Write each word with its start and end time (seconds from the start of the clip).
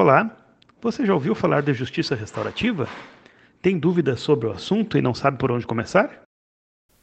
Olá, 0.00 0.34
você 0.80 1.04
já 1.04 1.12
ouviu 1.12 1.34
falar 1.34 1.60
da 1.60 1.74
justiça 1.74 2.14
restaurativa? 2.14 2.88
Tem 3.60 3.78
dúvidas 3.78 4.20
sobre 4.20 4.46
o 4.46 4.50
assunto 4.50 4.96
e 4.96 5.02
não 5.02 5.12
sabe 5.12 5.36
por 5.36 5.52
onde 5.52 5.66
começar? 5.66 6.22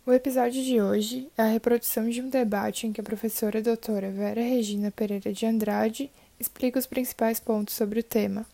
O 0.04 0.12
episódio 0.12 0.64
de 0.64 0.82
hoje 0.82 1.30
é 1.38 1.44
a 1.44 1.46
reprodução 1.46 2.10
de 2.10 2.24
um 2.24 2.28
debate 2.28 2.88
em 2.88 2.92
que 2.92 3.00
a 3.00 3.04
professora 3.04 3.62
doutora 3.62 4.10
Vera 4.10 4.42
Regina 4.42 4.90
Pereira 4.90 5.32
de 5.32 5.46
Andrade 5.46 6.10
explica 6.40 6.80
os 6.80 6.88
principais 6.88 7.40
pontos 7.40 7.76
sobre 7.76 8.00
o 8.00 8.04
tema. 8.04 8.48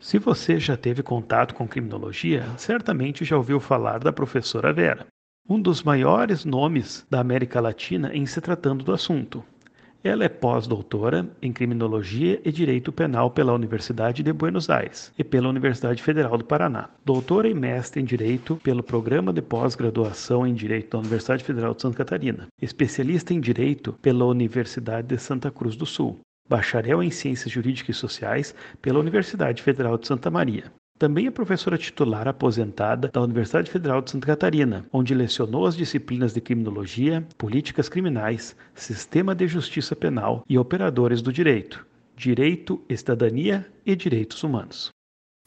Se 0.00 0.18
você 0.18 0.60
já 0.60 0.76
teve 0.76 1.02
contato 1.02 1.54
com 1.54 1.66
criminologia, 1.66 2.44
certamente 2.58 3.24
já 3.24 3.38
ouviu 3.38 3.58
falar 3.58 4.00
da 4.00 4.12
professora 4.12 4.70
Vera, 4.70 5.06
um 5.48 5.58
dos 5.58 5.82
maiores 5.82 6.44
nomes 6.44 7.06
da 7.08 7.20
América 7.20 7.58
Latina 7.58 8.14
em 8.14 8.26
se 8.26 8.38
tratando 8.38 8.84
do 8.84 8.92
assunto. 8.92 9.42
Ela 10.06 10.22
é 10.22 10.28
pós-doutora 10.28 11.28
em 11.42 11.52
Criminologia 11.52 12.40
e 12.44 12.52
Direito 12.52 12.92
Penal 12.92 13.28
pela 13.28 13.52
Universidade 13.52 14.22
de 14.22 14.32
Buenos 14.32 14.70
Aires 14.70 15.12
e 15.18 15.24
pela 15.24 15.48
Universidade 15.48 16.00
Federal 16.00 16.38
do 16.38 16.44
Paraná. 16.44 16.88
Doutora 17.04 17.48
e 17.48 17.54
mestre 17.54 18.00
em 18.00 18.04
Direito 18.04 18.54
pelo 18.62 18.84
Programa 18.84 19.32
de 19.32 19.42
Pós-Graduação 19.42 20.46
em 20.46 20.54
Direito 20.54 20.92
da 20.92 21.00
Universidade 21.00 21.42
Federal 21.42 21.74
de 21.74 21.82
Santa 21.82 21.96
Catarina. 21.96 22.46
Especialista 22.62 23.34
em 23.34 23.40
Direito 23.40 23.94
pela 23.94 24.24
Universidade 24.26 25.08
de 25.08 25.18
Santa 25.18 25.50
Cruz 25.50 25.74
do 25.74 25.84
Sul. 25.84 26.20
Bacharel 26.48 27.02
em 27.02 27.10
Ciências 27.10 27.50
Jurídicas 27.50 27.96
e 27.96 27.98
Sociais 27.98 28.54
pela 28.80 29.00
Universidade 29.00 29.60
Federal 29.60 29.98
de 29.98 30.06
Santa 30.06 30.30
Maria. 30.30 30.70
Também 30.98 31.26
é 31.26 31.30
professora 31.30 31.76
titular 31.76 32.26
aposentada 32.26 33.08
da 33.08 33.20
Universidade 33.20 33.70
Federal 33.70 34.00
de 34.00 34.10
Santa 34.10 34.26
Catarina, 34.28 34.86
onde 34.90 35.14
lecionou 35.14 35.66
as 35.66 35.76
disciplinas 35.76 36.32
de 36.32 36.40
criminologia, 36.40 37.26
políticas 37.36 37.86
criminais, 37.86 38.56
sistema 38.74 39.34
de 39.34 39.46
justiça 39.46 39.94
penal 39.94 40.42
e 40.48 40.56
operadores 40.56 41.20
do 41.20 41.30
direito, 41.30 41.86
direito, 42.16 42.82
cidadania 42.96 43.70
e 43.84 43.94
direitos 43.94 44.42
humanos. 44.42 44.88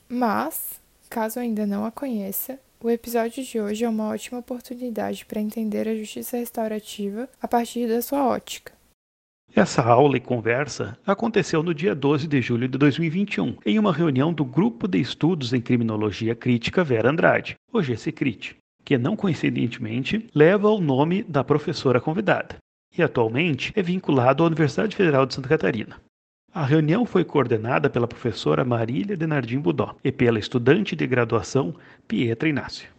Mas, 0.07 0.79
caso 1.09 1.39
ainda 1.39 1.65
não 1.65 1.83
a 1.83 1.91
conheça, 1.91 2.59
o 2.79 2.87
episódio 2.87 3.43
de 3.43 3.59
hoje 3.59 3.83
é 3.83 3.89
uma 3.89 4.07
ótima 4.07 4.39
oportunidade 4.39 5.25
para 5.25 5.41
entender 5.41 5.87
a 5.87 5.95
justiça 5.95 6.37
restaurativa 6.37 7.27
a 7.41 7.47
partir 7.47 7.87
da 7.87 8.03
sua 8.03 8.23
ótica. 8.27 8.78
Essa 9.55 9.81
aula 9.81 10.17
e 10.17 10.19
conversa 10.19 10.97
aconteceu 11.05 11.63
no 11.63 11.73
dia 11.73 11.95
12 11.95 12.27
de 12.27 12.41
julho 12.41 12.67
de 12.67 12.77
2021, 12.77 13.57
em 13.65 13.79
uma 13.79 13.91
reunião 13.91 14.31
do 14.31 14.45
Grupo 14.45 14.87
de 14.87 14.99
Estudos 14.99 15.53
em 15.53 15.61
Criminologia 15.61 16.35
Crítica 16.35 16.83
Vera 16.83 17.09
Andrade, 17.09 17.55
o 17.73 17.81
GCCRIT, 17.81 18.57
que 18.85 18.97
não 18.97 19.15
coincidentemente 19.15 20.29
leva 20.33 20.69
o 20.69 20.79
nome 20.79 21.23
da 21.23 21.43
professora 21.43 21.99
convidada 21.99 22.57
e 22.97 23.03
atualmente 23.03 23.71
é 23.75 23.81
vinculado 23.81 24.43
à 24.43 24.47
Universidade 24.47 24.95
Federal 24.95 25.25
de 25.25 25.33
Santa 25.33 25.49
Catarina. 25.49 26.01
A 26.53 26.65
reunião 26.65 27.05
foi 27.05 27.23
coordenada 27.23 27.89
pela 27.89 28.07
professora 28.07 28.65
Marília 28.65 29.15
Denardim 29.15 29.59
Budó 29.59 29.95
e 30.03 30.11
pela 30.11 30.39
estudante 30.39 30.95
de 30.95 31.05
graduação 31.05 31.75
Pietra 32.07 32.49
Inácio. 32.49 32.89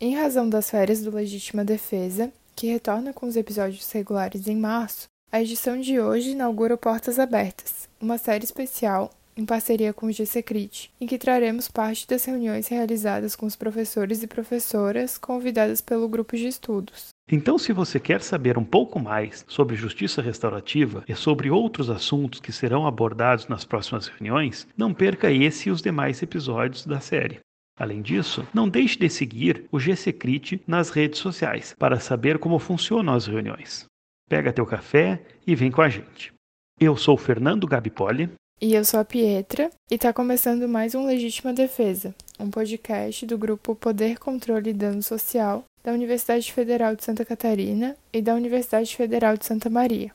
Em 0.00 0.14
razão 0.14 0.48
das 0.48 0.70
férias 0.70 1.02
do 1.02 1.10
Legítima 1.10 1.64
Defesa, 1.64 2.32
que 2.54 2.68
retorna 2.68 3.12
com 3.12 3.26
os 3.26 3.36
episódios 3.36 3.90
regulares 3.90 4.46
em 4.46 4.56
março, 4.56 5.08
a 5.30 5.42
edição 5.42 5.78
de 5.78 6.00
hoje 6.00 6.30
inaugura 6.30 6.76
Portas 6.76 7.18
Abertas, 7.18 7.88
uma 8.00 8.16
série 8.16 8.44
especial 8.44 9.10
em 9.36 9.44
parceria 9.44 9.92
com 9.92 10.06
o 10.06 10.12
GCCRIT, 10.12 10.90
em 11.00 11.06
que 11.06 11.18
traremos 11.18 11.68
parte 11.68 12.08
das 12.08 12.24
reuniões 12.24 12.66
realizadas 12.66 13.36
com 13.36 13.46
os 13.46 13.54
professores 13.54 14.22
e 14.22 14.26
professoras 14.26 15.16
convidadas 15.16 15.80
pelo 15.80 16.08
grupo 16.08 16.36
de 16.36 16.48
estudos. 16.48 17.10
Então, 17.30 17.58
se 17.58 17.72
você 17.72 18.00
quer 18.00 18.22
saber 18.22 18.58
um 18.58 18.64
pouco 18.64 18.98
mais 18.98 19.44
sobre 19.46 19.76
justiça 19.76 20.22
restaurativa 20.22 21.04
e 21.06 21.14
sobre 21.14 21.50
outros 21.50 21.90
assuntos 21.90 22.40
que 22.40 22.50
serão 22.50 22.86
abordados 22.86 23.46
nas 23.46 23.64
próximas 23.64 24.08
reuniões, 24.08 24.66
não 24.76 24.94
perca 24.94 25.30
esse 25.30 25.68
e 25.68 25.72
os 25.72 25.82
demais 25.82 26.22
episódios 26.22 26.84
da 26.84 27.00
série. 27.00 27.38
Além 27.78 28.02
disso, 28.02 28.44
não 28.52 28.68
deixe 28.68 28.98
de 28.98 29.08
seguir 29.08 29.66
o 29.70 29.78
GCCRIT 29.78 30.62
nas 30.66 30.90
redes 30.90 31.20
sociais 31.20 31.76
para 31.78 32.00
saber 32.00 32.38
como 32.38 32.58
funcionam 32.58 33.14
as 33.14 33.26
reuniões. 33.26 33.86
Pega 34.28 34.52
teu 34.52 34.66
café 34.66 35.22
e 35.46 35.54
vem 35.54 35.70
com 35.70 35.80
a 35.80 35.88
gente. 35.88 36.32
Eu 36.78 36.96
sou 36.96 37.16
Fernando 37.16 37.66
Gabipoli. 37.66 38.30
E 38.60 38.74
eu 38.74 38.84
sou 38.84 39.00
a 39.00 39.04
Pietra, 39.04 39.70
e 39.90 39.94
está 39.94 40.12
começando 40.12 40.68
mais 40.68 40.94
um 40.94 41.06
Legítima 41.06 41.52
Defesa, 41.52 42.14
um 42.38 42.50
podcast 42.50 43.24
do 43.24 43.38
grupo 43.38 43.74
Poder, 43.74 44.18
Controle 44.18 44.70
e 44.70 44.74
Dano 44.74 45.02
Social 45.02 45.64
da 45.82 45.92
Universidade 45.92 46.52
Federal 46.52 46.94
de 46.94 47.04
Santa 47.04 47.24
Catarina 47.24 47.96
e 48.12 48.20
da 48.20 48.34
Universidade 48.34 48.94
Federal 48.94 49.36
de 49.36 49.46
Santa 49.46 49.70
Maria. 49.70 50.12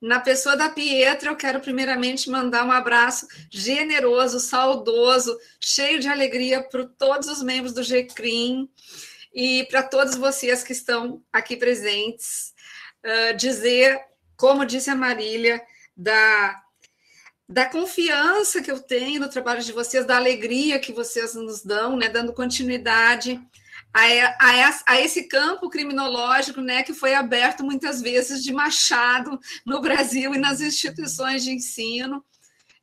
Na 0.00 0.20
pessoa 0.20 0.56
da 0.56 0.68
Pietra, 0.68 1.30
eu 1.30 1.36
quero 1.36 1.60
primeiramente 1.60 2.28
mandar 2.28 2.64
um 2.66 2.72
abraço 2.72 3.26
generoso, 3.50 4.38
saudoso, 4.38 5.38
cheio 5.58 5.98
de 5.98 6.08
alegria 6.08 6.62
para 6.62 6.84
todos 6.84 7.28
os 7.28 7.42
membros 7.42 7.72
do 7.72 7.82
GCRIM 7.82 8.68
e 9.34 9.64
para 9.70 9.82
todos 9.82 10.14
vocês 10.16 10.62
que 10.62 10.72
estão 10.72 11.22
aqui 11.32 11.56
presentes. 11.56 12.54
Uh, 13.04 13.36
dizer, 13.36 13.98
como 14.36 14.66
disse 14.66 14.90
a 14.90 14.94
Marília, 14.94 15.62
da, 15.96 16.62
da 17.48 17.64
confiança 17.64 18.60
que 18.60 18.70
eu 18.70 18.80
tenho 18.80 19.20
no 19.20 19.30
trabalho 19.30 19.62
de 19.62 19.72
vocês, 19.72 20.04
da 20.04 20.16
alegria 20.16 20.78
que 20.78 20.92
vocês 20.92 21.34
nos 21.34 21.62
dão, 21.62 21.96
né, 21.96 22.08
dando 22.08 22.34
continuidade 22.34 23.40
a, 23.92 24.02
a, 24.38 24.80
a, 24.86 25.00
esse 25.00 25.24
campo 25.24 25.70
criminológico 25.70 26.60
né, 26.60 26.82
que 26.82 26.92
foi 26.92 27.14
aberto 27.14 27.64
muitas 27.64 28.00
vezes 28.02 28.42
de 28.42 28.52
machado 28.52 29.38
no 29.64 29.80
Brasil 29.80 30.34
e 30.34 30.38
nas 30.38 30.60
instituições 30.60 31.42
de 31.42 31.52
ensino. 31.52 32.24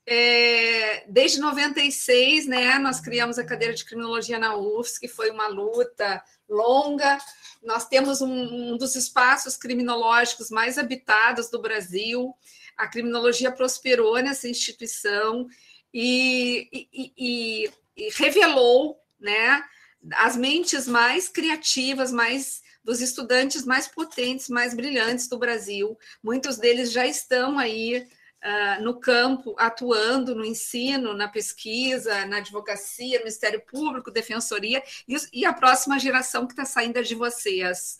É, 0.05 1.05
desde 1.07 1.39
96, 1.39 2.47
né, 2.47 2.77
nós 2.77 2.99
criamos 2.99 3.37
a 3.37 3.45
cadeira 3.45 3.73
de 3.73 3.85
criminologia 3.85 4.37
na 4.37 4.55
UFS, 4.55 4.97
que 4.97 5.07
foi 5.07 5.29
uma 5.29 5.47
luta 5.47 6.21
longa. 6.49 7.17
Nós 7.63 7.87
temos 7.87 8.21
um, 8.21 8.73
um 8.73 8.77
dos 8.77 8.95
espaços 8.95 9.55
criminológicos 9.55 10.49
mais 10.49 10.77
habitados 10.77 11.49
do 11.49 11.61
Brasil. 11.61 12.33
A 12.75 12.87
criminologia 12.87 13.51
prosperou 13.51 14.17
nessa 14.17 14.49
instituição 14.49 15.47
e, 15.93 16.67
e, 16.73 17.13
e, 17.17 17.71
e 17.95 18.09
revelou 18.15 18.99
né, 19.19 19.63
as 20.13 20.35
mentes 20.35 20.87
mais 20.87 21.29
criativas, 21.29 22.11
mais 22.11 22.61
dos 22.83 22.99
estudantes 23.01 23.63
mais 23.65 23.87
potentes, 23.87 24.49
mais 24.49 24.73
brilhantes 24.73 25.27
do 25.27 25.37
Brasil. 25.37 25.97
Muitos 26.21 26.57
deles 26.57 26.91
já 26.91 27.07
estão 27.07 27.57
aí 27.57 27.97
uh, 28.43 28.83
no 28.83 28.99
campo, 28.99 29.55
atuando 29.57 30.35
no 30.35 30.43
ensino, 30.43 31.13
na 31.13 31.27
pesquisa, 31.27 32.25
na 32.25 32.37
advocacia, 32.37 33.19
Ministério 33.19 33.61
Público, 33.61 34.11
Defensoria, 34.11 34.83
e, 35.07 35.15
e 35.31 35.45
a 35.45 35.53
próxima 35.53 35.97
geração 35.97 36.45
que 36.45 36.53
está 36.53 36.65
saindo 36.65 36.99
é 36.99 37.01
de 37.01 37.15
vocês. 37.15 37.97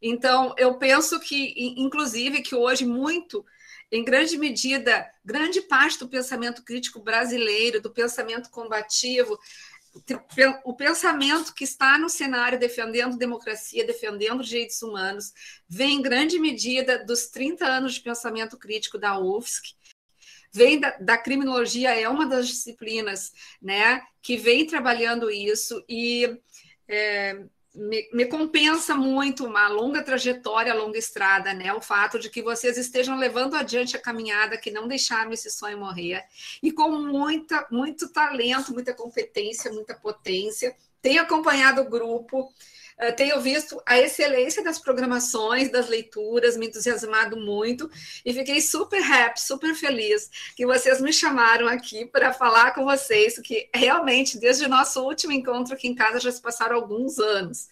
Então, 0.00 0.54
eu 0.56 0.78
penso 0.78 1.18
que, 1.20 1.74
inclusive, 1.76 2.40
que 2.40 2.54
hoje 2.54 2.86
muito 2.86 3.44
em 3.92 4.04
grande 4.04 4.38
medida, 4.38 5.10
grande 5.24 5.60
parte 5.62 5.98
do 5.98 6.08
pensamento 6.08 6.62
crítico 6.62 7.00
brasileiro, 7.00 7.82
do 7.82 7.90
pensamento 7.90 8.48
combativo, 8.48 9.36
o 10.64 10.74
pensamento 10.74 11.52
que 11.52 11.64
está 11.64 11.98
no 11.98 12.08
cenário 12.08 12.58
defendendo 12.58 13.18
democracia, 13.18 13.86
defendendo 13.86 14.42
direitos 14.42 14.80
humanos, 14.82 15.32
vem 15.68 15.96
em 15.98 16.02
grande 16.02 16.38
medida 16.38 17.04
dos 17.04 17.26
30 17.26 17.66
anos 17.66 17.94
de 17.94 18.00
pensamento 18.00 18.56
crítico 18.56 18.98
da 18.98 19.18
UFSC, 19.18 19.74
vem 20.52 20.78
da, 20.78 20.96
da 20.98 21.18
criminologia, 21.18 21.98
é 21.98 22.08
uma 22.08 22.26
das 22.26 22.48
disciplinas 22.48 23.32
né, 23.60 24.02
que 24.22 24.36
vem 24.36 24.66
trabalhando 24.66 25.30
isso 25.30 25.84
e 25.88 26.38
é, 26.88 27.44
me, 27.74 28.08
me, 28.12 28.26
compensa 28.26 28.94
muito 28.96 29.44
uma 29.44 29.68
longa 29.68 30.02
trajetória, 30.02 30.74
longa 30.74 30.98
estrada, 30.98 31.54
né? 31.54 31.72
O 31.72 31.80
fato 31.80 32.18
de 32.18 32.28
que 32.28 32.42
vocês 32.42 32.76
estejam 32.76 33.16
levando 33.16 33.54
adiante 33.54 33.96
a 33.96 34.02
caminhada, 34.02 34.58
que 34.58 34.70
não 34.70 34.88
deixaram 34.88 35.32
esse 35.32 35.50
sonho 35.50 35.78
morrer, 35.78 36.24
e 36.62 36.72
com 36.72 36.90
muita, 36.90 37.66
muito 37.70 38.08
talento, 38.08 38.72
muita 38.72 38.92
competência, 38.92 39.72
muita 39.72 39.94
potência. 39.94 40.74
Tenho 41.00 41.22
acompanhado 41.22 41.82
o 41.82 41.88
grupo, 41.88 42.52
eh, 43.00 43.12
tenho 43.12 43.40
visto 43.40 43.80
a 43.86 43.98
excelência 43.98 44.62
das 44.62 44.78
programações, 44.78 45.70
das 45.72 45.88
leituras, 45.88 46.56
me 46.56 46.66
entusiasmado 46.66 47.36
muito 47.36 47.90
e 48.24 48.32
fiquei 48.34 48.60
super 48.60 49.02
happy, 49.02 49.40
super 49.40 49.74
feliz 49.74 50.30
que 50.54 50.66
vocês 50.66 51.00
me 51.00 51.10
chamaram 51.12 51.66
aqui 51.66 52.04
para 52.04 52.32
falar 52.32 52.74
com 52.74 52.84
vocês, 52.84 53.38
que 53.38 53.70
realmente, 53.74 54.38
desde 54.38 54.66
o 54.66 54.68
nosso 54.68 55.02
último 55.02 55.32
encontro 55.32 55.72
aqui 55.72 55.88
em 55.88 55.94
casa, 55.94 56.20
já 56.20 56.30
se 56.30 56.42
passaram 56.42 56.76
alguns 56.76 57.18
anos. 57.18 57.68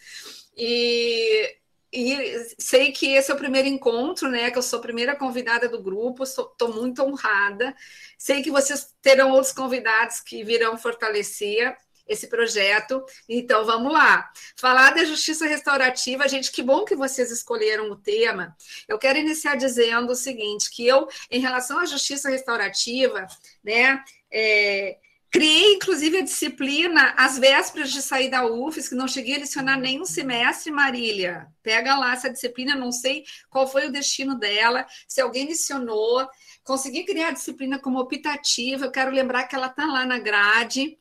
E, 0.56 1.56
e 1.92 2.16
sei 2.58 2.90
que 2.92 3.08
esse 3.14 3.30
é 3.30 3.34
o 3.34 3.38
primeiro 3.38 3.68
encontro, 3.68 4.30
né? 4.30 4.50
Que 4.50 4.56
eu 4.56 4.62
sou 4.62 4.78
a 4.78 4.82
primeira 4.82 5.14
convidada 5.14 5.68
do 5.68 5.82
grupo, 5.82 6.24
estou 6.24 6.74
muito 6.74 7.02
honrada. 7.02 7.74
Sei 8.16 8.42
que 8.42 8.50
vocês 8.50 8.94
terão 9.02 9.32
outros 9.32 9.52
convidados 9.52 10.20
que 10.20 10.42
virão 10.42 10.78
fortalecer 10.78 11.76
esse 12.08 12.26
projeto. 12.26 13.04
Então, 13.28 13.64
vamos 13.64 13.92
lá. 13.92 14.30
Falar 14.56 14.94
da 14.94 15.04
justiça 15.04 15.46
restaurativa, 15.46 16.26
gente, 16.28 16.50
que 16.50 16.62
bom 16.62 16.84
que 16.84 16.96
vocês 16.96 17.30
escolheram 17.30 17.90
o 17.90 17.96
tema. 17.96 18.56
Eu 18.88 18.98
quero 18.98 19.18
iniciar 19.18 19.56
dizendo 19.56 20.12
o 20.12 20.16
seguinte, 20.16 20.70
que 20.70 20.86
eu, 20.86 21.06
em 21.30 21.40
relação 21.40 21.78
à 21.78 21.84
justiça 21.84 22.30
restaurativa, 22.30 23.26
né, 23.62 24.02
é, 24.32 24.96
Criei, 25.30 25.74
inclusive, 25.74 26.18
a 26.18 26.22
disciplina 26.22 27.14
às 27.14 27.38
vésperas 27.38 27.92
de 27.92 28.00
sair 28.00 28.30
da 28.30 28.46
UFES, 28.46 28.88
que 28.88 28.94
não 28.94 29.06
cheguei 29.06 29.36
a 29.36 29.40
lecionar 29.40 29.78
nenhum 29.78 30.06
semestre, 30.06 30.72
Marília. 30.72 31.46
Pega 31.62 31.98
lá 31.98 32.14
essa 32.14 32.30
disciplina, 32.30 32.74
não 32.74 32.90
sei 32.90 33.24
qual 33.50 33.68
foi 33.68 33.86
o 33.86 33.92
destino 33.92 34.38
dela, 34.38 34.86
se 35.06 35.20
alguém 35.20 35.46
lecionou. 35.46 36.26
Consegui 36.64 37.04
criar 37.04 37.28
a 37.28 37.32
disciplina 37.32 37.78
como 37.78 38.00
optativa, 38.00 38.86
eu 38.86 38.90
quero 38.90 39.10
lembrar 39.10 39.44
que 39.44 39.54
ela 39.54 39.66
está 39.66 39.84
lá 39.84 40.06
na 40.06 40.18
grade. 40.18 40.97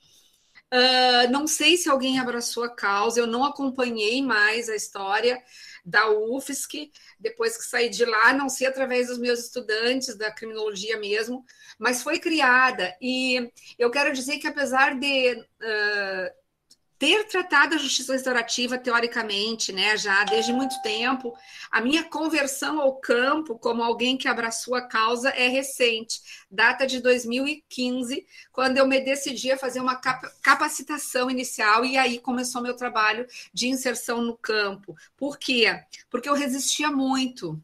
Uh, 0.73 1.31
não 1.31 1.47
sei 1.47 1.77
se 1.77 1.89
alguém 1.89 2.19
abraçou 2.19 2.63
a 2.63 2.69
causa, 2.69 3.19
eu 3.19 3.27
não 3.27 3.45
acompanhei 3.45 4.21
mais 4.21 4.67
a 4.67 4.75
história 4.75 5.41
da 5.85 6.09
UFSC, 6.11 6.91
depois 7.17 7.55
que 7.55 7.63
saí 7.63 7.89
de 7.89 8.03
lá, 8.03 8.33
não 8.33 8.49
sei 8.49 8.67
através 8.67 9.07
dos 9.07 9.17
meus 9.17 9.39
estudantes 9.39 10.17
da 10.17 10.29
criminologia 10.29 10.99
mesmo, 10.99 11.45
mas 11.79 12.03
foi 12.03 12.19
criada. 12.19 12.93
E 13.01 13.49
eu 13.79 13.89
quero 13.89 14.11
dizer 14.11 14.39
que, 14.39 14.47
apesar 14.47 14.99
de 14.99 15.35
uh, 15.35 16.46
ter 16.99 17.25
tratado 17.25 17.75
a 17.75 17.77
justiça 17.77 18.13
restaurativa 18.13 18.77
teoricamente, 18.77 19.71
né, 19.71 19.95
já 19.97 20.23
desde 20.23 20.51
muito 20.51 20.81
tempo, 20.81 21.35
a 21.71 21.79
minha 21.79 22.03
conversão 22.03 22.81
ao 22.81 22.95
campo 22.95 23.57
como 23.57 23.83
alguém 23.83 24.17
que 24.17 24.27
abraçou 24.27 24.75
a 24.75 24.81
causa 24.81 25.29
é 25.29 25.47
recente, 25.47 26.19
data 26.49 26.87
de 26.87 26.99
2015, 26.99 28.25
quando 28.51 28.77
eu 28.77 28.87
me 28.87 28.99
decidi 28.99 29.51
a 29.51 29.57
fazer 29.57 29.79
uma 29.79 29.95
capacitação 30.41 31.29
inicial 31.29 31.85
e 31.85 31.97
aí 31.97 32.19
começou 32.19 32.61
meu 32.61 32.75
trabalho 32.75 33.27
de 33.53 33.67
inserção 33.67 34.21
no 34.21 34.35
campo. 34.35 34.95
Por 35.15 35.37
quê? 35.37 35.83
Porque 36.09 36.27
eu 36.27 36.33
resistia 36.33 36.89
muito. 36.89 37.61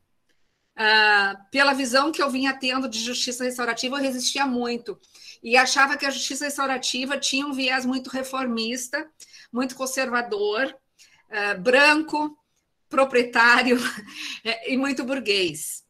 Uh, 0.75 1.37
pela 1.51 1.73
visão 1.73 2.11
que 2.11 2.21
eu 2.21 2.31
vinha 2.31 2.51
tendo 2.51 2.89
de 2.89 2.99
justiça 2.99 3.43
restaurativa, 3.43 3.97
eu 3.97 4.01
resistia 4.01 4.43
muito 4.43 4.99
e 5.43 5.57
achava 5.57 5.97
que 5.97 6.05
a 6.05 6.09
justiça 6.09 6.45
restaurativa 6.45 7.19
tinha 7.19 7.45
um 7.45 7.51
viés 7.51 7.85
muito 7.85 8.09
reformista, 8.09 9.05
muito 9.51 9.75
conservador, 9.75 10.73
uh, 11.29 11.61
branco, 11.61 12.37
proprietário 12.87 13.77
e 14.65 14.77
muito 14.77 15.03
burguês. 15.03 15.83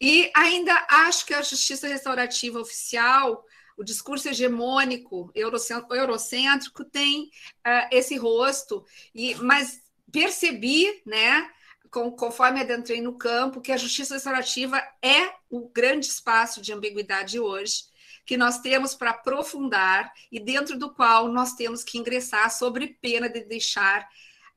E 0.00 0.30
ainda 0.34 0.86
acho 0.88 1.26
que 1.26 1.34
a 1.34 1.42
justiça 1.42 1.86
restaurativa 1.86 2.58
oficial, 2.58 3.44
o 3.76 3.84
discurso 3.84 4.28
hegemônico 4.28 5.30
eurocêntrico, 5.34 6.84
tem 6.84 7.24
uh, 7.24 7.88
esse 7.92 8.16
rosto, 8.16 8.82
e, 9.14 9.34
mas 9.34 9.82
percebi, 10.10 11.02
né, 11.04 11.50
conforme 11.90 12.60
adentrei 12.60 13.02
no 13.02 13.18
campo, 13.18 13.60
que 13.60 13.72
a 13.72 13.76
justiça 13.76 14.14
restaurativa 14.14 14.82
é 15.02 15.32
o 15.50 15.68
grande 15.68 16.06
espaço 16.06 16.62
de 16.62 16.72
ambiguidade 16.72 17.38
hoje 17.38 17.94
que 18.26 18.36
nós 18.36 18.58
temos 18.58 18.94
para 18.94 19.10
aprofundar 19.10 20.12
e 20.30 20.40
dentro 20.40 20.76
do 20.76 20.92
qual 20.92 21.28
nós 21.28 21.54
temos 21.54 21.84
que 21.84 21.96
ingressar 21.96 22.50
sobre 22.50 22.98
pena 23.00 23.28
de 23.28 23.44
deixar 23.44 24.06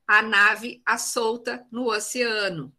a 0.06 0.20
nave 0.20 0.82
à 0.84 0.98
solta 0.98 1.64
no 1.70 1.86
oceano. 1.86 2.72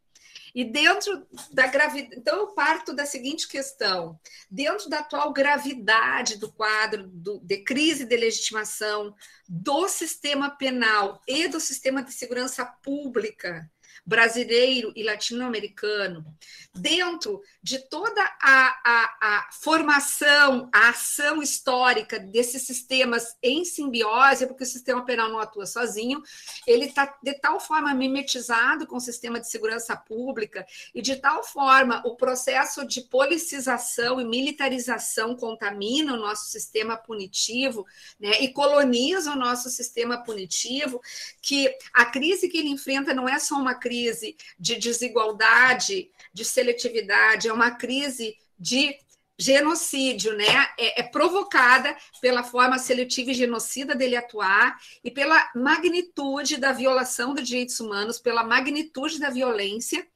E 0.53 0.65
dentro 0.65 1.25
da 1.53 1.67
gravidade. 1.67 2.15
Então, 2.17 2.39
eu 2.39 2.47
parto 2.47 2.93
da 2.93 3.05
seguinte 3.05 3.47
questão: 3.47 4.19
dentro 4.49 4.89
da 4.89 4.99
atual 4.99 5.31
gravidade 5.31 6.38
do 6.38 6.51
quadro 6.51 7.07
do, 7.07 7.39
de 7.39 7.59
crise 7.59 8.03
de 8.03 8.17
legitimação 8.17 9.15
do 9.47 9.88
sistema 9.88 10.49
penal 10.49 11.21
e 11.25 11.47
do 11.47 11.61
sistema 11.61 12.03
de 12.03 12.11
segurança 12.11 12.65
pública, 12.65 13.71
brasileiro 14.06 14.92
e 14.95 15.03
latino-americano, 15.03 16.25
dentro 16.74 17.42
de 17.62 17.80
toda 17.88 18.21
a, 18.42 18.81
a, 18.83 19.18
a, 19.21 19.50
formação, 19.51 20.69
a 20.74 20.89
ação 20.89 21.42
histórica 21.42 22.18
desses 22.19 22.63
sistemas 22.63 23.36
em 23.44 23.63
simbiose, 23.63 24.48
porque 24.48 24.63
o 24.63 24.68
sistema 24.68 25.06
penal 25.06 25.30
não 25.30 25.39
atua 25.39 25.65
sozinho, 25.65 26.21
ele 26.65 26.86
está 26.86 27.18
de 27.21 27.33
tal 27.36 27.59
forma 27.59 27.94
mimetizado 27.94 28.88
com 28.88 28.95
o 28.95 29.01
sistema 29.01 29.39
de 29.39 29.50
segurança 29.50 29.95
pública 29.95 30.65
e 30.95 31.01
de 31.01 31.18
tal 31.18 31.44
forma 31.44 32.01
o 32.06 32.15
processo 32.15 32.86
de 32.86 33.01
policização 33.01 34.19
e 34.19 34.25
militarização 34.25 35.36
contamina 35.36 36.13
o 36.13 36.18
nosso 36.18 36.50
sistema 36.50 36.98
punitivo 36.98 37.86
né, 38.19 38.42
e 38.42 38.51
coloniza 38.51 39.31
o 39.33 39.38
nosso 39.38 39.69
sistema 39.69 40.24
punitivo, 40.24 41.01
que 41.42 41.71
a 41.94 42.06
crise 42.06 42.50
que 42.50 42.57
ele 42.57 42.69
enfrenta 42.69 43.13
não 43.13 43.30
é 43.30 43.38
só 43.38 43.56
uma 43.56 43.75
crise 43.75 43.90
crise 43.91 44.38
de 44.57 44.77
desigualdade, 44.77 46.09
de 46.33 46.45
seletividade, 46.45 47.49
é 47.49 47.53
uma 47.53 47.71
crise 47.71 48.38
de 48.57 48.95
genocídio, 49.38 50.33
né? 50.38 50.45
É, 50.77 51.01
é, 51.01 51.03
provocada 51.03 51.93
pela 52.21 52.41
forma 52.41 52.77
seletiva 52.77 53.31
e 53.31 53.33
genocida 53.33 53.93
dele 53.93 54.15
atuar 54.15 54.79
e 55.03 55.11
pela 55.11 55.51
magnitude 55.53 56.55
da 56.57 56.71
violação 56.71 57.33
dos 57.33 57.45
direitos 57.45 57.79
humanos, 57.81 58.17
pela 58.17 58.43
magnitude 58.45 59.19
da 59.19 59.29
violência, 59.29 60.07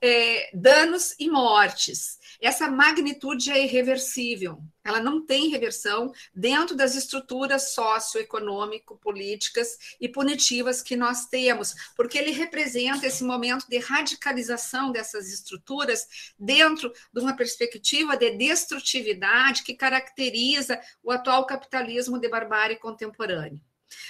é, 0.00 0.50
danos 0.54 1.14
e 1.18 1.28
mortes 1.28 2.20
essa 2.40 2.70
magnitude 2.70 3.50
é 3.50 3.62
irreversível, 3.62 4.62
ela 4.82 4.98
não 4.98 5.24
tem 5.24 5.50
reversão 5.50 6.10
dentro 6.34 6.74
das 6.74 6.94
estruturas 6.94 7.74
socioeconômico, 7.74 8.96
políticas 8.96 9.96
e 10.00 10.08
punitivas 10.08 10.82
que 10.82 10.96
nós 10.96 11.26
temos, 11.26 11.74
porque 11.94 12.16
ele 12.16 12.30
representa 12.30 13.06
esse 13.06 13.22
momento 13.22 13.66
de 13.68 13.78
radicalização 13.78 14.90
dessas 14.90 15.30
estruturas 15.30 16.32
dentro 16.38 16.90
de 17.12 17.20
uma 17.20 17.36
perspectiva 17.36 18.16
de 18.16 18.30
destrutividade 18.30 19.62
que 19.62 19.74
caracteriza 19.74 20.80
o 21.02 21.10
atual 21.10 21.44
capitalismo 21.44 22.18
de 22.18 22.28
barbárie 22.28 22.78
contemporâneo. 22.78 23.60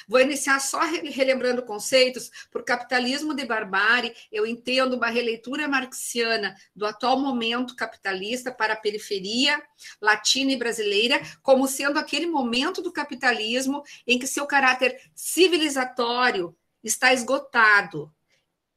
Vou 0.09 0.21
iniciar 0.21 0.61
só 0.61 0.81
relembrando 0.81 1.63
conceitos. 1.63 2.31
Por 2.51 2.65
capitalismo 2.65 3.35
de 3.35 3.45
barbárie, 3.45 4.15
eu 4.31 4.47
entendo 4.47 4.97
uma 4.97 5.09
releitura 5.09 5.69
marxiana 5.69 6.55
do 6.75 6.87
atual 6.87 7.19
momento 7.19 7.77
capitalista 7.77 8.53
para 8.53 8.75
a 8.75 8.77
periferia 8.77 9.63
latina 10.01 10.53
e 10.53 10.57
brasileira, 10.57 11.21
como 11.43 11.67
sendo 11.67 11.99
aquele 11.99 12.27
momento 12.27 12.83
do 12.83 12.93
capitalismo 12.93 13.83
em 14.07 14.19
que 14.19 14.27
seu 14.27 14.47
caráter 14.47 15.01
civilizatório 15.15 16.57
está 16.83 17.13
esgotado, 17.13 18.13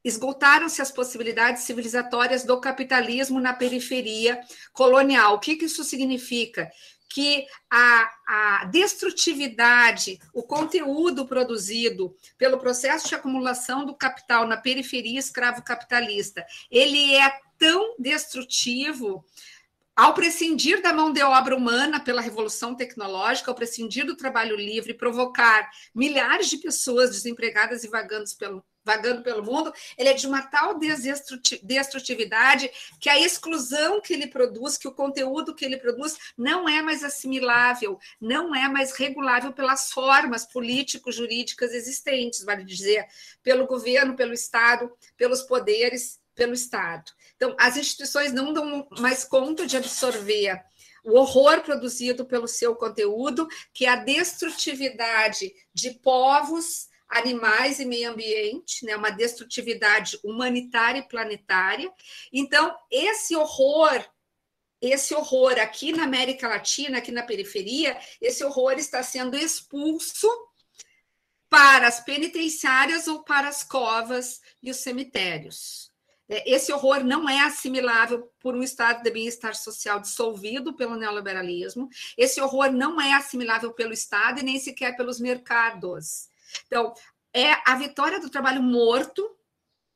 esgotaram-se 0.03 0.81
as 0.81 0.91
possibilidades 0.91 1.63
civilizatórias 1.63 2.43
do 2.43 2.59
capitalismo 2.59 3.39
na 3.39 3.53
periferia 3.53 4.41
colonial. 4.73 5.35
O 5.35 5.39
que, 5.39 5.55
que 5.55 5.65
isso 5.65 5.83
significa? 5.83 6.69
Que 7.09 7.45
a, 7.69 8.11
a 8.27 8.65
destrutividade, 8.65 10.19
o 10.33 10.43
conteúdo 10.43 11.25
produzido 11.25 12.15
pelo 12.37 12.57
processo 12.57 13.07
de 13.07 13.15
acumulação 13.15 13.85
do 13.85 13.95
capital 13.95 14.47
na 14.47 14.57
periferia 14.57 15.19
escravo-capitalista, 15.19 16.45
ele 16.71 17.15
é 17.15 17.39
tão 17.57 17.95
destrutivo 17.99 19.23
ao 19.95 20.13
prescindir 20.13 20.81
da 20.81 20.91
mão 20.91 21.13
de 21.13 21.21
obra 21.21 21.55
humana 21.55 21.99
pela 21.99 22.21
revolução 22.21 22.73
tecnológica, 22.73 23.51
ao 23.51 23.55
prescindir 23.55 24.05
do 24.05 24.17
trabalho 24.17 24.55
livre, 24.55 24.93
provocar 24.93 25.69
milhares 25.93 26.49
de 26.49 26.57
pessoas 26.57 27.11
desempregadas 27.11 27.83
e 27.83 27.87
vagantes 27.87 28.33
pelo, 28.33 28.63
vagando 28.83 29.21
pelo 29.23 29.43
mundo, 29.43 29.73
ele 29.97 30.09
é 30.09 30.13
de 30.13 30.27
uma 30.27 30.41
tal 30.41 30.77
destrutividade 31.63 32.69
que 32.99 33.09
a 33.09 33.19
exclusão 33.19 34.01
que 34.01 34.13
ele 34.13 34.27
produz, 34.27 34.77
que 34.77 34.87
o 34.87 34.93
conteúdo 34.93 35.55
que 35.55 35.63
ele 35.65 35.77
produz, 35.77 36.17
não 36.37 36.67
é 36.67 36.81
mais 36.81 37.03
assimilável, 37.03 37.99
não 38.19 38.55
é 38.55 38.67
mais 38.67 38.91
regulável 38.93 39.53
pelas 39.53 39.91
formas 39.91 40.45
político-jurídicas 40.45 41.73
existentes, 41.73 42.43
vale 42.43 42.63
dizer, 42.63 43.07
pelo 43.41 43.65
governo, 43.65 44.15
pelo 44.15 44.33
Estado, 44.33 44.91
pelos 45.17 45.41
poderes, 45.43 46.19
pelo 46.35 46.53
Estado. 46.53 47.11
Então, 47.35 47.55
as 47.59 47.77
instituições 47.77 48.33
não 48.33 48.53
dão 48.53 48.87
mais 48.99 49.23
conta 49.23 49.65
de 49.65 49.77
absorver 49.77 50.63
o 51.03 51.17
horror 51.17 51.61
produzido 51.61 52.25
pelo 52.25 52.47
seu 52.47 52.75
conteúdo, 52.75 53.47
que 53.73 53.85
é 53.85 53.89
a 53.89 53.97
destrutividade 53.97 55.53
de 55.73 55.91
povos, 55.91 56.87
animais 57.13 57.79
e 57.79 57.85
meio 57.85 58.11
ambiente, 58.11 58.85
né, 58.85 58.95
uma 58.95 59.09
destrutividade 59.09 60.19
humanitária 60.23 60.99
e 60.99 61.07
planetária. 61.07 61.91
Então, 62.31 62.75
esse 62.91 63.35
horror, 63.35 64.03
esse 64.81 65.13
horror 65.13 65.59
aqui 65.59 65.91
na 65.91 66.03
América 66.03 66.47
Latina, 66.47 66.97
aqui 66.97 67.11
na 67.11 67.23
periferia, 67.23 67.97
esse 68.21 68.43
horror 68.43 68.73
está 68.73 69.01
sendo 69.03 69.37
expulso 69.37 70.27
para 71.49 71.87
as 71.87 72.03
penitenciárias 72.03 73.07
ou 73.07 73.23
para 73.23 73.47
as 73.47 73.63
covas 73.63 74.41
e 74.61 74.71
os 74.71 74.77
cemitérios. 74.77 75.93
É, 76.27 76.51
esse 76.51 76.71
horror 76.71 77.03
não 77.03 77.29
é 77.29 77.41
assimilável 77.41 78.31
por 78.39 78.55
um 78.55 78.63
estado 78.63 79.03
de 79.03 79.11
bem-estar 79.11 79.55
social 79.55 79.99
dissolvido 79.99 80.75
pelo 80.75 80.95
neoliberalismo. 80.95 81.89
Esse 82.17 82.41
horror 82.41 82.71
não 82.71 82.99
é 82.99 83.13
assimilável 83.13 83.71
pelo 83.73 83.93
Estado 83.93 84.39
e 84.39 84.43
nem 84.43 84.59
sequer 84.59 84.95
pelos 84.95 85.19
mercados. 85.19 86.27
Então, 86.67 86.93
é 87.33 87.53
a 87.65 87.75
vitória 87.75 88.19
do 88.19 88.29
trabalho 88.29 88.61
morto, 88.61 89.27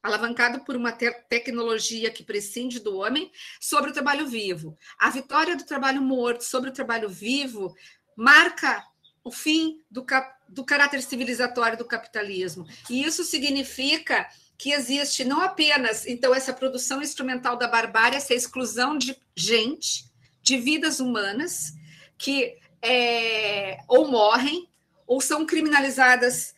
alavancado 0.02 0.64
por 0.64 0.76
uma 0.76 0.92
te 0.92 1.12
tecnologia 1.30 2.10
que 2.10 2.24
prescinde 2.24 2.80
do 2.80 2.98
homem, 2.98 3.32
sobre 3.60 3.92
o 3.92 3.94
trabalho 3.94 4.28
vivo. 4.28 4.78
A 4.98 5.10
vitória 5.10 5.56
do 5.56 5.66
trabalho 5.66 6.02
morto 6.02 6.44
sobre 6.44 6.70
o 6.70 6.74
trabalho 6.74 7.10
vivo 7.10 7.76
marca 8.16 8.84
o 9.24 9.32
fim 9.32 9.84
do, 9.92 10.06
do 10.48 10.64
caráter 10.64 11.02
civilizatório 11.02 11.78
do 11.78 11.86
capitalismo. 11.86 12.66
E 12.90 13.04
isso 13.04 13.24
significa 13.24 14.28
que 14.58 14.72
existe 14.72 15.24
não 15.24 15.42
apenas 15.42 16.08
então 16.08 16.34
essa 16.34 16.52
produção 16.52 17.02
instrumental 17.02 17.56
da 17.56 17.68
barbárie, 17.68 18.18
essa 18.18 18.34
exclusão 18.34 18.98
de 18.98 19.16
gente, 19.36 20.06
de 20.42 20.58
vidas 20.58 21.00
humanas 21.00 21.74
que 22.18 22.58
é, 22.82 23.80
ou 23.88 24.08
morrem 24.10 24.68
ou 25.08 25.22
são 25.22 25.46
criminalizadas, 25.46 26.54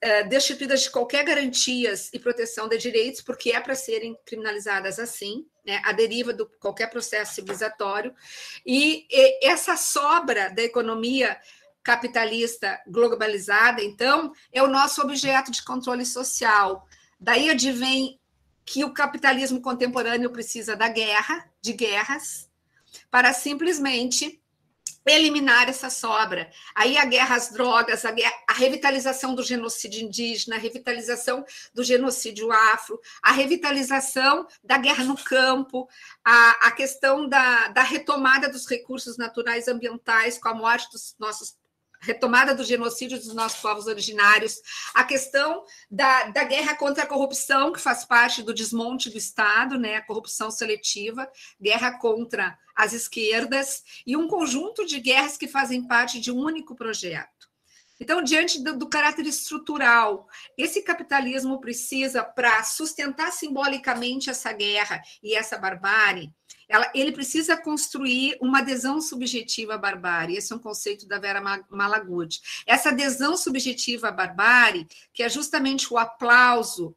é, 0.00 0.22
destituídas 0.24 0.82
de 0.82 0.90
qualquer 0.90 1.24
garantias 1.24 2.10
e 2.12 2.18
proteção 2.18 2.68
de 2.68 2.76
direitos, 2.76 3.22
porque 3.22 3.50
é 3.50 3.60
para 3.60 3.74
serem 3.74 4.16
criminalizadas 4.26 4.98
assim, 4.98 5.46
né, 5.64 5.80
a 5.84 5.92
deriva 5.92 6.32
de 6.32 6.44
qualquer 6.60 6.90
processo 6.90 7.34
civilizatório, 7.34 8.14
e, 8.66 9.06
e 9.10 9.46
essa 9.46 9.76
sobra 9.76 10.50
da 10.50 10.62
economia 10.62 11.40
capitalista 11.82 12.80
globalizada, 12.86 13.82
então, 13.82 14.32
é 14.52 14.62
o 14.62 14.68
nosso 14.68 15.00
objeto 15.00 15.50
de 15.50 15.64
controle 15.64 16.04
social. 16.04 16.86
Daí 17.18 17.48
advém 17.48 18.20
que 18.64 18.84
o 18.84 18.92
capitalismo 18.92 19.60
contemporâneo 19.60 20.30
precisa 20.30 20.76
da 20.76 20.88
guerra, 20.88 21.50
de 21.60 21.72
guerras, 21.72 22.48
para 23.10 23.32
simplesmente 23.32 24.39
eliminar 25.10 25.68
essa 25.68 25.90
sobra. 25.90 26.50
Aí 26.74 26.96
a 26.96 27.04
guerra 27.04 27.36
às 27.36 27.52
drogas, 27.52 28.04
a, 28.04 28.10
guerra, 28.10 28.34
a, 28.48 28.52
revitalização 28.52 29.34
do 29.34 29.42
genocídio 29.42 30.02
indígena, 30.02 30.56
a 30.56 30.58
revitalização 30.58 31.44
do 31.74 31.82
genocídio 31.82 32.50
afro, 32.52 33.00
a 33.22 33.32
revitalização 33.32 34.46
da 34.62 34.78
guerra 34.78 35.04
no 35.04 35.16
campo, 35.16 35.88
a, 36.24 36.68
a 36.68 36.70
questão 36.72 37.28
da, 37.28 37.68
da 37.68 37.82
retomada 37.82 38.48
dos 38.48 38.66
recursos 38.66 39.16
naturais 39.16 39.68
ambientais 39.68 40.38
com 40.38 40.48
a 40.48 40.54
morte 40.54 40.90
dos 40.90 41.14
nossos 41.18 41.54
retomada 42.00 42.54
do 42.54 42.64
genocídio 42.64 43.18
dos 43.18 43.34
nossos 43.34 43.60
povos 43.60 43.86
originários, 43.86 44.60
a 44.94 45.04
questão 45.04 45.64
da, 45.90 46.24
da 46.24 46.44
guerra 46.44 46.74
contra 46.74 47.04
a 47.04 47.06
corrupção, 47.06 47.72
que 47.72 47.80
faz 47.80 48.04
parte 48.04 48.42
do 48.42 48.54
desmonte 48.54 49.10
do 49.10 49.18
Estado, 49.18 49.78
né, 49.78 49.96
a 49.96 50.06
corrupção 50.06 50.50
seletiva, 50.50 51.30
guerra 51.60 51.98
contra 51.98 52.58
as 52.74 52.92
esquerdas, 52.92 53.82
e 54.06 54.16
um 54.16 54.26
conjunto 54.26 54.86
de 54.86 54.98
guerras 55.00 55.36
que 55.36 55.46
fazem 55.46 55.86
parte 55.86 56.18
de 56.18 56.32
um 56.32 56.38
único 56.38 56.74
projeto. 56.74 57.40
Então, 58.00 58.22
diante 58.22 58.62
do, 58.64 58.78
do 58.78 58.88
caráter 58.88 59.26
estrutural, 59.26 60.26
esse 60.56 60.82
capitalismo 60.82 61.60
precisa, 61.60 62.24
para 62.24 62.64
sustentar 62.64 63.30
simbolicamente 63.30 64.30
essa 64.30 64.50
guerra 64.54 65.02
e 65.22 65.34
essa 65.34 65.58
barbárie, 65.58 66.32
ela, 66.70 66.88
ele 66.94 67.10
precisa 67.10 67.56
construir 67.56 68.38
uma 68.40 68.60
adesão 68.60 69.00
subjetiva 69.00 69.74
à 69.74 69.78
barbárie. 69.78 70.36
Esse 70.36 70.52
é 70.52 70.56
um 70.56 70.60
conceito 70.60 71.04
da 71.04 71.18
Vera 71.18 71.42
Malaguti. 71.68 72.40
Essa 72.64 72.90
adesão 72.90 73.36
subjetiva 73.36 74.08
à 74.08 74.12
barbárie, 74.12 74.86
que 75.12 75.24
é 75.24 75.28
justamente 75.28 75.92
o 75.92 75.98
aplauso 75.98 76.94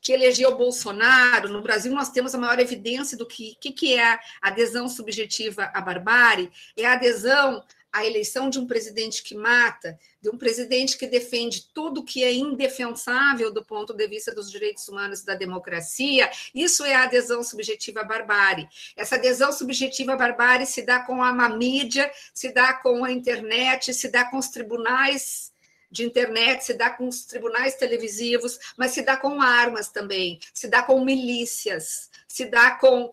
que 0.00 0.12
elegeu 0.12 0.56
Bolsonaro, 0.56 1.48
no 1.48 1.60
Brasil 1.60 1.92
nós 1.92 2.10
temos 2.10 2.34
a 2.34 2.38
maior 2.38 2.58
evidência 2.58 3.18
do 3.18 3.26
que, 3.26 3.56
que, 3.60 3.72
que 3.72 3.94
é 3.98 4.12
a 4.12 4.20
adesão 4.40 4.88
subjetiva 4.88 5.64
à 5.74 5.80
barbárie, 5.80 6.50
é 6.76 6.86
a 6.86 6.94
adesão 6.94 7.62
a 7.92 8.06
eleição 8.06 8.48
de 8.48 8.58
um 8.58 8.66
presidente 8.66 9.22
que 9.22 9.34
mata, 9.34 9.98
de 10.20 10.30
um 10.30 10.38
presidente 10.38 10.96
que 10.96 11.06
defende 11.06 11.66
tudo 11.72 12.04
que 12.04 12.22
é 12.22 12.32
indefensável 12.32 13.52
do 13.52 13.64
ponto 13.64 13.92
de 13.92 14.06
vista 14.06 14.34
dos 14.34 14.50
direitos 14.50 14.86
humanos 14.88 15.20
e 15.20 15.26
da 15.26 15.34
democracia, 15.34 16.30
isso 16.54 16.84
é 16.84 16.94
a 16.94 17.04
adesão 17.04 17.42
subjetiva 17.42 18.00
à 18.00 18.04
barbárie. 18.04 18.68
Essa 18.96 19.16
adesão 19.16 19.52
subjetiva 19.52 20.12
à 20.12 20.16
barbárie 20.16 20.66
se 20.66 20.82
dá 20.82 21.00
com 21.00 21.22
a 21.22 21.48
mídia, 21.48 22.10
se 22.32 22.52
dá 22.52 22.74
com 22.74 23.04
a 23.04 23.10
internet, 23.10 23.92
se 23.92 24.08
dá 24.08 24.24
com 24.24 24.38
os 24.38 24.48
tribunais 24.48 25.50
de 25.90 26.04
internet, 26.04 26.64
se 26.64 26.74
dá 26.74 26.90
com 26.90 27.08
os 27.08 27.24
tribunais 27.24 27.74
televisivos, 27.74 28.58
mas 28.76 28.92
se 28.92 29.02
dá 29.02 29.16
com 29.16 29.42
armas 29.42 29.88
também, 29.88 30.38
se 30.54 30.68
dá 30.68 30.82
com 30.82 31.04
milícias, 31.04 32.08
se 32.28 32.44
dá 32.44 32.72
com 32.72 33.06
uh, 33.06 33.12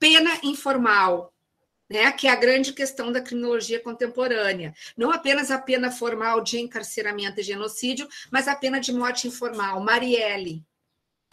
pena 0.00 0.40
informal, 0.42 1.31
né, 1.92 2.10
que 2.10 2.26
é 2.26 2.30
a 2.30 2.36
grande 2.36 2.72
questão 2.72 3.12
da 3.12 3.20
criminologia 3.20 3.78
contemporânea. 3.78 4.74
Não 4.96 5.10
apenas 5.10 5.50
a 5.50 5.58
pena 5.58 5.90
formal 5.90 6.40
de 6.40 6.58
encarceramento 6.58 7.40
e 7.40 7.44
genocídio, 7.44 8.08
mas 8.30 8.48
a 8.48 8.56
pena 8.56 8.80
de 8.80 8.92
morte 8.92 9.28
informal. 9.28 9.78
Marielle, 9.80 10.64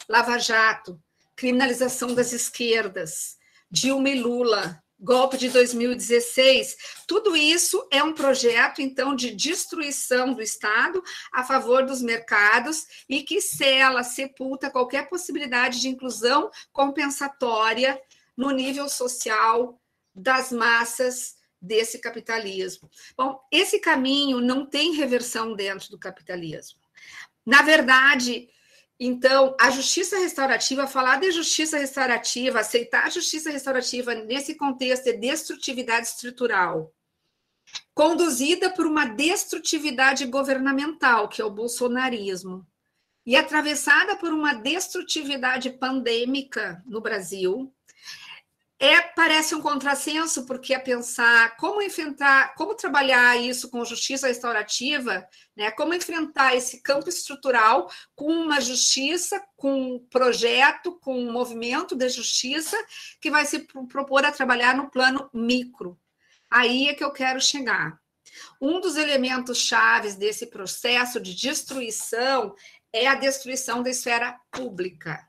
Lava 0.08 0.38
Jato, 0.38 1.02
criminalização 1.36 2.14
das 2.14 2.34
esquerdas, 2.34 3.38
Dilma 3.72 4.10
e 4.10 4.20
Lula, 4.20 4.84
golpe 5.00 5.38
de 5.38 5.48
2016. 5.48 6.76
Tudo 7.08 7.38
isso 7.38 7.88
é 7.90 8.04
um 8.04 8.14
projeto, 8.14 8.82
então, 8.82 9.16
de 9.16 9.32
destruição 9.32 10.34
do 10.34 10.42
Estado 10.42 11.02
a 11.32 11.46
favor 11.46 11.86
dos 11.86 12.02
mercados 12.02 12.86
e 13.08 13.24
que 13.24 13.40
sela, 13.40 14.04
sepulta 14.04 14.70
qualquer 14.70 15.08
possibilidade 15.08 15.80
de 15.80 15.88
inclusão 15.88 16.52
compensatória 16.74 17.98
no 18.36 18.52
nível 18.52 18.90
social 18.90 19.79
das 20.20 20.52
massas 20.52 21.36
desse 21.62 22.00
capitalismo. 22.00 22.90
Bom, 23.18 23.40
esse 23.52 23.80
caminho 23.80 24.40
não 24.40 24.66
tem 24.66 24.94
reversão 24.94 25.56
dentro 25.56 25.90
do 25.90 26.00
capitalismo. 26.00 26.80
Na 27.46 27.62
verdade, 27.62 28.50
então, 29.00 29.56
a 29.60 29.70
justiça 29.70 30.18
restaurativa, 30.20 30.86
falar 30.86 31.20
de 31.20 31.32
justiça 31.32 31.78
restaurativa, 31.78 32.60
aceitar 32.60 33.06
a 33.06 33.10
justiça 33.10 33.50
restaurativa 33.50 34.14
nesse 34.14 34.56
contexto 34.56 35.06
de 35.06 35.14
destrutividade 35.14 36.08
estrutural, 36.08 36.94
conduzida 37.94 38.70
por 38.70 38.86
uma 38.86 39.06
destrutividade 39.06 40.26
governamental, 40.26 41.30
que 41.30 41.42
é 41.42 41.46
o 41.46 41.50
bolsonarismo, 41.50 42.68
e 43.26 43.36
atravessada 43.36 44.18
por 44.18 44.34
uma 44.34 44.54
destrutividade 44.54 45.70
pandêmica 45.70 46.84
no 46.86 47.00
Brasil, 47.00 47.74
é 48.80 49.02
parece 49.02 49.54
um 49.54 49.62
contrassenso 49.62 50.46
porque 50.46 50.74
é 50.74 50.80
pensar 50.80 51.58
como 51.58 51.82
enfrentar, 51.82 52.56
como 52.56 52.74
trabalhar 52.74 53.36
isso 53.36 53.70
com 53.70 53.84
justiça 53.84 54.28
restaurativa, 54.28 55.28
né? 55.54 55.70
Como 55.72 55.94
enfrentar 55.94 56.56
esse 56.56 56.82
campo 56.82 57.10
estrutural 57.10 57.92
com 58.16 58.32
uma 58.32 58.62
justiça, 58.62 59.44
com 59.58 59.96
um 59.96 60.00
projeto, 60.00 60.98
com 61.02 61.20
um 61.20 61.30
movimento 61.30 61.94
de 61.94 62.08
justiça 62.08 62.78
que 63.20 63.30
vai 63.30 63.46
se 63.46 63.68
propor 63.90 64.24
a 64.24 64.32
trabalhar 64.32 64.74
no 64.74 64.90
plano 64.90 65.30
micro. 65.34 66.00
Aí 66.50 66.88
é 66.88 66.94
que 66.94 67.04
eu 67.04 67.12
quero 67.12 67.42
chegar. 67.42 68.00
Um 68.62 68.80
dos 68.80 68.96
elementos 68.96 69.58
chaves 69.58 70.16
desse 70.16 70.48
processo 70.48 71.20
de 71.20 71.36
destruição 71.36 72.56
é 72.94 73.08
a 73.08 73.16
destruição 73.16 73.84
da 73.84 73.90
esfera 73.90 74.40
pública 74.52 75.29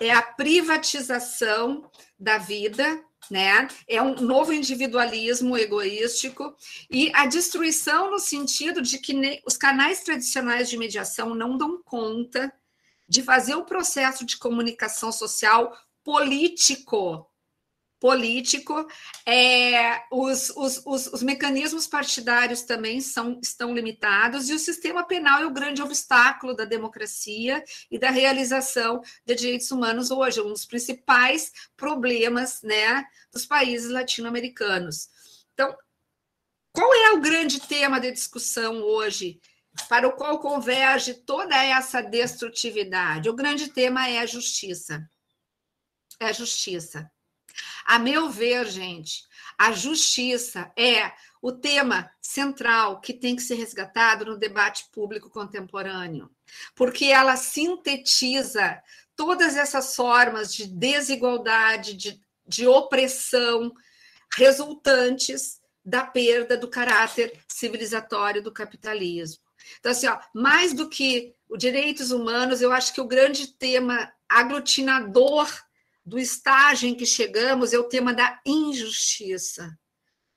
é 0.00 0.10
a 0.12 0.22
privatização 0.22 1.90
da 2.18 2.38
vida, 2.38 3.02
né? 3.30 3.68
É 3.86 4.00
um 4.02 4.14
novo 4.14 4.52
individualismo 4.52 5.56
egoístico 5.56 6.56
e 6.90 7.10
a 7.14 7.26
destruição 7.26 8.10
no 8.10 8.18
sentido 8.18 8.80
de 8.80 8.98
que 8.98 9.14
os 9.46 9.56
canais 9.56 10.02
tradicionais 10.02 10.70
de 10.70 10.78
mediação 10.78 11.34
não 11.34 11.56
dão 11.56 11.82
conta 11.82 12.52
de 13.08 13.22
fazer 13.22 13.54
o 13.54 13.64
processo 13.64 14.24
de 14.24 14.36
comunicação 14.36 15.12
social 15.12 15.76
político 16.04 17.27
político, 18.00 18.86
é, 19.26 20.02
os, 20.10 20.50
os, 20.50 20.82
os, 20.86 21.06
os, 21.08 21.22
mecanismos 21.22 21.86
partidários 21.86 22.62
também 22.62 23.00
são, 23.00 23.40
estão 23.42 23.74
limitados, 23.74 24.48
e 24.48 24.54
o 24.54 24.58
sistema 24.58 25.04
penal 25.04 25.42
é 25.42 25.46
o 25.46 25.52
grande 25.52 25.82
obstáculo 25.82 26.54
da 26.54 26.64
democracia 26.64 27.62
e 27.90 27.98
da 27.98 28.10
realização 28.10 29.00
de 29.26 29.34
direitos 29.34 29.70
humanos 29.70 30.10
hoje, 30.10 30.40
um 30.40 30.48
dos 30.52 30.64
principais 30.64 31.50
problemas 31.76 32.62
né, 32.62 33.04
dos 33.32 33.44
países 33.44 33.90
latino-americanos. 33.90 35.08
Então, 35.54 35.76
qual 36.72 36.94
é 36.94 37.12
o 37.12 37.20
grande 37.20 37.60
tema 37.60 37.98
de 37.98 38.12
discussão 38.12 38.80
hoje? 38.82 39.40
Para 39.88 40.08
o 40.08 40.12
qual 40.12 40.38
converge 40.38 41.14
toda 41.14 41.56
essa 41.56 42.00
destrutividade? 42.00 43.28
O 43.28 43.34
grande 43.34 43.68
tema 43.68 44.08
é 44.08 44.18
a 44.18 44.26
justiça. 44.26 45.08
É 46.20 46.26
a 46.26 46.32
justiça 46.32 47.08
a 47.84 47.98
meu 47.98 48.28
ver, 48.30 48.66
gente, 48.66 49.24
a 49.58 49.72
justiça 49.72 50.70
é 50.76 51.12
o 51.40 51.52
tema 51.52 52.10
central 52.20 53.00
que 53.00 53.12
tem 53.12 53.36
que 53.36 53.42
ser 53.42 53.54
resgatado 53.54 54.24
no 54.24 54.36
debate 54.36 54.86
público 54.92 55.30
contemporâneo, 55.30 56.30
porque 56.74 57.06
ela 57.06 57.36
sintetiza 57.36 58.80
todas 59.16 59.56
essas 59.56 59.96
formas 59.96 60.52
de 60.54 60.66
desigualdade, 60.66 61.94
de, 61.94 62.20
de 62.46 62.66
opressão 62.66 63.72
resultantes 64.36 65.60
da 65.84 66.04
perda 66.04 66.56
do 66.56 66.68
caráter 66.68 67.32
civilizatório 67.48 68.42
do 68.42 68.52
capitalismo. 68.52 69.42
Então, 69.78 69.92
assim, 69.92 70.06
ó, 70.06 70.18
mais 70.34 70.72
do 70.72 70.88
que 70.88 71.34
os 71.48 71.58
direitos 71.58 72.10
humanos, 72.10 72.60
eu 72.60 72.72
acho 72.72 72.92
que 72.92 73.00
o 73.00 73.06
grande 73.06 73.48
tema 73.48 74.12
aglutinador 74.28 75.48
do 76.08 76.18
estágio 76.18 76.88
em 76.88 76.94
que 76.94 77.04
chegamos 77.04 77.72
é 77.74 77.78
o 77.78 77.88
tema 77.88 78.14
da 78.14 78.40
injustiça, 78.46 79.78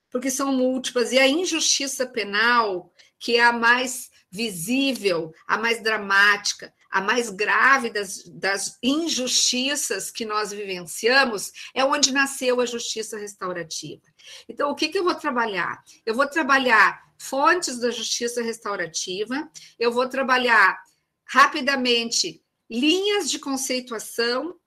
porque 0.10 0.30
são 0.30 0.52
múltiplas, 0.52 1.14
e 1.14 1.18
a 1.18 1.26
injustiça 1.26 2.06
penal, 2.06 2.92
que 3.18 3.38
é 3.38 3.44
a 3.44 3.54
mais 3.54 4.10
visível, 4.30 5.34
a 5.48 5.58
mais 5.58 5.82
dramática, 5.82 6.74
a 6.92 7.00
mais 7.00 7.30
grave 7.30 7.90
das, 7.90 8.24
das 8.26 8.78
injustiças 8.84 10.12
que 10.12 10.26
nós 10.26 10.52
vivenciamos, 10.52 11.54
é 11.74 11.86
onde 11.86 12.12
nasceu 12.12 12.60
a 12.60 12.66
justiça 12.66 13.18
restaurativa. 13.18 14.04
Então, 14.50 14.72
o 14.72 14.76
que, 14.76 14.90
que 14.90 15.00
eu 15.00 15.06
vou 15.06 15.16
trabalhar? 15.16 15.82
Eu 16.06 16.14
vou 16.14 16.28
trabalhar 16.28 17.02
fontes 17.18 17.80
da 17.80 17.92
justiça 17.92 18.42
restaurativa, 18.42 19.50
eu 19.80 19.92
vou 19.92 20.10
trabalhar 20.10 20.78
rapidamente 21.26 22.44
linhas 22.70 23.32
de 23.32 23.40
conceituação 23.40 24.60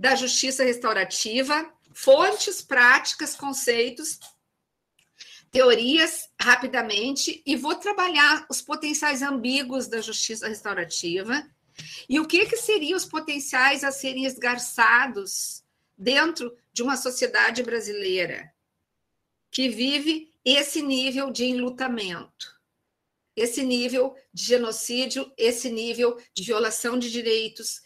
da 0.00 0.14
justiça 0.14 0.64
restaurativa, 0.64 1.70
fontes, 1.92 2.62
práticas, 2.62 3.36
conceitos, 3.36 4.18
teorias 5.50 6.30
rapidamente 6.40 7.42
e 7.44 7.54
vou 7.54 7.74
trabalhar 7.74 8.46
os 8.48 8.62
potenciais 8.62 9.20
ambíguos 9.20 9.88
da 9.88 10.00
justiça 10.00 10.48
restaurativa 10.48 11.46
e 12.08 12.18
o 12.18 12.26
que 12.26 12.46
que 12.46 12.56
seriam 12.56 12.96
os 12.96 13.04
potenciais 13.04 13.84
a 13.84 13.92
serem 13.92 14.24
esgarçados 14.24 15.62
dentro 15.98 16.56
de 16.72 16.82
uma 16.82 16.96
sociedade 16.96 17.62
brasileira 17.62 18.50
que 19.50 19.68
vive 19.68 20.32
esse 20.42 20.80
nível 20.80 21.30
de 21.30 21.44
enlutamento, 21.44 22.58
esse 23.36 23.62
nível 23.62 24.16
de 24.32 24.44
genocídio, 24.44 25.30
esse 25.36 25.68
nível 25.68 26.18
de 26.32 26.42
violação 26.42 26.98
de 26.98 27.10
direitos, 27.10 27.82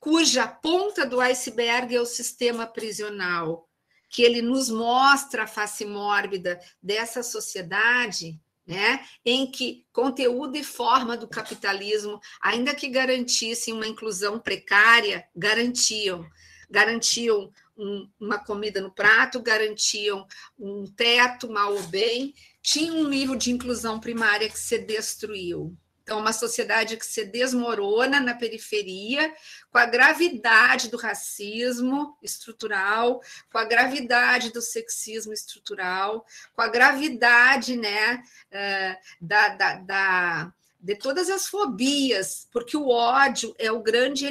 cuja 0.00 0.46
ponta 0.46 1.04
do 1.04 1.20
iceberg 1.20 1.94
é 1.94 2.00
o 2.00 2.06
sistema 2.06 2.66
prisional, 2.66 3.68
que 4.08 4.22
ele 4.22 4.40
nos 4.40 4.70
mostra 4.70 5.44
a 5.44 5.46
face 5.46 5.84
mórbida 5.84 6.58
dessa 6.82 7.22
sociedade, 7.22 8.40
né, 8.66 9.04
em 9.24 9.50
que 9.50 9.86
conteúdo 9.92 10.56
e 10.56 10.62
forma 10.62 11.16
do 11.16 11.26
capitalismo, 11.26 12.20
ainda 12.40 12.74
que 12.74 12.88
garantissem 12.88 13.72
uma 13.72 13.86
inclusão 13.86 14.38
precária, 14.38 15.26
garantiam, 15.34 16.26
garantiam 16.68 17.50
um, 17.76 18.08
uma 18.20 18.38
comida 18.38 18.80
no 18.80 18.90
prato, 18.90 19.40
garantiam 19.40 20.26
um 20.58 20.84
teto, 20.86 21.50
mal 21.50 21.72
ou 21.72 21.82
bem, 21.84 22.34
tinha 22.60 22.92
um 22.92 23.08
nível 23.08 23.36
de 23.36 23.50
inclusão 23.50 23.98
primária 23.98 24.50
que 24.50 24.58
se 24.58 24.78
destruiu. 24.78 25.74
Então, 26.08 26.20
uma 26.20 26.32
sociedade 26.32 26.96
que 26.96 27.04
se 27.04 27.22
desmorona 27.22 28.18
na 28.18 28.32
periferia, 28.32 29.30
com 29.70 29.76
a 29.76 29.84
gravidade 29.84 30.88
do 30.88 30.96
racismo 30.96 32.16
estrutural, 32.22 33.20
com 33.52 33.58
a 33.58 33.66
gravidade 33.66 34.50
do 34.50 34.62
sexismo 34.62 35.34
estrutural, 35.34 36.24
com 36.54 36.62
a 36.62 36.68
gravidade 36.68 37.76
né, 37.76 38.22
eh, 38.50 38.96
da, 39.20 39.48
da, 39.50 39.74
da 39.74 40.52
de 40.80 40.96
todas 40.96 41.28
as 41.28 41.46
fobias, 41.46 42.48
porque 42.50 42.74
o 42.74 42.88
ódio 42.88 43.54
é 43.58 43.70
o 43.70 43.82
grande 43.82 44.26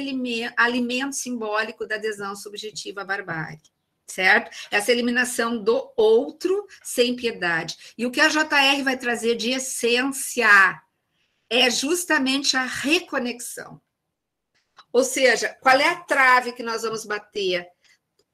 alimento 0.56 1.14
simbólico 1.14 1.86
da 1.86 1.94
adesão 1.94 2.34
subjetiva 2.34 3.02
à 3.02 3.04
barbárie 3.04 3.60
certo? 4.04 4.50
Essa 4.70 4.90
eliminação 4.90 5.62
do 5.62 5.92
outro 5.94 6.66
sem 6.82 7.14
piedade. 7.14 7.76
E 7.96 8.06
o 8.06 8.10
que 8.10 8.22
a 8.22 8.28
JR 8.28 8.82
vai 8.82 8.96
trazer 8.96 9.36
de 9.36 9.50
essência 9.50 10.80
é 11.50 11.70
justamente 11.70 12.56
a 12.56 12.64
reconexão. 12.64 13.80
Ou 14.92 15.04
seja, 15.04 15.56
qual 15.60 15.78
é 15.78 15.88
a 15.88 16.00
trave 16.00 16.52
que 16.52 16.62
nós 16.62 16.82
vamos 16.82 17.04
bater? 17.04 17.66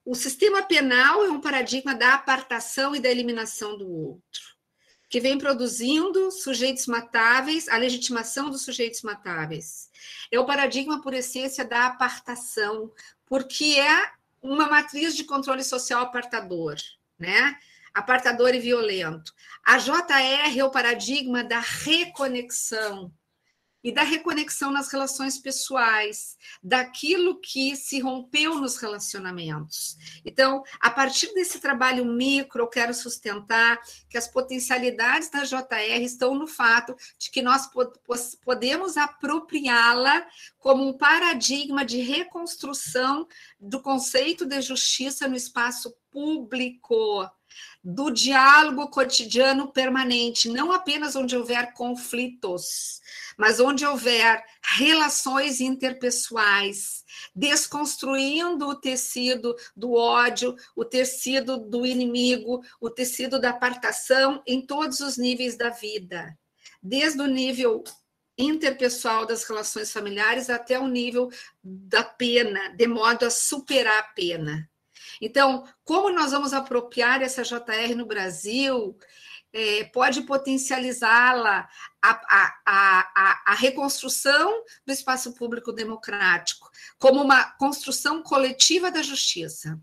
O 0.05 0.15
sistema 0.15 0.63
penal 0.63 1.25
é 1.25 1.31
um 1.31 1.41
paradigma 1.41 1.95
da 1.95 2.15
apartação 2.15 2.95
e 2.95 3.01
da 3.01 3.11
eliminação 3.11 3.77
do 3.79 3.91
outro, 3.91 4.43
que 5.09 5.21
vem 5.21 5.39
produzindo 5.39 6.31
sujeitos 6.31 6.87
matáveis, 6.87 7.69
a 7.69 7.77
legitimação 7.77 8.51
dos 8.51 8.63
sujeitos 8.63 9.03
matáveis. 9.03 9.91
É 10.31 10.39
o 10.39 10.45
paradigma, 10.45 11.01
por 11.01 11.15
essência, 11.15 11.65
da 11.65 11.87
apartação, 11.87 12.93
porque 13.25 13.77
é 13.79 14.11
uma 14.43 14.69
matriz 14.69 15.17
de 15.17 15.25
controle 15.25 15.65
social 15.65 16.03
apartador, 16.03 16.77
né? 17.19 17.59
Apartador 17.95 18.55
e 18.55 18.59
violento. 18.59 19.33
A 19.65 19.79
JR 19.79 20.59
é 20.59 20.65
o 20.65 20.71
paradigma 20.71 21.45
da 21.45 21.61
reconexão 21.61 23.13
e 23.85 23.93
da 23.93 24.03
reconexão 24.03 24.73
nas 24.73 24.91
relações 24.91 25.39
pessoais, 25.39 26.39
daquilo 26.63 27.39
que 27.39 27.77
se 27.77 28.01
rompeu 28.01 28.55
nos 28.55 28.79
relacionamentos. 28.79 29.99
Então, 30.25 30.65
a 30.81 30.91
partir 30.91 31.35
desse 31.35 31.61
trabalho 31.61 32.07
micro, 32.07 32.63
eu 32.63 32.67
quero 32.67 32.95
sustentar 32.95 33.79
que 34.09 34.17
as 34.17 34.27
potencialidades 34.27 35.29
da 35.29 35.45
JR 35.45 36.03
estão 36.03 36.35
no 36.35 36.47
fato 36.47 36.97
de 37.19 37.31
que 37.31 37.43
nós 37.43 37.69
podemos 38.43 38.97
apropriá-la 38.97 40.27
como 40.59 40.89
um 40.89 40.97
paradigma 40.97 41.85
de 41.85 42.01
reconstrução 42.01 43.29
do 43.61 43.83
conceito 43.83 44.47
de 44.47 44.63
justiça 44.63 45.29
no 45.29 45.37
espaço 45.37 45.95
público 46.11 47.29
do 47.83 48.11
diálogo 48.11 48.89
cotidiano 48.89 49.71
permanente, 49.71 50.49
não 50.49 50.73
apenas 50.73 51.15
onde 51.15 51.37
houver 51.37 51.73
conflitos, 51.75 53.01
mas 53.37 53.61
onde 53.61 53.85
houver 53.85 54.43
relações 54.77 55.61
interpessoais, 55.61 57.05
desconstruindo 57.35 58.67
o 58.67 58.75
tecido 58.75 59.55
do 59.77 59.93
ódio, 59.93 60.57
o 60.75 60.85
tecido 60.85 61.59
do 61.59 61.85
inimigo, 61.85 62.63
o 62.81 62.89
tecido 62.89 63.41
da 63.41 63.51
apartação 63.51 64.43
em 64.47 64.65
todos 64.65 65.01
os 65.01 65.19
níveis 65.19 65.57
da 65.57 65.71
vida, 65.71 66.37
desde 66.83 67.21
o 67.21 67.27
nível 67.27 67.85
interpessoal 68.37 69.27
das 69.27 69.45
relações 69.45 69.93
familiares 69.93 70.51
até 70.51 70.79
o 70.79 70.89
nível 70.89 71.31
da 71.63 72.03
pena, 72.03 72.69
de 72.71 72.87
modo 72.87 73.27
a 73.27 73.31
superar 73.31 73.99
a 74.01 74.03
pena. 74.15 74.69
Então, 75.21 75.67
como 75.85 76.11
nós 76.11 76.33
vamos 76.33 76.53
apropriar 76.53 77.23
essa 77.23 77.43
JR 77.43 77.95
no 77.97 78.07
Brasil, 78.07 78.97
é, 79.53 79.85
pode 79.85 80.23
potencializá-la 80.23 81.69
a, 82.03 82.11
a, 82.11 82.59
a, 82.67 83.53
a, 83.53 83.55
reconstrução 83.55 84.65
do 84.85 84.93
espaço 84.93 85.33
público 85.33 85.73
democrático, 85.73 86.69
como 86.99 87.23
uma 87.23 87.45
construção 87.53 88.21
coletiva 88.21 88.91
da 88.91 89.01
justiça, 89.01 89.81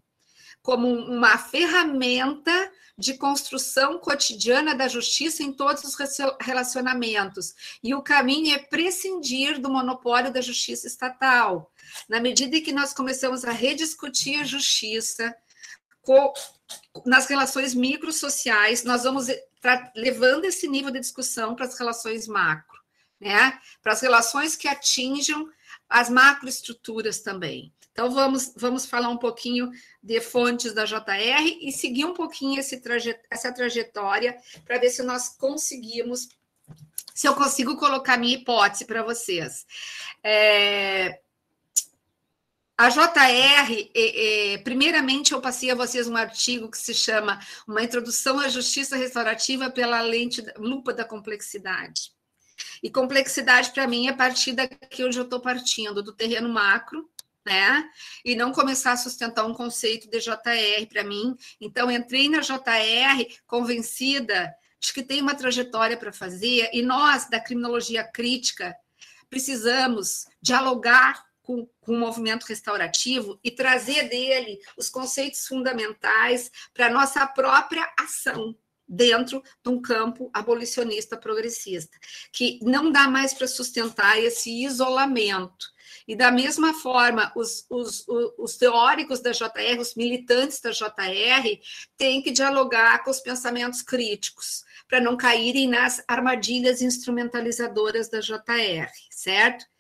como 0.62 0.88
uma 0.88 1.38
ferramenta 1.38 2.72
de 2.98 3.15
construção 3.15 3.98
cotidiana 3.98 4.76
da 4.76 4.88
justiça 4.88 5.41
em 5.41 5.54
todos 5.54 5.84
os 5.84 5.96
relacionamentos. 6.39 7.56
E 7.82 7.96
o 7.96 8.02
caminho 8.02 8.54
é 8.54 8.60
prescindir 8.60 9.60
do 9.60 9.72
monopólio 9.72 10.32
da 10.32 10.41
justiça 10.41 10.86
estatal. 10.86 11.70
Na 12.08 12.20
medida 12.20 12.58
em 12.58 12.63
que 12.63 12.72
nós 12.72 12.94
começamos 12.94 13.46
a 13.46 13.52
rediscutir 13.52 14.39
a 14.39 14.44
justiça 14.44 15.36
nas 17.06 17.28
relações 17.28 17.74
microsociais, 17.74 18.84
nós 18.84 19.04
vamos 19.04 19.28
levando 19.96 20.46
esse 20.46 20.67
nível 20.67 20.91
de 20.91 21.00
discussão 21.00 21.56
para 21.56 21.65
as 21.65 21.78
relações 21.78 22.28
macro, 22.28 22.80
né? 23.20 23.60
para 23.82 23.94
as 23.94 24.02
relações 24.02 24.56
que 24.56 24.67
atinjam 24.67 25.48
as 25.88 26.10
macroestruturas 26.10 27.20
também. 27.20 27.72
Então, 27.91 28.10
vamos, 28.10 28.54
vamos 28.56 28.86
falar 28.86 29.10
um 29.10 29.17
pouquinho 29.17 29.70
de 30.02 30.22
fontes 30.22 30.74
da 30.74 30.86
JR 30.86 31.58
e 31.62 31.72
seguir 31.72 32.06
um 32.06 32.13
pouquinho 32.13 32.60
esse 32.60 32.80
trajet, 32.80 33.20
essa 33.30 33.52
trajetória 33.52 34.38
para 34.65 34.80
ver 34.80 34.89
se 34.89 35.04
nós 35.04 35.30
conseguimos, 35.30 36.30
se 37.13 37.28
eu 37.28 37.36
consigo 37.36 37.76
colocar 37.78 38.17
minha 38.17 38.38
hipótese 38.38 38.86
para 38.86 39.04
vocês. 39.04 39.65
É, 40.24 41.20
a 42.82 42.89
JR, 42.89 43.91
é, 43.94 44.54
é, 44.54 44.58
primeiramente, 44.58 45.34
eu 45.34 45.39
passei 45.39 45.70
a 45.70 45.76
vocês 45.76 46.08
um 46.08 46.17
artigo 46.17 46.67
que 46.67 46.80
se 46.80 46.96
chama 46.96 47.39
Uma 47.67 47.84
Introdução 47.84 48.39
à 48.39 48.50
Justiça 48.50 48.96
Restaurativa 48.96 49.70
pela 49.70 50.02
Lente 50.02 50.44
Lupa 50.58 50.91
da 50.91 51.06
Complexidade. 51.06 52.12
E 52.82 52.89
complexidade, 52.89 53.70
para 53.70 53.86
mim, 53.86 54.08
é 54.08 54.10
a 54.10 54.15
partir 54.15 54.54
daqui 54.54 55.04
onde 55.04 55.15
eu 55.15 55.26
estou 55.26 55.39
partindo, 55.39 56.02
do 56.02 56.12
terreno 56.12 56.50
macro, 56.50 57.08
né? 57.46 57.88
E 58.26 58.36
não 58.36 58.52
começar 58.52 58.94
a 58.94 58.98
sustentar 58.98 59.46
um 59.46 59.54
conceito 59.54 60.10
de 60.10 60.20
JR 60.20 60.88
para 60.89 61.04
mim. 61.04 61.36
Então, 61.60 61.91
entrei 61.91 62.30
na 62.30 62.39
JR 62.39 63.28
convencida 63.46 64.52
de 64.80 64.91
que 64.91 65.04
tem 65.04 65.22
uma 65.22 65.36
trajetória 65.36 65.98
para 65.98 66.12
fazer, 66.12 66.67
e 66.74 66.82
nós, 66.82 67.30
da 67.30 67.39
criminologia 67.39 68.04
crítica, 68.04 68.76
precisamos 69.30 70.26
dialogar 70.41 71.30
com, 71.41 71.67
com 71.80 71.93
o 71.93 71.99
movimento 71.99 72.43
restaurativo 72.43 73.39
e 73.43 73.51
trazer 73.51 74.10
dele 74.10 74.60
os 74.77 74.89
conceitos 74.89 75.47
fundamentais 75.47 76.51
para 76.73 76.88
a 76.88 76.91
nossa 76.91 77.25
própria 77.27 77.91
ação 77.99 78.56
dentro 78.91 79.41
de 79.63 79.69
um 79.69 79.82
campo 79.82 80.30
abolicionista 80.34 81.15
progressista, 81.15 81.97
que 82.32 82.60
não 82.62 82.91
dá 82.91 83.08
mais 83.08 83.34
para 83.34 83.47
sustentar 83.47 84.19
esse 84.21 84.63
isolamento. 84.63 85.71
E 86.08 86.15
da 86.15 86.32
mesma 86.32 86.73
forma, 86.73 87.32
os, 87.36 87.65
os, 87.69 88.06
os, 88.38 88.58
teóricos 88.58 89.21
da 89.21 89.32
JR, 89.32 89.80
os 89.80 89.95
militantes 89.95 90.60
da 90.60 90.71
JR, 90.71 91.60
têm 91.97 92.21
que 92.21 92.32
dialogar 92.32 93.04
com 93.04 93.12
os 93.12 93.21
pensamentos 93.21 93.82
críticos, 93.82 94.63
para 94.89 94.99
não 94.99 95.15
caírem 95.15 95.69
nas 95.69 96.04
armadilhas 96.08 96.82
instrumentalizadoras 96.82 98.10
da 98.10 98.19
JR, 98.19 98.91
certo? 99.10 99.70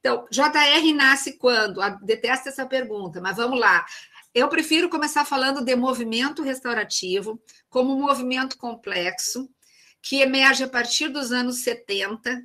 Então, 0.00 0.26
JR 0.30 0.94
nasce 0.94 1.34
quando? 1.36 1.80
Ah, 1.80 1.90
detesto 2.02 2.48
essa 2.48 2.66
pergunta, 2.66 3.20
mas 3.20 3.36
vamos 3.36 3.60
lá. 3.60 3.84
Eu 4.34 4.48
prefiro 4.48 4.88
começar 4.88 5.24
falando 5.24 5.62
de 5.62 5.76
movimento 5.76 6.42
restaurativo 6.42 7.40
como 7.68 7.94
um 7.94 8.00
movimento 8.00 8.56
complexo 8.56 9.48
que 10.02 10.20
emerge 10.20 10.64
a 10.64 10.68
partir 10.68 11.08
dos 11.08 11.30
anos 11.30 11.62
70, 11.62 12.42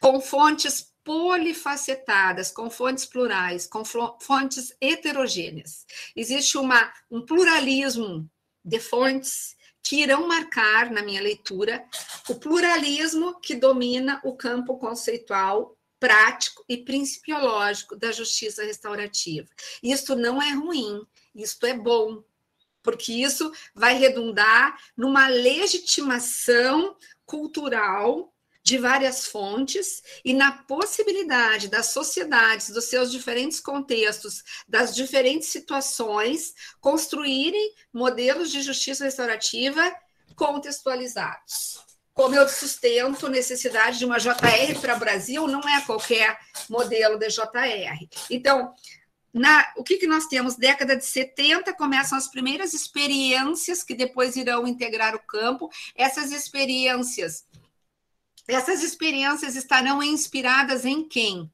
com 0.00 0.20
fontes 0.20 0.92
polifacetadas, 1.02 2.50
com 2.50 2.70
fontes 2.70 3.04
plurais, 3.04 3.66
com 3.66 3.82
fontes 3.84 4.74
heterogêneas. 4.80 5.84
Existe 6.14 6.56
uma, 6.56 6.92
um 7.10 7.24
pluralismo 7.24 8.30
de 8.64 8.78
fontes 8.78 9.56
que 9.82 10.02
irão 10.02 10.26
marcar, 10.26 10.90
na 10.90 11.02
minha 11.02 11.20
leitura, 11.20 11.84
o 12.28 12.36
pluralismo 12.36 13.38
que 13.40 13.54
domina 13.54 14.20
o 14.24 14.34
campo 14.34 14.78
conceitual 14.78 15.73
prático 16.04 16.62
e 16.68 16.76
principiológico 16.76 17.96
da 17.96 18.12
justiça 18.12 18.62
restaurativa. 18.62 19.48
Isso 19.82 20.14
não 20.14 20.40
é 20.42 20.52
ruim, 20.52 21.00
isto 21.34 21.64
é 21.64 21.72
bom, 21.72 22.22
porque 22.82 23.10
isso 23.10 23.50
vai 23.74 23.94
redundar 23.96 24.78
numa 24.94 25.28
legitimação 25.28 26.94
cultural 27.24 28.30
de 28.62 28.76
várias 28.76 29.26
fontes 29.26 30.02
e 30.22 30.34
na 30.34 30.52
possibilidade 30.52 31.68
das 31.68 31.86
sociedades, 31.86 32.68
dos 32.68 32.84
seus 32.84 33.10
diferentes 33.10 33.58
contextos, 33.58 34.44
das 34.68 34.94
diferentes 34.94 35.48
situações, 35.48 36.52
construírem 36.82 37.74
modelos 37.90 38.50
de 38.50 38.60
justiça 38.60 39.04
restaurativa 39.04 39.90
contextualizados. 40.36 41.93
Como 42.14 42.34
eu 42.34 42.48
sustento 42.48 43.28
necessidade 43.28 43.98
de 43.98 44.04
uma 44.04 44.18
JR 44.18 44.80
para 44.80 44.94
o 44.94 44.98
Brasil, 45.00 45.48
não 45.48 45.60
é 45.60 45.80
qualquer 45.80 46.38
modelo 46.70 47.18
de 47.18 47.28
JR. 47.28 48.08
Então, 48.30 48.72
na, 49.34 49.72
o 49.76 49.82
que, 49.82 49.96
que 49.96 50.06
nós 50.06 50.26
temos? 50.26 50.54
Década 50.54 50.96
de 50.96 51.04
70 51.04 51.74
começam 51.74 52.16
as 52.16 52.28
primeiras 52.28 52.72
experiências 52.72 53.82
que 53.82 53.92
depois 53.92 54.36
irão 54.36 54.64
integrar 54.64 55.16
o 55.16 55.26
campo. 55.26 55.68
Essas 55.96 56.30
experiências, 56.30 57.44
essas 58.46 58.84
experiências 58.84 59.56
estarão 59.56 60.00
inspiradas 60.00 60.84
em 60.84 61.08
quem? 61.08 61.50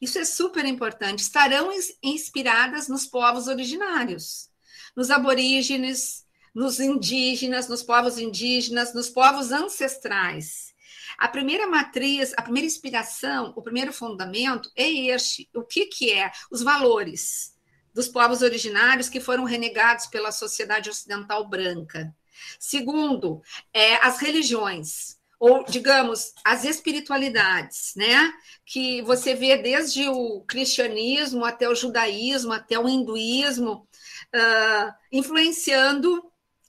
Isso 0.00 0.18
é 0.18 0.24
super 0.24 0.64
importante. 0.64 1.20
Estarão 1.20 1.70
inspiradas 2.02 2.88
nos 2.88 3.06
povos 3.06 3.46
originários, 3.46 4.50
nos 4.96 5.08
aborígenes, 5.08 6.26
nos 6.58 6.80
indígenas, 6.80 7.68
nos 7.68 7.84
povos 7.84 8.18
indígenas, 8.18 8.92
nos 8.92 9.08
povos 9.08 9.52
ancestrais. 9.52 10.74
A 11.16 11.28
primeira 11.28 11.68
matriz, 11.68 12.34
a 12.36 12.42
primeira 12.42 12.66
inspiração, 12.66 13.52
o 13.54 13.62
primeiro 13.62 13.92
fundamento 13.92 14.68
é 14.74 14.90
este. 14.90 15.48
O 15.54 15.62
que, 15.62 15.86
que 15.86 16.12
é? 16.12 16.32
Os 16.50 16.60
valores 16.60 17.56
dos 17.94 18.08
povos 18.08 18.42
originários 18.42 19.08
que 19.08 19.20
foram 19.20 19.44
renegados 19.44 20.06
pela 20.08 20.32
sociedade 20.32 20.90
ocidental 20.90 21.48
branca. 21.48 22.12
Segundo, 22.58 23.40
é, 23.72 23.94
as 24.04 24.18
religiões, 24.18 25.16
ou 25.38 25.62
digamos, 25.62 26.32
as 26.44 26.64
espiritualidades, 26.64 27.92
né? 27.94 28.32
Que 28.66 29.00
você 29.02 29.32
vê 29.32 29.56
desde 29.56 30.08
o 30.08 30.40
cristianismo 30.40 31.44
até 31.44 31.68
o 31.68 31.74
judaísmo, 31.76 32.52
até 32.52 32.76
o 32.76 32.88
hinduísmo, 32.88 33.88
uh, 34.34 34.92
influenciando 35.12 36.20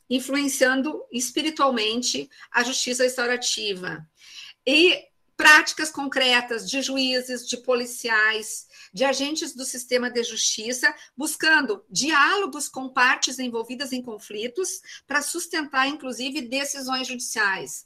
influenciando 0.09 1.05
espiritualmente 1.11 2.29
a 2.51 2.63
justiça 2.63 3.03
restaurativa. 3.03 4.07
E 4.65 5.07
práticas 5.37 5.89
concretas 5.89 6.69
de 6.69 6.81
juízes, 6.81 7.47
de 7.47 7.57
policiais, 7.57 8.67
de 8.93 9.05
agentes 9.05 9.55
do 9.55 9.63
sistema 9.63 10.09
de 10.09 10.21
justiça, 10.23 10.93
buscando 11.15 11.85
diálogos 11.89 12.67
com 12.67 12.89
partes 12.89 13.39
envolvidas 13.39 13.93
em 13.93 14.01
conflitos 14.01 14.81
para 15.07 15.21
sustentar, 15.21 15.87
inclusive, 15.87 16.41
decisões 16.41 17.07
judiciais 17.07 17.85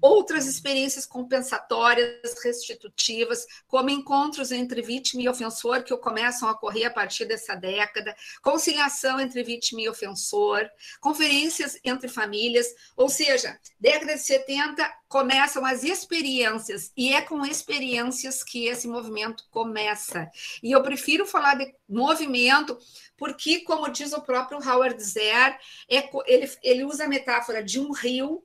outras 0.00 0.46
experiências 0.46 1.06
compensatórias, 1.06 2.34
restitutivas, 2.42 3.46
como 3.66 3.90
encontros 3.90 4.52
entre 4.52 4.82
vítima 4.82 5.22
e 5.22 5.28
ofensor, 5.28 5.82
que 5.82 5.96
começam 5.96 6.48
a 6.48 6.52
ocorrer 6.52 6.86
a 6.86 6.90
partir 6.90 7.24
dessa 7.24 7.54
década, 7.54 8.14
conciliação 8.42 9.20
entre 9.20 9.42
vítima 9.42 9.80
e 9.80 9.88
ofensor, 9.88 10.68
conferências 11.00 11.78
entre 11.84 12.08
famílias, 12.08 12.66
ou 12.96 13.08
seja, 13.08 13.58
década 13.78 14.14
de 14.14 14.22
70 14.22 14.92
começam 15.08 15.64
as 15.66 15.84
experiências, 15.84 16.90
e 16.96 17.12
é 17.12 17.20
com 17.20 17.44
experiências 17.44 18.42
que 18.42 18.66
esse 18.66 18.88
movimento 18.88 19.44
começa. 19.50 20.26
E 20.62 20.72
eu 20.72 20.82
prefiro 20.82 21.26
falar 21.26 21.54
de 21.54 21.74
movimento, 21.86 22.78
porque, 23.16 23.60
como 23.60 23.90
diz 23.90 24.12
o 24.12 24.22
próprio 24.22 24.58
Howard 24.58 25.02
Zer, 25.02 25.58
é, 25.88 26.08
ele, 26.26 26.50
ele 26.62 26.84
usa 26.84 27.04
a 27.04 27.08
metáfora 27.08 27.62
de 27.62 27.78
um 27.78 27.92
rio 27.92 28.42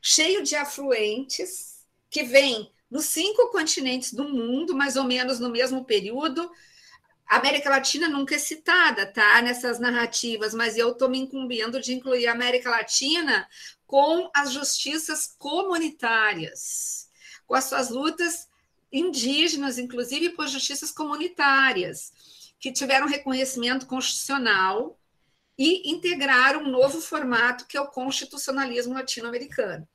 cheio 0.00 0.42
de 0.42 0.56
afluentes 0.56 1.84
que 2.10 2.22
vem 2.22 2.70
nos 2.90 3.06
cinco 3.06 3.48
continentes 3.48 4.12
do 4.12 4.24
mundo, 4.24 4.74
mais 4.74 4.96
ou 4.96 5.04
menos 5.04 5.38
no 5.38 5.50
mesmo 5.50 5.84
período. 5.84 6.50
A 7.28 7.36
América 7.36 7.68
Latina 7.68 8.08
nunca 8.08 8.34
é 8.34 8.38
citada, 8.38 9.06
tá? 9.06 9.42
Nessas 9.42 9.78
narrativas, 9.78 10.54
mas 10.54 10.78
eu 10.78 10.92
estou 10.92 11.08
me 11.08 11.18
incumbindo 11.18 11.80
de 11.80 11.92
incluir 11.92 12.26
a 12.26 12.32
América 12.32 12.70
Latina 12.70 13.46
com 13.86 14.30
as 14.34 14.52
justiças 14.52 15.34
comunitárias, 15.38 17.10
com 17.46 17.54
as 17.54 17.64
suas 17.64 17.90
lutas 17.90 18.48
indígenas, 18.90 19.78
inclusive 19.78 20.30
por 20.30 20.48
justiças 20.48 20.90
comunitárias, 20.90 22.12
que 22.58 22.72
tiveram 22.72 23.06
reconhecimento 23.06 23.86
constitucional 23.86 24.98
e 25.58 25.90
integrar 25.90 26.56
um 26.56 26.70
novo 26.70 27.00
formato 27.00 27.66
que 27.66 27.76
é 27.76 27.80
o 27.80 27.88
constitucionalismo 27.88 28.94
latino-americano. 28.94 29.86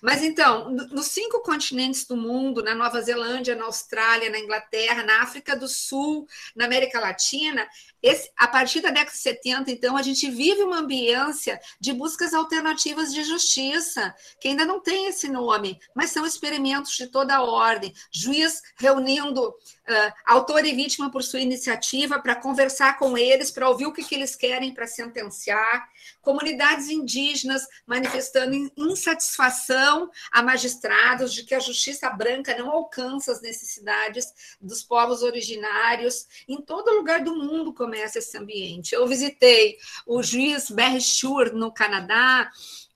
Mas 0.00 0.22
então, 0.22 0.70
nos 0.70 1.08
cinco 1.08 1.42
continentes 1.42 2.06
do 2.06 2.16
mundo, 2.16 2.62
na 2.62 2.74
Nova 2.74 3.02
Zelândia, 3.02 3.54
na 3.54 3.66
Austrália, 3.66 4.30
na 4.30 4.38
Inglaterra, 4.38 5.02
na 5.02 5.22
África 5.22 5.54
do 5.54 5.68
Sul, 5.68 6.26
na 6.56 6.64
América 6.64 6.98
Latina, 6.98 7.68
esse, 8.02 8.30
a 8.36 8.48
partir 8.48 8.80
da 8.80 8.88
década 8.88 9.10
de 9.10 9.18
70, 9.18 9.70
então, 9.70 9.96
a 9.96 10.02
gente 10.02 10.30
vive 10.30 10.62
uma 10.62 10.78
ambiência 10.78 11.60
de 11.78 11.92
buscas 11.92 12.32
alternativas 12.32 13.12
de 13.12 13.22
justiça, 13.22 14.14
que 14.40 14.48
ainda 14.48 14.64
não 14.64 14.80
tem 14.80 15.06
esse 15.06 15.28
nome, 15.28 15.78
mas 15.94 16.10
são 16.10 16.24
experimentos 16.24 16.96
de 16.96 17.06
toda 17.06 17.36
a 17.36 17.42
ordem. 17.42 17.92
Juiz 18.12 18.62
reunindo 18.76 19.48
uh, 19.48 20.12
autor 20.26 20.64
e 20.64 20.72
vítima 20.72 21.10
por 21.10 21.22
sua 21.22 21.40
iniciativa 21.40 22.18
para 22.18 22.36
conversar 22.36 22.98
com 22.98 23.18
eles, 23.18 23.50
para 23.50 23.68
ouvir 23.68 23.86
o 23.86 23.92
que, 23.92 24.04
que 24.04 24.14
eles 24.14 24.34
querem 24.34 24.72
para 24.72 24.86
sentenciar. 24.86 25.88
Comunidades 26.22 26.88
indígenas 26.88 27.66
manifestando 27.86 28.54
insatisfação 28.76 30.10
a 30.32 30.42
magistrados 30.42 31.34
de 31.34 31.44
que 31.44 31.54
a 31.54 31.60
justiça 31.60 32.08
branca 32.10 32.56
não 32.56 32.70
alcança 32.70 33.32
as 33.32 33.42
necessidades 33.42 34.56
dos 34.60 34.82
povos 34.82 35.22
originários 35.22 36.26
em 36.48 36.60
todo 36.60 36.94
lugar 36.94 37.22
do 37.22 37.36
mundo, 37.36 37.74
como 37.74 37.89
começa 37.90 38.20
esse 38.20 38.38
ambiente. 38.38 38.94
Eu 38.94 39.04
visitei 39.08 39.76
o 40.06 40.22
juiz 40.22 40.70
Berchur 40.70 41.52
no 41.52 41.72
Canadá 41.72 42.48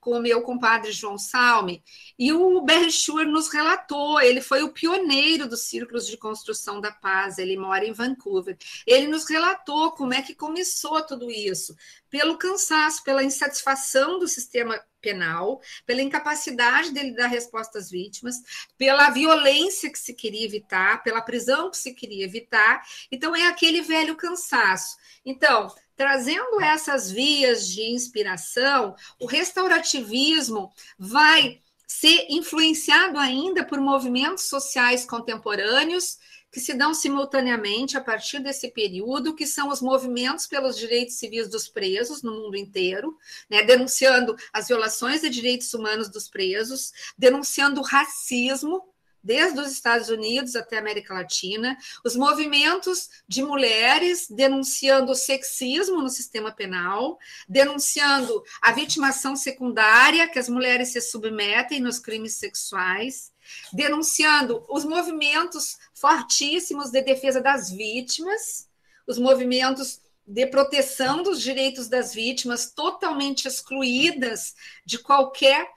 com 0.05 0.11
o 0.11 0.21
meu 0.21 0.43
compadre 0.43 0.93
João 0.93 1.17
Salme, 1.17 1.83
e 2.19 2.31
o 2.31 2.61
Berchur 2.61 3.25
nos 3.25 3.49
relatou, 3.49 4.21
ele 4.21 4.43
foi 4.43 4.63
o 4.63 4.71
pioneiro 4.71 5.49
dos 5.49 5.63
círculos 5.63 6.07
de 6.07 6.19
construção 6.19 6.79
da 6.79 6.93
paz, 6.93 7.39
ele 7.39 7.57
mora 7.57 7.87
em 7.87 7.93
Vancouver. 7.93 8.57
Ele 8.87 9.07
nos 9.07 9.27
relatou 9.29 9.93
como 9.93 10.13
é 10.13 10.21
que 10.21 10.35
começou 10.35 11.03
tudo 11.03 11.31
isso, 11.31 11.75
pelo 12.11 12.37
cansaço, 12.37 13.03
pela 13.03 13.25
insatisfação 13.25 14.19
do 14.19 14.29
sistema 14.29 14.79
penal, 15.01 15.61
pela 15.87 16.03
incapacidade 16.03 16.91
dele 16.93 17.15
dar 17.15 17.27
resposta 17.27 17.79
às 17.79 17.91
vítimas, 17.91 18.37
pela 18.77 19.11
violência 19.11 19.91
que 19.91 19.99
se 19.99 20.13
queria 20.15 20.45
evitar, 20.45 21.03
pela 21.03 21.23
prisão 21.23 21.71
que 21.71 21.79
se 21.79 21.95
queria 21.95 22.25
evitar. 22.25 22.83
Então, 23.11 23.35
é 23.35 23.47
aquele 23.47 23.81
velho 23.81 24.17
cansaço. 24.17 24.97
Então, 25.25 25.75
trazendo 25.97 26.61
essas 26.61 27.11
vias 27.11 27.69
de 27.69 27.83
inspiração, 27.83 28.95
o 29.21 29.27
restaurativismo 29.27 30.73
vai 30.99 31.61
ser 31.87 32.27
influenciado 32.29 33.19
ainda 33.19 33.65
por 33.65 33.81
movimentos 33.81 34.45
sociais 34.45 35.05
contemporâneos 35.05 36.19
que 36.55 36.61
se 36.61 36.73
dão 36.73 36.95
simultaneamente 36.95 37.97
a 37.97 38.01
partir 38.01 38.39
desse 38.39 38.71
período, 38.71 39.35
que 39.35 39.45
são 39.45 39.71
os 39.71 39.83
movimentos 39.83 40.47
pelos 40.47 40.79
direitos 40.79 41.17
civis 41.17 41.49
dos 41.49 41.69
presos 41.69 42.23
no 42.23 42.31
mundo 42.31 42.57
inteiro, 42.57 43.19
né, 43.51 43.65
denunciando 43.65 44.37
as 44.53 44.69
violações 44.69 45.21
de 45.21 45.31
direitos 45.31 45.75
humanos 45.75 46.09
dos 46.09 46.29
presos, 46.29 46.93
denunciando 47.19 47.81
o 47.81 47.85
racismo 47.85 48.94
desde 49.25 49.59
os 49.59 49.73
Estados 49.73 50.11
Unidos 50.11 50.55
até 50.55 50.77
a 50.77 50.81
América 50.81 51.15
Latina, 51.15 51.77
os 52.05 52.15
movimentos 52.15 53.09
de 53.27 53.43
mulheres 53.43 54.29
denunciando 54.29 55.13
o 55.13 55.17
sexismo 55.17 56.03
no 56.03 56.11
sistema 56.11 56.53
penal, 56.53 57.19
denunciando 57.49 58.45
a 58.61 58.71
vitimação 58.73 59.35
secundária 59.35 60.29
que 60.29 60.39
as 60.39 60.49
mulheres 60.49 60.89
se 60.89 61.01
submetem 61.01 61.81
nos 61.81 61.99
crimes 61.99 62.35
sexuais, 62.35 63.33
denunciando 63.73 64.65
os 64.69 64.85
movimentos 64.85 65.79
fortíssimos 65.95 66.91
de 66.91 67.01
defesa 67.01 67.41
das 67.41 67.71
vítimas, 67.71 68.69
os 69.07 69.19
movimentos 69.19 70.01
de 70.27 70.47
proteção 70.47 71.23
dos 71.23 71.41
direitos 71.41 71.89
das 71.89 72.15
vítimas 72.15 72.71
totalmente 72.71 73.47
excluídas 73.47 74.55
de 74.85 74.99
qualquer 74.99 75.69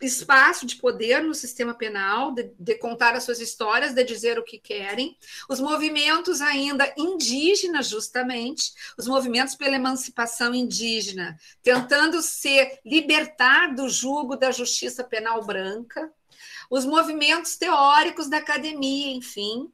espaço 0.00 0.64
de 0.64 0.76
poder 0.76 1.22
no 1.22 1.34
sistema 1.34 1.74
penal, 1.74 2.32
de, 2.32 2.50
de, 2.58 2.74
contar 2.76 3.14
as 3.14 3.24
suas 3.24 3.40
histórias, 3.40 3.92
de 3.92 4.02
dizer 4.02 4.38
o 4.38 4.44
que 4.44 4.58
querem, 4.58 5.16
os 5.48 5.60
movimentos 5.60 6.40
ainda 6.40 6.92
indígenas, 6.96 7.88
justamente, 7.88 8.72
os 8.96 9.06
movimentos 9.06 9.54
pela 9.54 9.76
emancipação 9.76 10.54
indígena, 10.54 11.38
tentando 11.62 12.22
se 12.22 12.78
libertar 12.84 13.74
do 13.74 13.88
jugo 13.88 14.36
da 14.36 14.50
justiça 14.50 15.04
penal 15.04 15.44
branca, 15.44 16.10
os 16.70 16.84
movimentos 16.84 17.56
teóricos 17.56 18.28
da 18.28 18.38
academia, 18.38 19.12
enfim, 19.12 19.70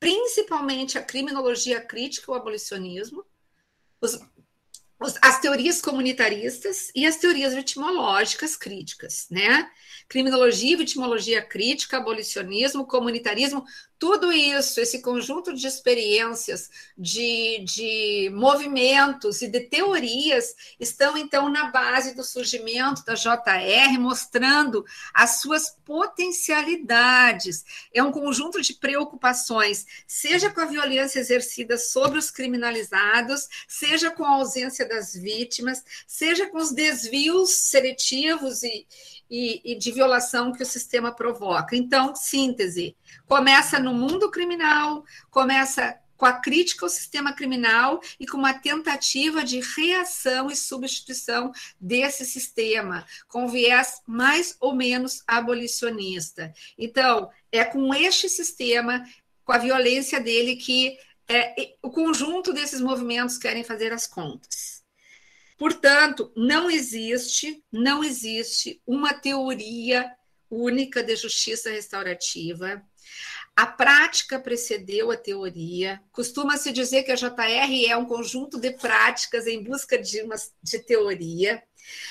principalmente 0.00 0.98
a 0.98 1.02
criminologia 1.02 1.80
crítica 1.80 2.30
e 2.30 2.34
o 2.34 2.36
abolicionismo, 2.36 3.24
os, 4.00 4.18
as 5.22 5.40
teorias 5.40 5.80
comunitaristas 5.80 6.90
e 6.94 7.06
as 7.06 7.16
teorias 7.16 7.54
vitimológicas 7.54 8.56
críticas, 8.56 9.26
né? 9.30 9.70
Criminologia, 10.08 10.76
vitimologia 10.76 11.42
crítica, 11.42 11.98
abolicionismo, 11.98 12.86
comunitarismo, 12.86 13.64
tudo 13.98 14.32
isso, 14.32 14.80
esse 14.80 15.02
conjunto 15.02 15.52
de 15.52 15.66
experiências, 15.66 16.70
de, 16.96 17.58
de 17.64 18.30
movimentos 18.32 19.42
e 19.42 19.48
de 19.48 19.60
teorias 19.60 20.54
estão 20.78 21.18
então 21.18 21.48
na 21.48 21.70
base 21.70 22.14
do 22.14 22.22
surgimento 22.22 23.04
da 23.04 23.14
JR, 23.14 23.98
mostrando 23.98 24.86
as 25.12 25.40
suas 25.40 25.76
potencialidades. 25.84 27.64
É 27.92 28.00
um 28.02 28.12
conjunto 28.12 28.62
de 28.62 28.74
preocupações, 28.74 29.84
seja 30.06 30.48
com 30.48 30.60
a 30.60 30.66
violência 30.66 31.18
exercida 31.18 31.76
sobre 31.76 32.18
os 32.18 32.30
criminalizados, 32.30 33.48
seja 33.66 34.10
com 34.10 34.24
a 34.24 34.36
ausência 34.36 34.86
das 34.88 35.12
vítimas, 35.12 35.82
seja 36.06 36.46
com 36.46 36.58
os 36.58 36.70
desvios 36.70 37.50
seletivos 37.50 38.62
e, 38.62 38.86
e, 39.30 39.60
e 39.64 39.78
de 39.78 39.92
violação 39.92 40.52
que 40.52 40.62
o 40.62 40.66
sistema 40.66 41.12
provoca. 41.12 41.76
Então, 41.76 42.14
síntese: 42.14 42.96
começa 43.26 43.78
no 43.78 43.92
mundo 43.94 44.30
criminal, 44.30 45.04
começa 45.30 45.98
com 46.18 46.26
a 46.26 46.32
crítica 46.32 46.84
ao 46.84 46.90
sistema 46.90 47.32
criminal 47.32 48.00
e 48.18 48.26
com 48.26 48.36
uma 48.36 48.52
tentativa 48.52 49.44
de 49.44 49.60
reação 49.60 50.50
e 50.50 50.56
substituição 50.56 51.52
desse 51.80 52.24
sistema, 52.24 53.06
com 53.28 53.46
viés 53.46 54.02
mais 54.04 54.56
ou 54.60 54.74
menos 54.74 55.22
abolicionista. 55.26 56.52
Então, 56.76 57.30
é 57.52 57.64
com 57.64 57.94
este 57.94 58.28
sistema, 58.28 59.04
com 59.44 59.52
a 59.52 59.58
violência 59.58 60.20
dele, 60.20 60.56
que 60.56 60.98
é, 61.28 61.74
o 61.82 61.90
conjunto 61.90 62.52
desses 62.52 62.80
movimentos 62.80 63.38
querem 63.38 63.62
fazer 63.62 63.92
as 63.92 64.06
contas. 64.06 64.77
Portanto, 65.58 66.32
não 66.36 66.70
existe, 66.70 67.62
não 67.70 68.04
existe 68.04 68.80
uma 68.86 69.12
teoria 69.12 70.08
única 70.48 71.02
de 71.02 71.16
justiça 71.16 71.68
restaurativa. 71.70 72.82
A 73.56 73.66
prática 73.66 74.38
precedeu 74.38 75.10
a 75.10 75.16
teoria. 75.16 76.00
Costuma-se 76.12 76.70
dizer 76.70 77.02
que 77.02 77.10
a 77.10 77.16
JR 77.16 77.86
é 77.88 77.96
um 77.96 78.06
conjunto 78.06 78.60
de 78.60 78.70
práticas 78.70 79.48
em 79.48 79.60
busca 79.60 79.98
de, 79.98 80.22
uma, 80.22 80.36
de 80.62 80.78
teoria. 80.78 81.60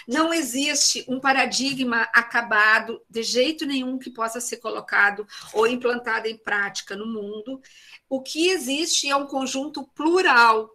Não 0.06 0.34
existe 0.34 1.06
um 1.08 1.20
paradigma 1.20 2.02
acabado 2.14 3.02
de 3.10 3.24
jeito 3.24 3.66
nenhum 3.66 3.98
que 3.98 4.10
possa 4.10 4.42
ser 4.42 4.58
colocado 4.58 5.26
ou 5.54 5.66
implantado 5.66 6.28
em 6.28 6.36
prática 6.36 6.98
no 6.98 7.06
mundo. 7.06 7.62
O 8.10 8.22
que 8.22 8.50
existe 8.50 9.10
é 9.10 9.16
um 9.16 9.28
conjunto 9.28 9.88
plural, 9.96 10.70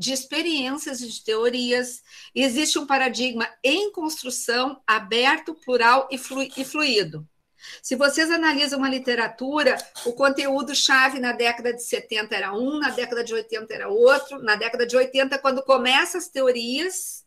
de 0.00 0.14
experiências 0.14 1.02
e 1.02 1.08
de 1.08 1.22
teorias. 1.22 2.02
Existe 2.34 2.78
um 2.78 2.86
paradigma 2.86 3.46
em 3.62 3.92
construção 3.92 4.80
aberto, 4.86 5.54
plural 5.54 6.08
e, 6.10 6.16
fluido. 6.64 7.28
Se 7.82 7.94
vocês 7.96 8.30
analisam 8.30 8.78
uma 8.78 8.88
literatura, 8.88 9.76
o 10.06 10.14
conteúdo-chave 10.14 11.20
na 11.20 11.32
década 11.32 11.74
de 11.74 11.82
70 11.82 12.34
era 12.34 12.54
um, 12.54 12.78
na 12.78 12.88
década 12.88 13.22
de 13.22 13.34
80 13.34 13.74
era 13.74 13.88
outro, 13.90 14.42
na 14.42 14.56
década 14.56 14.86
de 14.86 14.96
80, 14.96 15.38
quando 15.38 15.62
começam 15.62 16.18
as 16.18 16.28
teorias, 16.28 17.26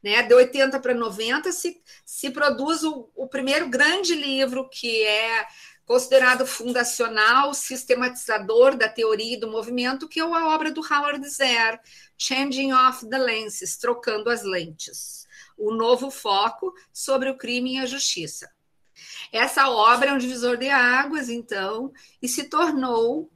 né, 0.00 0.22
de 0.22 0.34
80 0.34 0.78
para 0.78 0.94
90, 0.94 1.50
se, 1.50 1.82
se 2.06 2.30
produz 2.30 2.84
o, 2.84 3.10
o 3.16 3.26
primeiro 3.26 3.68
grande 3.68 4.14
livro, 4.14 4.68
que 4.68 5.02
é 5.02 5.44
considerado 5.84 6.46
fundacional, 6.46 7.52
sistematizador 7.52 8.76
da 8.76 8.88
teoria 8.88 9.34
e 9.34 9.40
do 9.40 9.50
movimento, 9.50 10.08
que 10.08 10.20
é 10.20 10.22
a 10.22 10.48
obra 10.48 10.70
do 10.70 10.80
Howard 10.80 11.28
Zer, 11.28 11.80
Changing 12.16 12.72
of 12.72 13.08
the 13.08 13.18
Lenses, 13.18 13.76
Trocando 13.76 14.30
as 14.30 14.42
Lentes, 14.42 15.26
o 15.58 15.74
novo 15.74 16.10
foco 16.10 16.72
sobre 16.92 17.28
o 17.28 17.36
crime 17.36 17.74
e 17.74 17.78
a 17.78 17.86
justiça. 17.86 18.50
Essa 19.32 19.68
obra 19.68 20.10
é 20.10 20.12
um 20.12 20.18
divisor 20.18 20.56
de 20.56 20.68
águas, 20.68 21.28
então, 21.28 21.92
e 22.22 22.28
se 22.28 22.44
tornou 22.44 23.30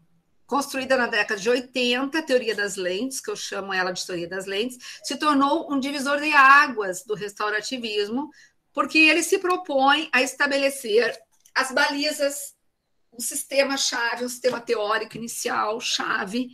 construída 0.47 0.97
na 0.97 1.07
década 1.07 1.39
de 1.39 1.51
80, 1.51 2.19
a 2.19 2.23
teoria 2.23 2.55
das 2.55 2.77
lentes, 2.77 3.21
que 3.21 3.31
eu 3.31 3.37
chamo 3.37 3.71
ela 3.71 3.93
de 3.93 4.05
teoria 4.07 4.27
das 4.27 4.47
lentes, 4.47 4.79
se 5.05 5.17
tornou 5.17 5.71
um 5.71 5.79
divisor 5.79 6.19
de 6.19 6.33
águas 6.33 7.05
do 7.05 7.15
restaurativismo, 7.15 8.31
porque 8.73 8.99
ele 8.99 9.23
se 9.23 9.39
propõe 9.39 10.09
a 10.11 10.23
estabelecer 10.23 11.15
as 11.59 11.73
balizas, 11.73 12.55
um 13.13 13.21
sistema-chave, 13.21 14.25
um 14.25 14.29
sistema 14.29 14.61
teórico 14.61 15.17
inicial, 15.17 15.81
chave 15.81 16.51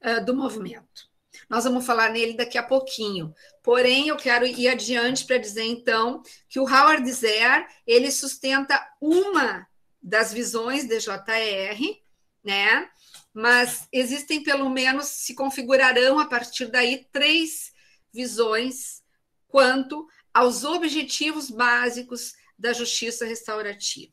uh, 0.00 0.24
do 0.24 0.34
movimento. 0.34 1.12
Nós 1.50 1.64
vamos 1.64 1.84
falar 1.84 2.10
nele 2.10 2.36
daqui 2.36 2.56
a 2.56 2.62
pouquinho. 2.62 3.34
Porém, 3.64 4.08
eu 4.08 4.16
quero 4.16 4.46
ir 4.46 4.68
adiante 4.68 5.26
para 5.26 5.38
dizer 5.38 5.64
então 5.64 6.22
que 6.48 6.60
o 6.60 6.68
Howard 6.68 7.10
Zer 7.10 7.66
ele 7.84 8.12
sustenta 8.12 8.80
uma 9.00 9.66
das 10.00 10.32
visões 10.32 10.86
de 10.86 11.00
JR, 11.00 12.02
né? 12.44 12.88
Mas 13.32 13.88
existem 13.92 14.44
pelo 14.44 14.70
menos 14.70 15.06
se 15.06 15.34
configurarão 15.34 16.20
a 16.20 16.26
partir 16.26 16.66
daí 16.66 17.08
três 17.10 17.72
visões 18.12 19.02
quanto 19.48 20.06
aos 20.32 20.62
objetivos 20.62 21.50
básicos 21.50 22.34
da 22.56 22.72
justiça 22.72 23.26
restaurativa. 23.26 24.12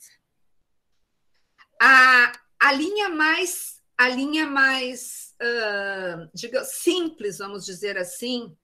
A, 1.84 2.32
a 2.60 2.74
linha 2.74 3.10
mais 3.10 3.82
a 3.98 4.08
linha 4.08 4.48
mais 4.48 5.36
uh, 5.40 6.66
simples, 6.66 7.38
vamos 7.38 7.64
dizer 7.64 8.00
assim, 8.00 8.58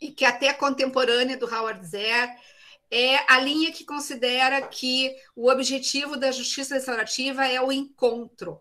e 0.00 0.10
que 0.10 0.24
até 0.24 0.46
é 0.46 0.52
contemporânea 0.52 1.36
do 1.36 1.46
Howard 1.46 1.86
Zer, 1.86 2.28
é 2.90 3.32
a 3.32 3.38
linha 3.38 3.70
que 3.70 3.84
considera 3.84 4.60
que 4.66 5.14
o 5.36 5.48
objetivo 5.48 6.16
da 6.16 6.32
justiça 6.32 6.74
restaurativa 6.74 7.46
é 7.46 7.60
o 7.60 7.70
encontro. 7.70 8.60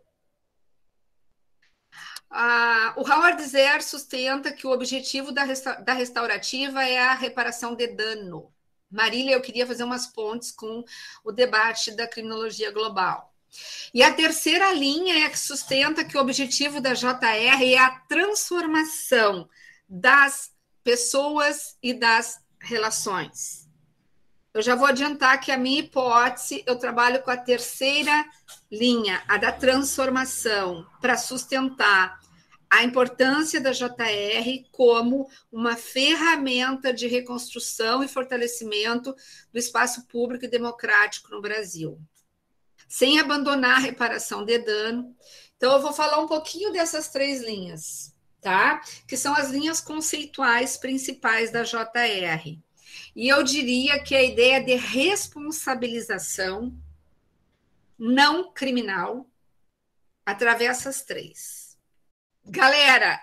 O 2.96 3.02
Howard 3.02 3.42
Zer 3.44 3.82
sustenta 3.82 4.52
que 4.52 4.68
o 4.68 4.72
objetivo 4.72 5.32
da, 5.32 5.44
resta 5.44 5.74
da 5.82 5.94
restaurativa 5.94 6.84
é 6.86 7.00
a 7.00 7.16
reparação 7.16 7.76
de 7.76 7.88
dano. 7.88 8.54
Marília, 8.90 9.34
eu 9.34 9.42
queria 9.42 9.66
fazer 9.66 9.84
umas 9.84 10.06
pontes 10.06 10.52
com 10.52 10.84
o 11.24 11.32
debate 11.32 11.96
da 11.96 12.08
criminologia 12.08 12.72
global. 12.72 13.31
E 13.94 14.02
a 14.02 14.14
terceira 14.14 14.72
linha 14.74 15.26
é 15.26 15.30
que 15.30 15.38
sustenta 15.38 16.04
que 16.04 16.18
o 16.18 16.22
objetivo 16.22 16.80
da 16.80 16.94
JR 16.94 17.64
é 17.64 17.78
a 17.78 18.00
transformação 18.08 19.50
das 19.88 20.52
pessoas 20.84 21.78
e 21.84 21.94
das 21.94 22.40
relações. 22.60 23.70
Eu 24.54 24.62
já 24.62 24.76
vou 24.76 24.88
adiantar 24.88 25.40
que 25.40 25.52
a 25.52 25.58
minha 25.58 25.80
hipótese, 25.80 26.64
eu 26.66 26.78
trabalho 26.78 27.22
com 27.22 27.32
a 27.32 27.38
terceira 27.38 28.26
linha, 28.70 29.24
a 29.28 29.38
da 29.38 29.52
transformação, 29.52 30.86
para 31.00 31.18
sustentar 31.18 32.20
a 32.70 32.84
importância 32.84 33.60
da 33.60 33.72
JR 33.72 34.64
como 34.72 35.30
uma 35.52 35.76
ferramenta 35.76 36.94
de 36.94 37.08
reconstrução 37.08 38.02
e 38.02 38.08
fortalecimento 38.08 39.14
do 39.52 39.60
espaço 39.60 40.08
público 40.08 40.46
e 40.46 40.50
democrático 40.50 41.32
no 41.32 41.42
Brasil 41.42 42.00
sem 42.92 43.20
abandonar 43.22 43.78
a 43.78 43.80
reparação 43.80 44.44
de 44.44 44.60
dano. 44.60 45.16
Então, 45.56 45.72
eu 45.72 45.82
vou 45.82 45.94
falar 45.94 46.20
um 46.20 46.28
pouquinho 46.28 46.74
dessas 46.74 47.08
três 47.08 47.42
linhas, 47.42 48.14
tá? 48.42 48.82
Que 49.08 49.16
são 49.16 49.34
as 49.34 49.50
linhas 49.50 49.80
conceituais 49.80 50.76
principais 50.76 51.54
da 51.54 51.64
JR. 51.64 52.60
E 53.16 53.30
eu 53.30 53.44
diria 53.44 54.04
que 54.04 54.14
a 54.14 54.22
ideia 54.22 54.62
de 54.62 54.76
responsabilização 54.76 56.78
não 57.98 58.52
criminal 58.52 59.26
atravessa 60.26 60.90
as 60.90 61.02
três. 61.02 61.78
Galera, 62.44 63.22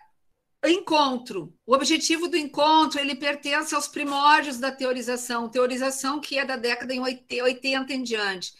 encontro. 0.65 1.55
O 1.67 1.75
objetivo 1.75 2.27
do 2.27 2.39
encontro, 2.39 2.99
ele 2.99 3.17
pertence 3.17 3.75
aos 3.75 3.87
primórdios 3.87 4.59
da 4.59 4.73
teorização, 4.73 5.47
teorização 5.47 6.21
que 6.21 6.39
é 6.39 6.45
da 6.47 6.57
década 6.57 6.95
de 6.95 7.43
80 7.43 7.93
em 7.93 8.03
diante. 8.03 8.55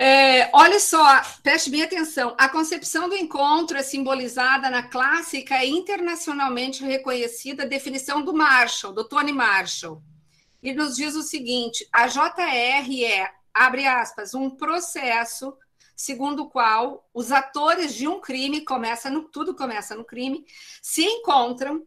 É, 0.00 0.48
olha 0.52 0.78
só, 0.78 1.20
preste 1.42 1.70
bem 1.70 1.82
atenção. 1.82 2.32
A 2.38 2.48
concepção 2.48 3.08
do 3.08 3.16
encontro 3.16 3.76
é 3.76 3.82
simbolizada 3.82 4.70
na 4.70 4.84
clássica 4.84 5.64
e 5.64 5.70
internacionalmente 5.70 6.84
reconhecida 6.84 7.66
definição 7.66 8.22
do 8.22 8.32
Marshall, 8.32 8.92
do 8.92 9.02
Tony 9.02 9.32
Marshall. 9.32 10.00
E 10.62 10.72
nos 10.72 10.94
diz 10.94 11.16
o 11.16 11.22
seguinte: 11.22 11.84
a 11.92 12.06
JR 12.06 13.04
é, 13.04 13.28
abre 13.52 13.86
aspas, 13.86 14.34
um 14.34 14.48
processo 14.48 15.52
segundo 15.96 16.44
o 16.44 16.48
qual 16.48 17.10
os 17.12 17.32
atores 17.32 17.92
de 17.92 18.06
um 18.06 18.20
crime, 18.20 18.64
começa 18.64 19.10
no, 19.10 19.24
tudo 19.24 19.52
começa 19.52 19.96
no 19.96 20.04
crime, 20.04 20.46
se 20.80 21.02
encontram 21.02 21.84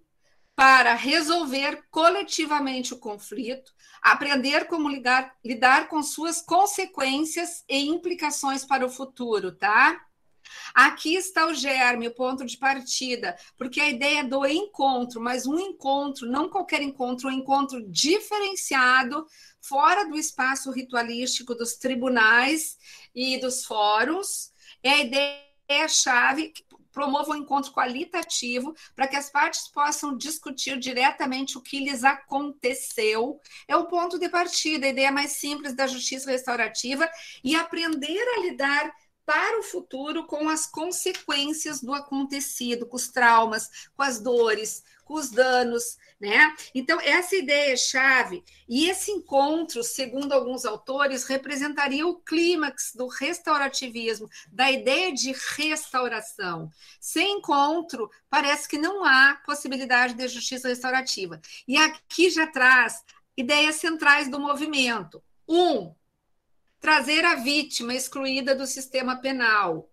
para 0.54 0.96
resolver 0.96 1.82
coletivamente 1.90 2.94
o 2.94 3.00
conflito, 3.00 3.74
aprender 4.02 4.66
como 4.66 4.90
lidar, 4.90 5.36
lidar 5.44 5.88
com 5.88 6.02
suas 6.02 6.42
consequências 6.42 7.64
e 7.70 7.88
implicações 7.88 8.66
para 8.66 8.86
o 8.86 8.90
futuro, 8.90 9.52
tá? 9.52 10.02
Aqui 10.74 11.16
está 11.16 11.48
o 11.48 11.54
germe, 11.54 12.08
o 12.08 12.16
ponto 12.16 12.46
de 12.46 12.58
partida, 12.58 13.38
porque 13.58 13.80
a 13.80 13.90
ideia 13.90 14.24
do 14.24 14.46
encontro, 14.46 15.22
mas 15.22 15.46
um 15.46 15.60
encontro, 15.60 16.28
não 16.28 16.50
qualquer 16.50 16.82
encontro, 16.82 17.30
um 17.30 17.32
encontro 17.32 17.82
diferenciado, 17.90 19.26
fora 19.62 20.06
do 20.06 20.18
espaço 20.18 20.72
ritualístico 20.72 21.54
dos 21.54 21.76
tribunais 21.76 22.78
e 23.14 23.38
dos 23.40 23.64
fóruns, 23.66 24.52
é 24.84 24.90
a 24.92 24.98
ideia-chave 25.00 26.50
que 26.50 26.64
promova 26.92 27.32
um 27.32 27.38
encontro 27.38 27.72
qualitativo 27.72 28.74
para 28.96 29.08
que 29.08 29.16
as 29.16 29.30
partes 29.30 29.68
possam 29.68 30.16
discutir 30.16 30.78
diretamente 30.78 31.58
o 31.58 31.62
que 31.62 31.80
lhes 31.80 32.04
aconteceu. 32.04 33.40
É 33.68 33.76
o 33.76 33.86
ponto 33.86 34.20
de 34.20 34.30
partida, 34.30 34.86
a 34.86 34.90
ideia 34.90 35.12
mais 35.12 35.34
simples 35.34 35.74
da 35.74 35.88
justiça 35.88 36.30
restaurativa 36.30 37.10
e 37.44 37.56
aprender 37.56 38.22
a 38.36 38.42
lidar 38.42 38.94
para 39.26 39.60
o 39.60 39.64
futuro 39.64 40.26
com 40.26 40.50
as 40.50 40.66
consequências 40.66 41.82
do 41.82 41.94
acontecido, 41.94 42.86
com 42.86 42.96
os 42.96 43.10
traumas, 43.10 43.90
com 43.96 44.04
as 44.04 44.20
dores, 44.20 44.84
com 45.06 45.16
os 45.16 45.30
danos, 45.30 45.98
né? 46.20 46.56
Então, 46.74 47.00
essa 47.02 47.36
ideia 47.36 47.74
é 47.74 47.78
chave, 47.78 48.44
e 48.68 48.90
esse 48.90 49.12
encontro, 49.12 49.84
segundo 49.84 50.32
alguns 50.32 50.66
autores, 50.66 51.26
representaria 51.26 52.08
o 52.08 52.16
clímax 52.16 52.94
do 52.96 53.08
restaurativismo, 53.08 54.30
da 54.52 54.72
ideia 54.72 55.14
de 55.14 55.34
restauração. 55.58 56.70
Sem 57.00 57.40
encontro, 57.40 58.10
parece 58.30 58.68
que 58.68 58.78
não 58.78 59.04
há 59.04 59.40
possibilidade 59.46 60.14
de 60.14 60.28
justiça 60.28 60.68
restaurativa. 60.68 61.42
E 61.68 61.76
aqui 61.76 62.30
já 62.30 62.48
traz 62.48 63.04
ideias 63.36 63.76
centrais 63.76 64.30
do 64.30 64.40
movimento. 64.40 65.22
Um, 65.48 65.94
trazer 66.82 67.24
a 67.24 67.36
vítima 67.36 67.94
excluída 67.94 68.56
do 68.56 68.66
sistema 68.66 69.16
penal 69.22 69.90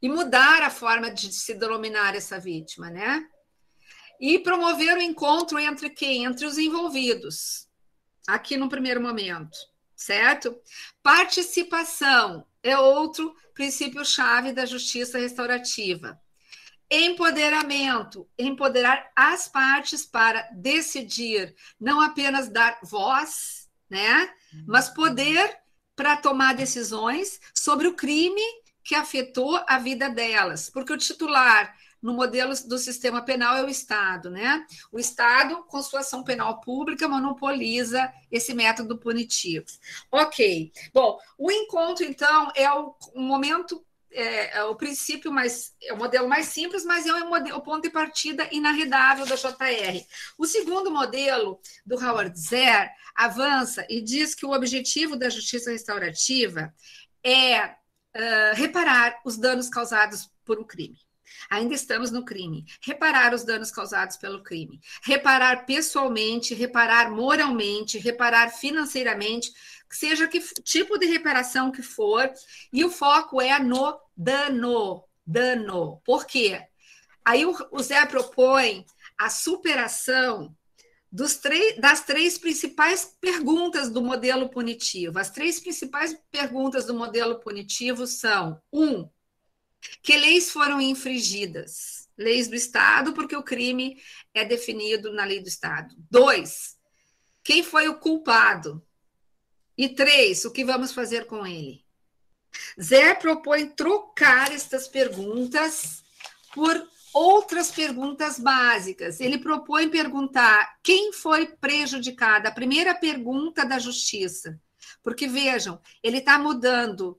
e 0.00 0.08
mudar 0.08 0.62
a 0.62 0.70
forma 0.70 1.10
de 1.10 1.32
se 1.32 1.52
denominar 1.52 2.14
essa 2.14 2.38
vítima, 2.38 2.88
né? 2.88 3.28
E 4.20 4.38
promover 4.38 4.96
o 4.96 5.02
encontro 5.02 5.58
entre 5.58 5.90
quem? 5.90 6.24
Entre 6.24 6.46
os 6.46 6.56
envolvidos, 6.56 7.68
aqui 8.26 8.56
no 8.56 8.68
primeiro 8.68 9.00
momento, 9.00 9.58
certo? 9.96 10.56
Participação 11.02 12.46
é 12.62 12.78
outro 12.78 13.34
princípio-chave 13.52 14.52
da 14.52 14.64
justiça 14.64 15.18
restaurativa. 15.18 16.20
Empoderamento, 16.90 18.28
empoderar 18.38 19.10
as 19.14 19.48
partes 19.48 20.06
para 20.06 20.48
decidir, 20.52 21.54
não 21.78 22.00
apenas 22.00 22.48
dar 22.48 22.78
voz, 22.82 23.68
né? 23.90 24.32
Mas 24.66 24.88
poder 24.88 25.58
para 25.98 26.16
tomar 26.16 26.54
decisões 26.54 27.40
sobre 27.52 27.88
o 27.88 27.94
crime 27.94 28.40
que 28.84 28.94
afetou 28.94 29.60
a 29.66 29.80
vida 29.80 30.08
delas, 30.08 30.70
porque 30.70 30.92
o 30.92 30.96
titular 30.96 31.74
no 32.00 32.14
modelo 32.14 32.54
do 32.66 32.78
sistema 32.78 33.20
penal 33.20 33.56
é 33.56 33.64
o 33.64 33.68
Estado, 33.68 34.30
né? 34.30 34.64
O 34.92 35.00
Estado, 35.00 35.64
com 35.64 35.82
sua 35.82 35.98
ação 35.98 36.22
penal 36.22 36.60
pública, 36.60 37.08
monopoliza 37.08 38.12
esse 38.30 38.54
método 38.54 38.96
punitivo. 38.96 39.66
Ok. 40.12 40.70
Bom, 40.94 41.18
o 41.36 41.50
encontro, 41.50 42.04
então, 42.04 42.52
é 42.54 42.70
o, 42.72 42.94
momento 43.16 43.84
é, 44.10 44.58
é, 44.58 44.64
o 44.64 44.74
princípio 44.74 45.30
mais, 45.30 45.74
é 45.82 45.92
o 45.92 45.96
modelo 45.96 46.28
mais 46.28 46.46
simples, 46.46 46.84
mas 46.84 47.06
é 47.06 47.12
o, 47.12 47.28
modelo, 47.28 47.56
o 47.56 47.62
ponto 47.62 47.82
de 47.82 47.90
partida 47.90 48.48
inarredável 48.50 49.26
da 49.26 49.36
JR. 49.36 50.04
O 50.36 50.46
segundo 50.46 50.90
modelo 50.90 51.60
do 51.84 51.96
Howard 51.96 52.38
Zer 52.38 52.90
avança 53.14 53.86
e 53.88 54.00
diz 54.00 54.34
que 54.34 54.46
o 54.46 54.52
objetivo 54.52 55.16
da 55.16 55.28
justiça 55.28 55.70
restaurativa 55.70 56.72
é 57.22 57.66
uh, 57.66 58.54
reparar 58.54 59.20
os 59.24 59.36
danos 59.36 59.68
causados 59.68 60.30
por 60.44 60.58
um 60.58 60.64
crime. 60.64 60.98
Ainda 61.50 61.74
estamos 61.74 62.10
no 62.10 62.24
crime. 62.24 62.64
Reparar 62.82 63.34
os 63.34 63.44
danos 63.44 63.70
causados 63.70 64.16
pelo 64.16 64.42
crime. 64.42 64.80
Reparar 65.02 65.64
pessoalmente, 65.66 66.54
reparar 66.54 67.10
moralmente, 67.10 67.98
reparar 67.98 68.50
financeiramente, 68.50 69.50
seja 69.94 70.28
que 70.28 70.40
tipo 70.62 70.98
de 70.98 71.06
reparação 71.06 71.70
que 71.70 71.82
for, 71.82 72.30
e 72.72 72.84
o 72.84 72.90
foco 72.90 73.40
é 73.40 73.58
no 73.58 73.98
dano. 74.16 75.04
Dano. 75.26 76.00
Por 76.04 76.26
quê? 76.26 76.62
Aí 77.24 77.44
o, 77.44 77.54
o 77.70 77.82
Zé 77.82 78.06
propõe 78.06 78.86
a 79.18 79.28
superação 79.28 80.56
das 81.10 82.04
três 82.04 82.38
principais 82.38 83.16
perguntas 83.20 83.90
do 83.90 84.02
modelo 84.02 84.48
punitivo. 84.48 85.18
As 85.18 85.30
três 85.30 85.58
principais 85.58 86.16
perguntas 86.30 86.86
do 86.86 86.94
modelo 86.94 87.40
punitivo 87.40 88.06
são: 88.06 88.60
um, 88.72 89.08
que 90.02 90.16
leis 90.16 90.50
foram 90.50 90.80
infringidas? 90.80 92.08
Leis 92.16 92.48
do 92.48 92.56
Estado, 92.56 93.12
porque 93.12 93.36
o 93.36 93.44
crime 93.44 93.96
é 94.34 94.44
definido 94.44 95.12
na 95.12 95.24
lei 95.24 95.40
do 95.40 95.48
Estado. 95.48 95.94
Dois, 96.10 96.76
quem 97.44 97.62
foi 97.62 97.88
o 97.88 97.98
culpado? 97.98 98.84
E 99.78 99.88
três, 99.88 100.44
o 100.44 100.50
que 100.50 100.64
vamos 100.64 100.90
fazer 100.92 101.26
com 101.26 101.46
ele? 101.46 101.84
Zé 102.82 103.14
propõe 103.14 103.68
trocar 103.68 104.52
estas 104.52 104.88
perguntas 104.88 106.02
por 106.52 106.84
outras 107.14 107.70
perguntas 107.70 108.40
básicas. 108.40 109.20
Ele 109.20 109.38
propõe 109.38 109.88
perguntar 109.88 110.78
quem 110.82 111.12
foi 111.12 111.46
prejudicado, 111.46 112.48
a 112.48 112.52
primeira 112.52 112.92
pergunta 112.92 113.64
da 113.64 113.78
justiça. 113.78 114.60
Porque 115.00 115.28
vejam, 115.28 115.80
ele 116.02 116.18
está 116.18 116.36
mudando 116.40 117.10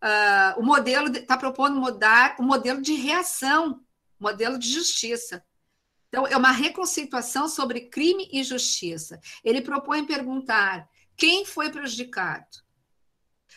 uh, 0.00 0.60
o 0.60 0.62
modelo, 0.62 1.08
está 1.08 1.36
propondo 1.36 1.80
mudar 1.80 2.36
o 2.38 2.44
modelo 2.44 2.80
de 2.80 2.94
reação, 2.94 3.80
modelo 4.20 4.56
de 4.56 4.70
justiça. 4.70 5.44
Então, 6.08 6.28
é 6.28 6.36
uma 6.36 6.52
reconceituação 6.52 7.48
sobre 7.48 7.88
crime 7.88 8.28
e 8.32 8.44
justiça. 8.44 9.20
Ele 9.42 9.60
propõe 9.60 10.06
perguntar 10.06 10.88
quem 11.16 11.44
foi 11.44 11.70
prejudicado? 11.70 12.46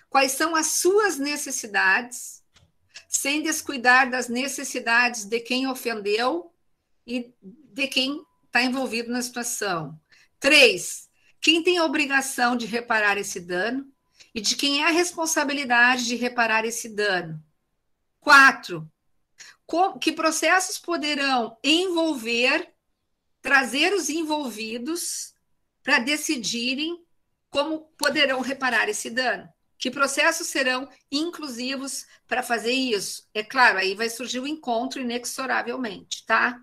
Quais 0.10 0.34
são 0.34 0.56
as 0.56 0.68
suas 0.68 1.18
necessidades, 1.18 2.44
sem 3.08 3.42
descuidar 3.42 4.10
das 4.10 4.28
necessidades 4.30 5.26
de 5.26 5.40
quem 5.40 5.68
ofendeu 5.68 6.54
e 7.06 7.34
de 7.42 7.88
quem 7.88 8.26
está 8.46 8.62
envolvido 8.64 9.12
na 9.12 9.22
situação. 9.22 10.00
Três, 10.40 11.10
quem 11.42 11.64
tem 11.64 11.78
a 11.78 11.86
obrigação 11.86 12.56
de 12.56 12.66
reparar 12.66 13.18
esse 13.18 13.40
dano 13.40 13.86
e 14.34 14.42
de 14.42 14.56
quem 14.56 14.82
é 14.82 14.88
a 14.88 14.92
responsabilidade 14.92 16.06
de 16.06 16.16
reparar 16.16 16.66
esse 16.66 16.90
dano. 16.90 17.42
Quatro, 18.20 18.90
que 20.02 20.12
processos 20.12 20.78
poderão 20.78 21.58
envolver, 21.64 22.74
trazer 23.42 23.94
os 23.94 24.10
envolvidos 24.10 25.34
para 25.84 26.00
decidirem 26.00 27.06
como 27.50 27.82
poderão 27.98 28.42
reparar 28.42 28.90
esse 28.90 29.10
dano? 29.10 29.48
Que 29.78 29.92
processos 29.92 30.48
serão 30.48 30.90
inclusivos 31.12 32.06
para 32.28 32.42
fazer 32.42 32.72
isso? 32.72 33.28
É 33.34 33.44
claro, 33.44 33.78
aí 33.78 33.94
vai 33.94 34.10
surgir 34.10 34.40
o 34.40 34.48
encontro 34.48 35.02
inexoravelmente, 35.02 36.26
tá? 36.26 36.60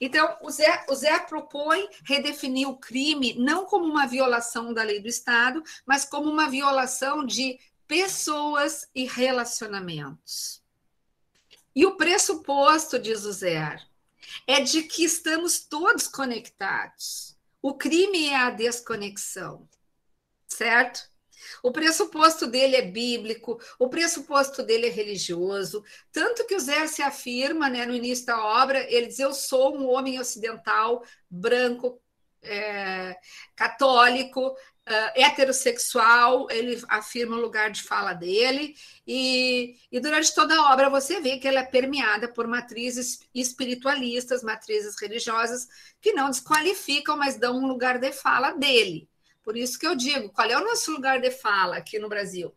Então, 0.00 0.36
o 0.42 0.50
Zé, 0.50 0.84
o 0.88 0.94
Zé 0.94 1.18
propõe 1.20 1.88
redefinir 2.04 2.68
o 2.68 2.78
crime 2.78 3.34
não 3.34 3.66
como 3.66 3.84
uma 3.84 4.06
violação 4.06 4.72
da 4.72 4.82
lei 4.82 5.00
do 5.00 5.08
Estado, 5.08 5.62
mas 5.84 6.04
como 6.04 6.30
uma 6.30 6.48
violação 6.48 7.24
de 7.24 7.58
pessoas 7.86 8.88
e 8.94 9.04
relacionamentos. 9.04 10.62
E 11.74 11.84
o 11.84 11.96
pressuposto, 11.96 12.98
diz 12.98 13.24
o 13.24 13.32
Zé, 13.32 13.78
é 14.46 14.60
de 14.60 14.82
que 14.82 15.04
estamos 15.04 15.60
todos 15.60 16.08
conectados. 16.08 17.36
O 17.60 17.74
crime 17.74 18.28
é 18.28 18.36
a 18.36 18.50
desconexão, 18.50 19.68
certo? 20.56 21.08
O 21.62 21.70
pressuposto 21.70 22.46
dele 22.46 22.76
é 22.76 22.82
bíblico, 22.82 23.60
o 23.78 23.88
pressuposto 23.88 24.62
dele 24.62 24.86
é 24.86 24.90
religioso, 24.90 25.84
tanto 26.12 26.46
que 26.46 26.54
o 26.54 26.60
Zé 26.60 26.86
se 26.86 27.02
afirma 27.02 27.68
né, 27.68 27.86
no 27.86 27.94
início 27.94 28.26
da 28.26 28.42
obra, 28.44 28.80
ele 28.92 29.06
diz: 29.06 29.18
Eu 29.18 29.32
sou 29.32 29.76
um 29.76 29.88
homem 29.88 30.18
ocidental, 30.18 31.04
branco, 31.30 32.00
é, 32.42 33.16
católico, 33.54 34.48
uh, 34.48 35.12
heterossexual, 35.14 36.46
ele 36.50 36.82
afirma 36.88 37.36
o 37.36 37.40
lugar 37.40 37.70
de 37.70 37.82
fala 37.82 38.12
dele, 38.12 38.74
e, 39.06 39.76
e 39.90 40.00
durante 40.00 40.34
toda 40.34 40.54
a 40.54 40.72
obra 40.72 40.88
você 40.88 41.20
vê 41.20 41.38
que 41.38 41.48
ela 41.48 41.60
é 41.60 41.64
permeada 41.64 42.28
por 42.28 42.46
matrizes 42.46 43.20
espiritualistas, 43.34 44.42
matrizes 44.42 45.00
religiosas, 45.00 45.66
que 46.00 46.12
não 46.12 46.30
desqualificam, 46.30 47.16
mas 47.16 47.36
dão 47.36 47.58
um 47.58 47.66
lugar 47.66 47.98
de 47.98 48.12
fala 48.12 48.52
dele. 48.52 49.08
Por 49.46 49.56
isso 49.56 49.78
que 49.78 49.86
eu 49.86 49.94
digo, 49.94 50.28
qual 50.30 50.50
é 50.50 50.58
o 50.58 50.64
nosso 50.64 50.90
lugar 50.90 51.20
de 51.20 51.30
fala 51.30 51.76
aqui 51.76 52.00
no 52.00 52.08
Brasil? 52.08 52.52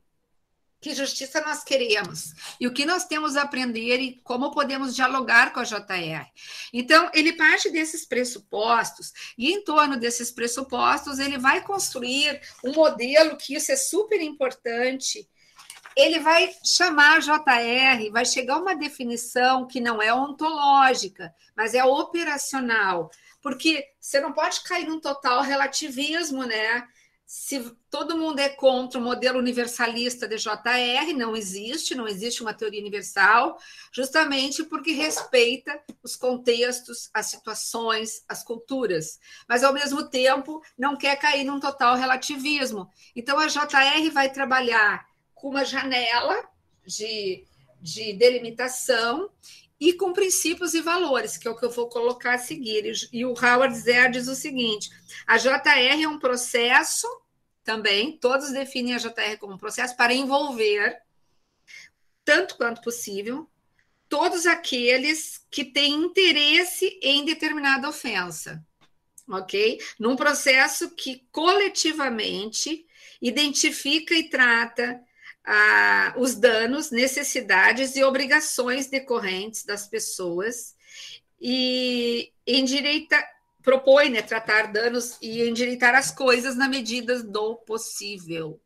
Que 0.82 0.96
justiça 0.96 1.40
nós 1.40 1.64
queremos 1.64 2.34
e 2.60 2.66
o 2.66 2.74
que 2.74 2.84
nós 2.84 3.06
temos 3.06 3.38
a 3.38 3.44
aprender 3.44 4.00
e 4.00 4.20
como 4.24 4.50
podemos 4.50 4.96
dialogar 4.96 5.54
com 5.54 5.60
a 5.60 5.64
JR. 5.64 6.26
Então, 6.74 7.12
ele 7.14 7.34
parte 7.34 7.70
desses 7.70 8.08
pressupostos 8.08 9.14
e, 9.38 9.52
em 9.52 9.64
torno 9.64 10.00
desses 10.00 10.32
pressupostos, 10.32 11.20
ele 11.20 11.38
vai 11.38 11.64
construir 11.64 12.42
um 12.64 12.72
modelo 12.72 13.38
que 13.38 13.54
isso 13.54 13.72
é 13.72 13.76
super 13.76 14.20
importante. 14.20 15.30
Ele 15.96 16.20
vai 16.20 16.54
chamar 16.64 17.18
a 17.18 17.20
JR, 17.20 18.12
vai 18.12 18.26
chegar 18.26 18.58
uma 18.58 18.76
definição 18.76 19.68
que 19.68 19.82
não 19.82 20.02
é 20.02 20.14
ontológica, 20.14 21.34
mas 21.56 21.74
é 21.74 21.84
operacional 21.84 23.10
porque 23.42 23.86
você 24.00 24.20
não 24.20 24.34
pode 24.34 24.62
cair 24.64 24.88
num 24.88 25.00
total 25.00 25.42
relativismo, 25.42 26.44
né? 26.44 26.88
Se 27.26 27.60
todo 27.92 28.18
mundo 28.18 28.40
é 28.40 28.50
contra 28.50 29.00
o 29.00 29.04
modelo 29.04 29.38
universalista 29.38 30.28
de 30.28 30.38
JR, 30.38 31.14
não 31.16 31.36
existe, 31.36 31.94
não 31.94 32.08
existe 32.08 32.42
uma 32.42 32.56
teoria 32.56 32.82
universal, 32.82 33.60
justamente 33.92 34.64
porque 34.64 34.94
respeita 34.94 35.80
os 36.02 36.16
contextos, 36.16 37.08
as 37.14 37.28
situações, 37.28 38.24
as 38.28 38.44
culturas, 38.44 39.20
mas 39.48 39.64
ao 39.64 39.72
mesmo 39.72 40.10
tempo 40.10 40.60
não 40.76 40.98
quer 40.98 41.18
cair 41.18 41.44
num 41.44 41.60
total 41.60 41.96
relativismo. 41.96 42.90
Então 43.16 43.38
a 43.38 43.46
JR 43.46 44.10
vai 44.12 44.32
trabalhar 44.32 45.06
com 45.40 45.50
uma 45.50 45.64
janela 45.64 46.44
de, 46.86 47.46
de 47.82 48.14
delimitação 48.14 49.30
e 49.80 49.94
com 49.94 50.12
princípios 50.12 50.74
e 50.74 50.82
valores, 50.82 51.38
que 51.38 51.48
é 51.48 51.52
o 51.52 51.56
que 51.56 51.66
eu 51.66 51.72
vou 51.72 51.88
colocar 51.88 52.34
a 52.34 52.38
seguir. 52.38 52.92
E 53.14 53.26
o 53.26 53.34
Howard 53.34 53.76
Zer 53.76 54.12
diz 54.12 54.28
o 54.28 54.36
seguinte: 54.36 54.90
a 55.26 55.38
JR 55.38 56.04
é 56.04 56.08
um 56.08 56.20
processo 56.20 57.08
também, 57.64 58.18
todos 58.18 58.52
definem 58.52 58.96
a 58.96 58.98
JR 58.98 59.38
como 59.40 59.54
um 59.54 59.58
processo 59.58 59.96
para 59.96 60.14
envolver, 60.14 61.02
tanto 62.26 62.58
quanto 62.58 62.82
possível, 62.82 63.50
todos 64.10 64.46
aqueles 64.46 65.46
que 65.50 65.64
têm 65.64 65.94
interesse 65.94 67.00
em 67.02 67.24
determinada 67.24 67.88
ofensa, 67.88 68.66
ok? 69.30 69.80
Num 70.00 70.16
processo 70.16 70.90
que 70.96 71.28
coletivamente 71.32 72.86
identifica 73.22 74.16
e 74.16 74.30
trata 74.30 75.00
ah, 75.52 76.14
os 76.16 76.36
danos, 76.36 76.92
necessidades 76.92 77.96
e 77.96 78.04
obrigações 78.04 78.86
decorrentes 78.86 79.66
das 79.66 79.88
pessoas 79.88 80.76
e 81.42 82.32
endireita, 82.46 83.18
propõe 83.64 84.12
né, 84.12 84.22
tratar 84.22 84.72
danos 84.72 85.18
e 85.20 85.42
endireitar 85.50 85.96
as 85.96 86.12
coisas 86.12 86.56
na 86.56 86.70
medida 86.70 87.24
do 87.24 87.56
possível. 87.56 88.62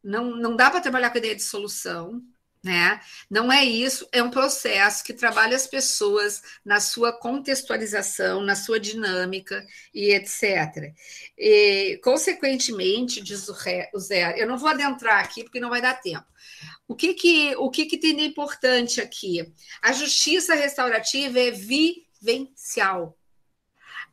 Não, 0.00 0.36
não 0.36 0.54
dá 0.54 0.70
para 0.70 0.80
trabalhar 0.80 1.10
com 1.10 1.16
a 1.16 1.18
ideia 1.18 1.34
de 1.34 1.42
solução, 1.42 2.22
né? 2.62 3.00
Não 3.28 3.50
é 3.50 3.64
isso, 3.64 4.06
é 4.12 4.22
um 4.22 4.30
processo 4.30 5.02
que 5.02 5.14
trabalha 5.14 5.56
as 5.56 5.66
pessoas 5.66 6.42
na 6.64 6.78
sua 6.78 7.12
contextualização, 7.12 8.42
na 8.42 8.54
sua 8.54 8.78
dinâmica 8.78 9.66
e 9.94 10.12
etc. 10.12 10.94
E, 11.38 11.98
consequentemente, 12.04 13.22
diz 13.22 13.48
o, 13.48 13.98
Zé, 13.98 14.34
eu 14.36 14.46
não 14.46 14.58
vou 14.58 14.68
adentrar 14.68 15.24
aqui 15.24 15.42
porque 15.42 15.60
não 15.60 15.70
vai 15.70 15.80
dar 15.80 16.00
tempo. 16.00 16.26
O 16.86 16.94
que 16.94 17.14
que, 17.14 17.56
o 17.56 17.70
que, 17.70 17.86
que 17.86 17.96
tem 17.96 18.14
de 18.14 18.24
importante 18.24 19.00
aqui? 19.00 19.50
A 19.80 19.92
justiça 19.92 20.54
restaurativa 20.54 21.40
é 21.40 21.50
vivencial, 21.50 23.16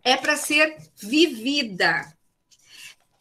é 0.04 0.16
para 0.16 0.38
ser 0.38 0.78
vivida. 0.96 2.14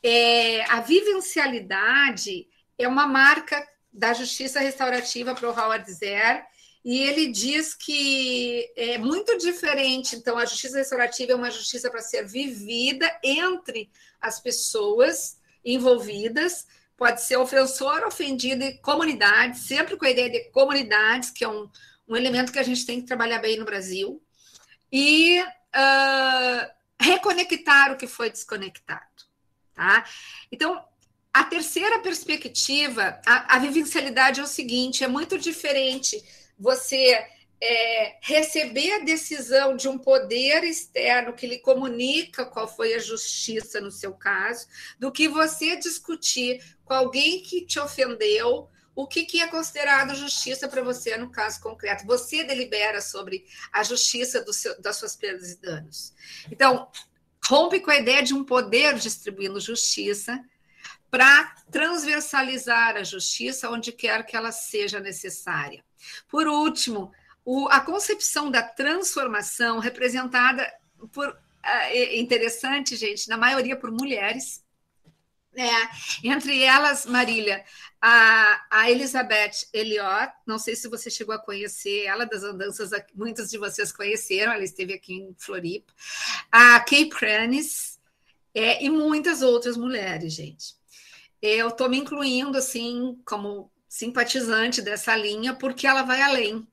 É, 0.03 0.63
a 0.71 0.81
vivencialidade 0.81 2.47
é 2.79 2.87
uma 2.87 3.09
marca 3.09 3.67
da 3.97 4.13
justiça 4.13 4.61
restaurativa 4.61 5.35
para 5.35 5.49
o 5.49 5.53
Howard 5.53 5.91
Zer, 5.91 6.45
e 6.85 7.03
ele 7.03 7.33
diz 7.33 7.75
que 7.75 8.71
é 8.77 8.99
muito 8.99 9.37
diferente. 9.39 10.15
Então, 10.15 10.39
a 10.39 10.45
justiça 10.45 10.77
restaurativa 10.77 11.33
é 11.33 11.35
uma 11.35 11.51
justiça 11.51 11.91
para 11.91 12.01
ser 12.01 12.25
vivida 12.25 13.11
entre 13.25 13.91
as 14.21 14.39
pessoas 14.39 15.39
envolvidas, 15.65 16.67
pode 16.97 17.23
ser 17.23 17.39
ofensor, 17.39 18.07
ofendido 18.07 18.63
e 18.63 18.79
comunidade, 18.79 19.59
sempre 19.59 19.97
com 19.97 20.05
a 20.05 20.11
ideia 20.11 20.31
de 20.31 20.45
comunidades, 20.51 21.31
que 21.31 21.43
é 21.43 21.49
um, 21.49 21.69
um 22.07 22.17
elemento 22.17 22.53
que 22.53 22.59
a 22.59 22.63
gente 22.63 22.87
tem 22.87 23.01
que 23.01 23.07
trabalhar 23.07 23.41
bem 23.41 23.57
no 23.57 23.65
Brasil, 23.65 24.23
e 24.93 25.43
uh, 25.43 26.71
reconectar 27.01 27.93
o 27.93 27.97
que 27.97 28.07
foi 28.07 28.31
desconectado. 28.31 29.25
Tá? 29.75 30.07
Então, 30.53 30.83
a 31.37 31.45
terceira 31.45 31.99
perspectiva, 31.99 33.21
a, 33.27 33.57
a 33.57 33.59
vivencialidade 33.59 34.41
é 34.41 34.43
o 34.43 34.47
seguinte: 34.47 35.05
é 35.05 35.07
muito 35.07 35.37
diferente 35.37 36.25
você 36.59 37.23
é, 37.61 38.17
receber 38.23 38.93
a 38.93 39.05
decisão 39.05 39.77
de 39.77 39.87
um 39.87 39.99
poder 39.99 40.65
externo 40.65 41.35
que 41.35 41.47
lhe 41.47 41.59
comunica 41.59 42.47
qual 42.47 42.67
foi 42.67 42.95
a 42.95 42.99
justiça 42.99 43.83
no 43.83 43.91
seu 43.91 44.15
caso, 44.15 44.67
do 44.99 45.13
que 45.13 45.29
você 45.29 45.77
discutir 45.77 46.59
com 46.87 46.95
alguém 46.95 47.43
que 47.43 47.67
te 47.67 47.79
ofendeu 47.79 48.71
o 48.95 49.07
que, 49.07 49.27
que 49.27 49.43
é 49.43 49.47
considerado 49.47 50.15
justiça 50.15 50.67
para 50.67 50.81
você 50.81 51.19
no 51.19 51.31
caso 51.31 51.61
concreto. 51.61 52.07
Você 52.07 52.45
delibera 52.45 53.03
sobre 53.03 53.45
a 53.71 53.83
justiça 53.83 54.43
seu, 54.55 54.81
das 54.81 54.97
suas 54.97 55.15
perdas 55.15 55.51
e 55.51 55.61
danos. 55.61 56.15
Então, 56.51 56.89
rompe 57.47 57.79
com 57.81 57.91
a 57.91 57.99
ideia 57.99 58.23
de 58.23 58.33
um 58.33 58.43
poder 58.43 58.95
distribuindo 58.95 59.61
justiça 59.61 60.43
para 61.17 61.55
transversalizar 61.71 62.95
a 62.95 63.03
justiça 63.03 63.71
onde 63.71 63.91
quer 63.91 64.27
que 64.27 64.37
ela 64.37 64.53
seja 64.53 65.01
necessária. 65.01 65.83
Por 66.29 66.47
último, 66.47 67.11
o, 67.43 67.69
a 67.69 67.81
concepção 67.81 68.51
da 68.51 68.63
transformação, 68.63 69.79
representada 69.79 70.71
por. 71.13 71.35
É 71.65 72.19
interessante, 72.19 72.95
gente, 72.97 73.31
na 73.31 73.39
maioria 73.39 73.75
por 73.75 73.91
mulheres, 73.91 74.63
é, 75.57 75.69
entre 76.23 76.63
elas, 76.63 77.07
Marília, 77.07 77.65
a, 78.01 78.67
a 78.71 78.91
Elizabeth 78.91 79.69
Eliot, 79.73 80.33
não 80.47 80.59
sei 80.59 80.77
se 80.77 80.87
você 80.87 81.11
chegou 81.11 81.35
a 81.35 81.43
conhecer 81.43 82.05
ela, 82.05 82.27
das 82.27 82.45
andanças, 82.45 82.91
muitos 83.15 83.51
de 83.51 83.57
vocês 83.57 83.91
conheceram, 83.91 84.53
ela 84.53 84.63
esteve 84.63 84.93
aqui 84.93 85.15
em 85.15 85.35
Floripa, 85.39 85.93
a 86.53 86.79
Kay 86.81 87.09
Pranis, 87.09 87.99
é, 88.55 88.85
e 88.85 88.91
muitas 88.91 89.41
outras 89.41 89.79
mulheres, 89.79 90.35
gente 90.35 90.76
eu 91.47 91.69
estou 91.69 91.89
me 91.89 91.99
incluindo 91.99 92.59
assim 92.59 93.21
como 93.25 93.71
simpatizante 93.89 94.83
dessa 94.83 95.17
linha, 95.17 95.55
porque 95.55 95.87
ela 95.87 96.03
vai 96.03 96.21
além. 96.23 96.67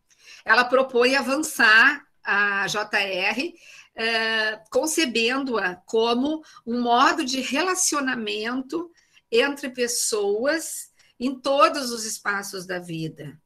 Ela 0.43 0.65
propõe 0.65 1.15
avançar 1.15 2.05
a 2.24 2.65
JR, 2.67 3.53
é, 3.95 4.61
concebendo-a 4.71 5.76
como 5.86 6.43
um 6.65 6.82
modo 6.82 7.24
de 7.24 7.41
relacionamento 7.41 8.91
entre 9.32 9.69
pessoas 9.69 10.91
em 11.19 11.39
todos 11.39 11.91
os 11.91 12.05
espaços 12.05 12.65
da 12.65 12.80
vida, 12.80 13.39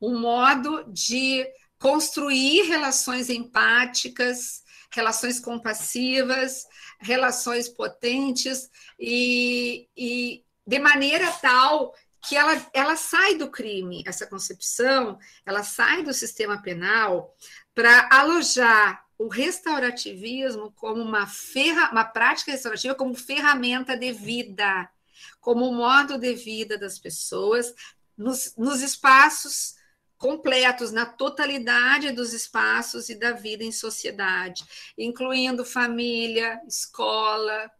um 0.00 0.18
modo 0.18 0.84
de 0.88 1.46
construir 1.78 2.62
relações 2.62 3.28
empáticas, 3.28 4.62
relações 4.90 5.38
compassivas, 5.38 6.66
relações 6.98 7.68
potentes 7.68 8.70
e, 8.98 9.88
e 9.96 10.44
de 10.68 10.78
maneira 10.78 11.32
tal 11.32 11.94
que 12.20 12.36
ela, 12.36 12.70
ela 12.74 12.94
sai 12.94 13.36
do 13.36 13.50
crime, 13.50 14.04
essa 14.06 14.26
concepção, 14.26 15.18
ela 15.46 15.62
sai 15.62 16.02
do 16.02 16.12
sistema 16.12 16.60
penal 16.60 17.34
para 17.74 18.06
alojar 18.12 19.02
o 19.16 19.28
restaurativismo 19.28 20.70
como 20.72 21.02
uma, 21.02 21.26
ferra, 21.26 21.90
uma 21.90 22.04
prática 22.04 22.52
restaurativa, 22.52 22.94
como 22.94 23.14
ferramenta 23.14 23.96
de 23.96 24.12
vida, 24.12 24.90
como 25.40 25.72
modo 25.72 26.18
de 26.18 26.34
vida 26.34 26.76
das 26.76 26.98
pessoas 26.98 27.74
nos, 28.14 28.54
nos 28.58 28.82
espaços 28.82 29.74
completos 30.18 30.92
na 30.92 31.06
totalidade 31.06 32.12
dos 32.12 32.34
espaços 32.34 33.08
e 33.08 33.14
da 33.14 33.32
vida 33.32 33.64
em 33.64 33.72
sociedade, 33.72 34.64
incluindo 34.98 35.64
família, 35.64 36.60
escola, 36.66 37.70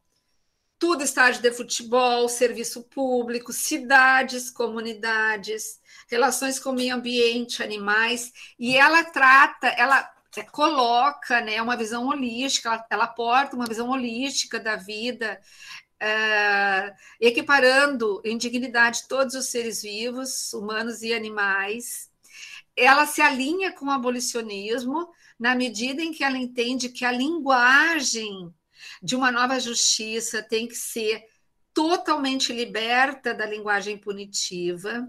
tudo 0.78 1.02
estádio 1.02 1.42
de 1.42 1.52
futebol, 1.52 2.28
serviço 2.28 2.84
público, 2.84 3.52
cidades, 3.52 4.50
comunidades, 4.50 5.80
relações 6.08 6.58
com 6.58 6.70
o 6.70 6.74
meio 6.74 6.94
ambiente, 6.94 7.62
animais, 7.62 8.32
e 8.58 8.76
ela 8.76 9.04
trata, 9.04 9.66
ela 9.68 10.08
é, 10.36 10.42
coloca 10.44 11.40
né, 11.40 11.60
uma 11.60 11.76
visão 11.76 12.06
holística, 12.06 12.68
ela, 12.68 12.86
ela 12.90 13.48
uma 13.52 13.66
visão 13.66 13.88
holística 13.90 14.60
da 14.60 14.76
vida, 14.76 15.40
é, 16.00 16.94
equiparando 17.20 18.22
em 18.24 18.38
dignidade 18.38 19.08
todos 19.08 19.34
os 19.34 19.46
seres 19.46 19.82
vivos, 19.82 20.52
humanos 20.52 21.02
e 21.02 21.12
animais. 21.12 22.08
Ela 22.76 23.04
se 23.06 23.20
alinha 23.20 23.72
com 23.72 23.86
o 23.86 23.90
abolicionismo 23.90 25.08
na 25.38 25.56
medida 25.56 26.02
em 26.02 26.12
que 26.12 26.22
ela 26.22 26.38
entende 26.38 26.88
que 26.88 27.04
a 27.04 27.10
linguagem 27.10 28.54
de 29.02 29.16
uma 29.16 29.30
nova 29.30 29.58
justiça 29.58 30.42
tem 30.42 30.66
que 30.66 30.74
ser 30.74 31.24
totalmente 31.72 32.52
liberta 32.52 33.32
da 33.32 33.46
linguagem 33.46 33.96
punitiva. 33.96 35.08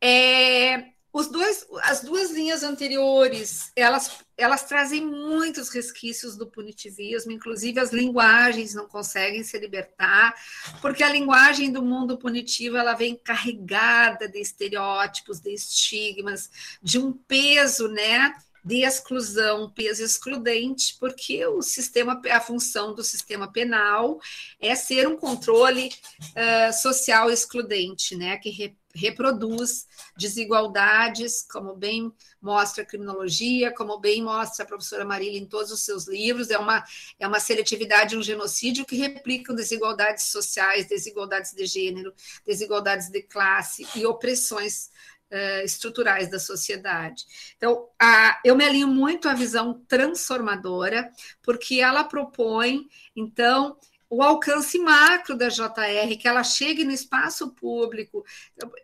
É, 0.00 0.92
os 1.12 1.28
dois, 1.28 1.66
as 1.82 2.00
duas 2.00 2.30
linhas 2.30 2.62
anteriores, 2.62 3.70
elas, 3.76 4.24
elas 4.36 4.64
trazem 4.64 5.04
muitos 5.04 5.68
resquícios 5.68 6.36
do 6.38 6.46
punitivismo, 6.46 7.30
inclusive 7.30 7.78
as 7.78 7.92
linguagens 7.92 8.74
não 8.74 8.88
conseguem 8.88 9.44
se 9.44 9.58
libertar, 9.58 10.34
porque 10.80 11.02
a 11.02 11.10
linguagem 11.10 11.70
do 11.70 11.82
mundo 11.82 12.16
punitivo 12.16 12.78
ela 12.78 12.94
vem 12.94 13.14
carregada 13.14 14.26
de 14.26 14.40
estereótipos, 14.40 15.38
de 15.38 15.52
estigmas, 15.52 16.50
de 16.82 16.98
um 16.98 17.12
peso, 17.12 17.88
né? 17.88 18.34
De 18.64 18.84
exclusão, 18.84 19.70
peso 19.70 20.04
excludente, 20.04 20.96
porque 21.00 21.44
o 21.46 21.62
sistema, 21.62 22.20
a 22.30 22.40
função 22.40 22.94
do 22.94 23.02
sistema 23.02 23.50
penal 23.50 24.20
é 24.60 24.74
ser 24.74 25.08
um 25.08 25.16
controle 25.16 25.88
uh, 25.88 26.72
social 26.72 27.28
excludente, 27.30 28.14
né, 28.14 28.36
que 28.36 28.50
re, 28.50 28.76
reproduz 28.94 29.86
desigualdades, 30.16 31.44
como 31.50 31.74
bem 31.74 32.12
mostra 32.40 32.82
a 32.82 32.86
criminologia, 32.86 33.72
como 33.74 33.98
bem 33.98 34.22
mostra 34.22 34.64
a 34.64 34.68
professora 34.68 35.04
Marília 35.04 35.40
em 35.40 35.46
todos 35.46 35.72
os 35.72 35.80
seus 35.80 36.06
livros, 36.06 36.50
é 36.50 36.58
uma, 36.58 36.84
é 37.18 37.26
uma 37.26 37.40
seletividade, 37.40 38.16
um 38.16 38.22
genocídio 38.22 38.84
que 38.84 38.96
replicam 38.96 39.56
desigualdades 39.56 40.24
sociais, 40.24 40.86
desigualdades 40.86 41.52
de 41.52 41.64
gênero, 41.66 42.12
desigualdades 42.46 43.08
de 43.08 43.22
classe 43.22 43.86
e 43.96 44.04
opressões 44.06 44.90
uh, 45.32 45.64
estruturais 45.64 46.30
da 46.30 46.38
sociedade. 46.38 47.24
Então, 47.56 47.88
a, 48.00 48.38
eu 48.44 48.54
me 48.54 48.64
alinho 48.64 48.88
muito 48.88 49.28
à 49.28 49.34
visão 49.34 49.82
transformadora, 49.88 51.10
porque 51.42 51.80
ela 51.80 52.04
propõe, 52.04 52.86
então, 53.16 53.76
o 54.08 54.22
alcance 54.22 54.78
macro 54.78 55.34
da 55.34 55.48
JR, 55.48 56.16
que 56.20 56.28
ela 56.28 56.44
chegue 56.44 56.84
no 56.84 56.92
espaço 56.92 57.50
público, 57.52 58.24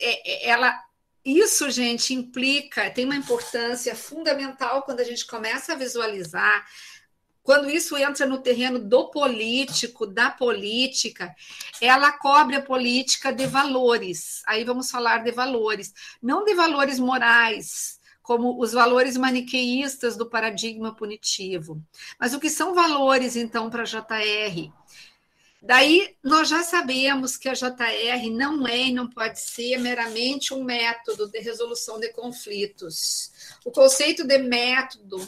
é, 0.00 0.46
é, 0.46 0.50
ela 0.50 0.74
isso, 1.24 1.68
gente, 1.68 2.14
implica, 2.14 2.90
tem 2.90 3.04
uma 3.04 3.16
importância 3.16 3.94
fundamental 3.94 4.82
quando 4.82 5.00
a 5.00 5.04
gente 5.04 5.26
começa 5.26 5.74
a 5.74 5.76
visualizar 5.76 6.66
quando 7.48 7.70
isso 7.70 7.96
entra 7.96 8.26
no 8.26 8.42
terreno 8.42 8.78
do 8.78 9.08
político, 9.08 10.06
da 10.06 10.30
política, 10.30 11.34
ela 11.80 12.12
cobre 12.12 12.56
a 12.56 12.62
política 12.62 13.32
de 13.32 13.46
valores. 13.46 14.42
Aí 14.46 14.64
vamos 14.64 14.90
falar 14.90 15.24
de 15.24 15.32
valores, 15.32 15.94
não 16.22 16.44
de 16.44 16.52
valores 16.52 16.98
morais, 16.98 17.98
como 18.22 18.60
os 18.60 18.74
valores 18.74 19.16
maniqueístas 19.16 20.14
do 20.14 20.28
paradigma 20.28 20.94
punitivo. 20.94 21.82
Mas 22.20 22.34
o 22.34 22.38
que 22.38 22.50
são 22.50 22.74
valores, 22.74 23.34
então, 23.34 23.70
para 23.70 23.84
a 23.84 23.86
JR? 23.86 24.70
Daí 25.62 26.16
nós 26.22 26.50
já 26.50 26.62
sabemos 26.62 27.38
que 27.38 27.48
a 27.48 27.54
JR 27.54 28.30
não 28.30 28.68
é 28.68 28.88
e 28.88 28.92
não 28.92 29.08
pode 29.08 29.40
ser 29.40 29.78
meramente 29.78 30.52
um 30.52 30.62
método 30.62 31.26
de 31.30 31.38
resolução 31.38 31.98
de 31.98 32.12
conflitos. 32.12 33.32
O 33.64 33.70
conceito 33.70 34.22
de 34.22 34.36
método 34.36 35.26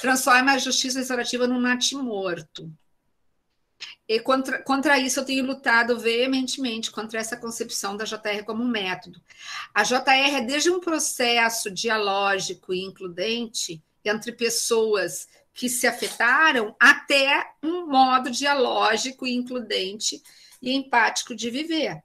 transforma 0.00 0.52
a 0.52 0.58
justiça 0.58 0.98
restaurativa 0.98 1.46
num 1.46 1.60
natimorto. 1.60 2.72
E 4.06 4.20
contra, 4.20 4.62
contra 4.62 4.98
isso 4.98 5.20
eu 5.20 5.24
tenho 5.24 5.46
lutado 5.46 5.98
veementemente 5.98 6.90
contra 6.90 7.18
essa 7.18 7.36
concepção 7.36 7.96
da 7.96 8.04
JR 8.04 8.44
como 8.44 8.64
método. 8.64 9.20
A 9.74 9.82
JR 9.82 10.36
é 10.36 10.40
desde 10.42 10.70
um 10.70 10.80
processo 10.80 11.70
dialógico 11.70 12.74
e 12.74 12.82
includente 12.82 13.82
entre 14.04 14.32
pessoas 14.32 15.26
que 15.54 15.68
se 15.68 15.86
afetaram 15.86 16.76
até 16.78 17.52
um 17.62 17.86
modo 17.86 18.30
dialógico 18.30 19.26
e 19.26 19.32
includente 19.32 20.22
e 20.60 20.72
empático 20.72 21.34
de 21.34 21.48
viver. 21.48 22.02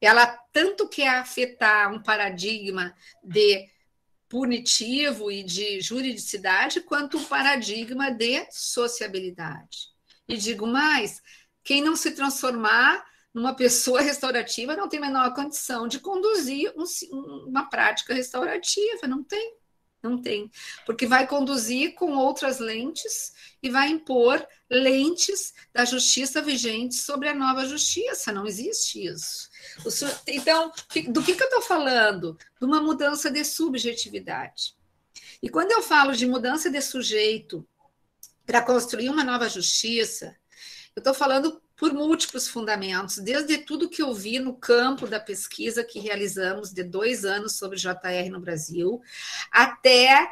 Ela 0.00 0.26
tanto 0.52 0.88
quer 0.88 1.08
afetar 1.08 1.92
um 1.92 2.02
paradigma 2.02 2.94
de 3.22 3.68
punitivo 4.34 5.30
e 5.30 5.44
de 5.44 5.80
juridicidade, 5.80 6.80
quanto 6.80 7.18
o 7.18 7.24
paradigma 7.24 8.10
de 8.10 8.44
sociabilidade. 8.50 9.90
E 10.28 10.36
digo 10.36 10.66
mais: 10.66 11.22
quem 11.62 11.80
não 11.80 11.94
se 11.94 12.10
transformar 12.10 13.06
numa 13.32 13.54
pessoa 13.54 14.00
restaurativa 14.00 14.74
não 14.74 14.88
tem 14.88 14.98
a 14.98 15.02
menor 15.02 15.32
condição 15.34 15.86
de 15.86 16.00
conduzir 16.00 16.74
um, 16.76 16.84
uma 17.46 17.70
prática 17.70 18.12
restaurativa, 18.12 19.06
não 19.06 19.22
tem 19.22 19.54
não 20.02 20.20
tem, 20.20 20.50
porque 20.84 21.06
vai 21.06 21.26
conduzir 21.26 21.94
com 21.94 22.14
outras 22.14 22.58
lentes 22.58 23.32
e 23.62 23.70
vai 23.70 23.88
impor 23.88 24.46
lentes 24.68 25.54
da 25.72 25.86
justiça 25.86 26.42
vigente 26.42 26.96
sobre 26.96 27.26
a 27.26 27.34
nova 27.34 27.64
justiça. 27.64 28.30
Não 28.30 28.46
existe 28.46 29.06
isso. 29.06 29.48
Então, 30.26 30.72
do 31.08 31.22
que, 31.22 31.34
que 31.34 31.42
eu 31.42 31.46
estou 31.46 31.62
falando? 31.62 32.36
De 32.60 32.64
uma 32.64 32.80
mudança 32.80 33.30
de 33.30 33.44
subjetividade. 33.44 34.74
E 35.42 35.48
quando 35.48 35.72
eu 35.72 35.82
falo 35.82 36.12
de 36.14 36.26
mudança 36.26 36.70
de 36.70 36.80
sujeito 36.80 37.66
para 38.46 38.62
construir 38.62 39.08
uma 39.08 39.24
nova 39.24 39.48
justiça, 39.48 40.36
eu 40.94 41.00
estou 41.00 41.14
falando 41.14 41.60
por 41.76 41.92
múltiplos 41.92 42.48
fundamentos, 42.48 43.18
desde 43.18 43.58
tudo 43.58 43.90
que 43.90 44.00
eu 44.00 44.14
vi 44.14 44.38
no 44.38 44.54
campo 44.54 45.06
da 45.06 45.18
pesquisa 45.18 45.82
que 45.82 45.98
realizamos 45.98 46.72
de 46.72 46.84
dois 46.84 47.24
anos 47.24 47.56
sobre 47.56 47.78
JR 47.78 48.30
no 48.30 48.40
Brasil, 48.40 49.02
até 49.50 50.30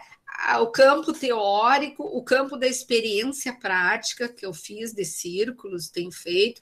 o 0.60 0.66
campo 0.68 1.12
teórico, 1.12 2.02
o 2.02 2.22
campo 2.22 2.56
da 2.56 2.66
experiência 2.66 3.52
prática 3.52 4.28
que 4.28 4.44
eu 4.44 4.52
fiz 4.52 4.92
de 4.92 5.04
círculos, 5.04 5.88
tenho 5.88 6.10
feito, 6.10 6.60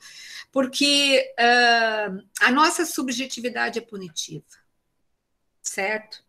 porque 0.53 1.35
uh, 1.39 2.23
a 2.41 2.51
nossa 2.51 2.85
subjetividade 2.85 3.79
é 3.79 3.83
punitiva, 3.83 4.45
certo? 5.63 6.23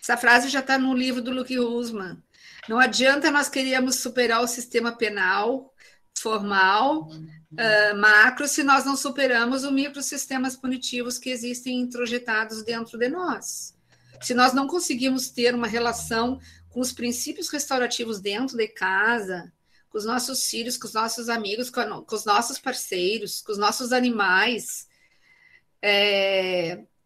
Essa 0.00 0.16
frase 0.16 0.48
já 0.48 0.60
está 0.60 0.78
no 0.78 0.94
livro 0.94 1.20
do 1.20 1.32
Luke 1.32 1.56
Rusman. 1.56 2.22
Não 2.68 2.78
adianta 2.78 3.30
nós 3.30 3.48
queríamos 3.48 3.96
superar 3.96 4.40
o 4.42 4.48
sistema 4.48 4.92
penal 4.92 5.72
formal, 6.18 7.08
uh, 7.10 7.96
macro, 7.96 8.48
se 8.48 8.62
nós 8.62 8.84
não 8.84 8.96
superamos 8.96 9.64
os 9.64 9.72
microsistemas 9.72 10.56
punitivos 10.56 11.18
que 11.18 11.30
existem 11.30 11.80
introjetados 11.80 12.62
dentro 12.64 12.98
de 12.98 13.08
nós. 13.08 13.75
Se 14.20 14.34
nós 14.34 14.52
não 14.52 14.66
conseguimos 14.66 15.28
ter 15.28 15.54
uma 15.54 15.66
relação 15.66 16.40
com 16.70 16.80
os 16.80 16.92
princípios 16.92 17.48
restaurativos 17.48 18.20
dentro 18.20 18.56
de 18.56 18.68
casa, 18.68 19.52
com 19.88 19.98
os 19.98 20.04
nossos 20.04 20.46
filhos, 20.48 20.76
com 20.76 20.86
os 20.86 20.92
nossos 20.92 21.28
amigos, 21.28 21.70
com, 21.70 21.80
a, 21.80 22.04
com 22.04 22.14
os 22.14 22.24
nossos 22.24 22.58
parceiros, 22.58 23.40
com 23.40 23.52
os 23.52 23.58
nossos 23.58 23.92
animais. 23.92 24.86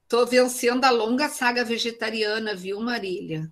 Estou 0.03 0.25
é, 0.25 0.27
vencendo 0.27 0.85
a 0.85 0.91
longa 0.91 1.29
saga 1.29 1.65
vegetariana, 1.65 2.55
viu, 2.55 2.81
Marília? 2.81 3.49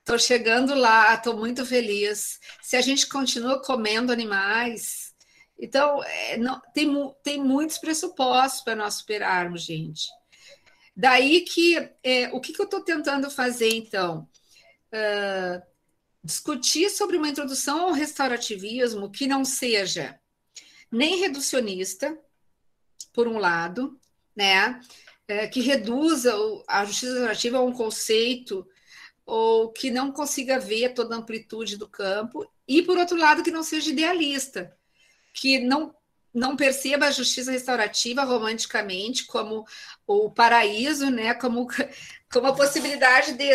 Estou 0.00 0.18
chegando 0.18 0.74
lá, 0.74 1.14
estou 1.14 1.36
muito 1.36 1.64
feliz. 1.64 2.38
Se 2.60 2.76
a 2.76 2.80
gente 2.80 3.06
continua 3.06 3.62
comendo 3.62 4.12
animais, 4.12 5.14
então 5.58 6.02
é, 6.02 6.36
não, 6.36 6.60
tem, 6.74 7.14
tem 7.22 7.42
muitos 7.42 7.78
pressupostos 7.78 8.62
para 8.62 8.74
nós 8.74 8.94
superarmos, 8.94 9.62
gente. 9.62 10.10
Daí 10.94 11.42
que 11.42 11.76
é, 12.02 12.28
o 12.32 12.40
que, 12.40 12.52
que 12.52 12.60
eu 12.60 12.66
estou 12.66 12.82
tentando 12.82 13.30
fazer, 13.30 13.74
então? 13.74 14.28
Uh, 14.92 15.62
discutir 16.22 16.90
sobre 16.90 17.16
uma 17.16 17.28
introdução 17.28 17.80
ao 17.80 17.92
restaurativismo 17.92 19.10
que 19.10 19.26
não 19.26 19.44
seja 19.44 20.18
nem 20.90 21.18
reducionista, 21.18 22.16
por 23.12 23.26
um 23.26 23.38
lado, 23.38 23.98
né? 24.36 24.80
É, 25.26 25.46
que 25.46 25.60
reduza 25.60 26.34
a 26.68 26.84
justiça 26.84 27.12
restaurativa 27.12 27.58
a 27.58 27.62
um 27.62 27.72
conceito 27.72 28.66
ou 29.24 29.72
que 29.72 29.90
não 29.90 30.12
consiga 30.12 30.58
ver 30.58 30.94
toda 30.94 31.14
a 31.14 31.18
amplitude 31.18 31.76
do 31.76 31.88
campo, 31.88 32.46
e 32.66 32.82
por 32.82 32.98
outro 32.98 33.16
lado, 33.16 33.42
que 33.42 33.50
não 33.50 33.62
seja 33.62 33.90
idealista, 33.90 34.76
que 35.32 35.60
não 35.60 35.94
não 36.34 36.56
perceba 36.56 37.06
a 37.06 37.10
justiça 37.10 37.50
restaurativa 37.50 38.24
romanticamente 38.24 39.26
como 39.26 39.66
o 40.06 40.30
paraíso, 40.30 41.10
né, 41.10 41.34
como, 41.34 41.68
como 42.32 42.46
a 42.46 42.54
possibilidade 42.54 43.34
de 43.34 43.50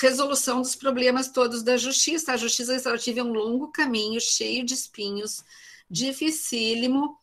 resolução 0.00 0.62
dos 0.62 0.76
problemas 0.76 1.28
todos 1.28 1.62
da 1.62 1.76
justiça. 1.76 2.32
A 2.32 2.36
justiça 2.36 2.72
restaurativa 2.72 3.20
é 3.20 3.24
um 3.24 3.32
longo 3.32 3.72
caminho, 3.72 4.20
cheio 4.20 4.64
de 4.64 4.74
espinhos, 4.74 5.42
dificílimo, 5.90 7.18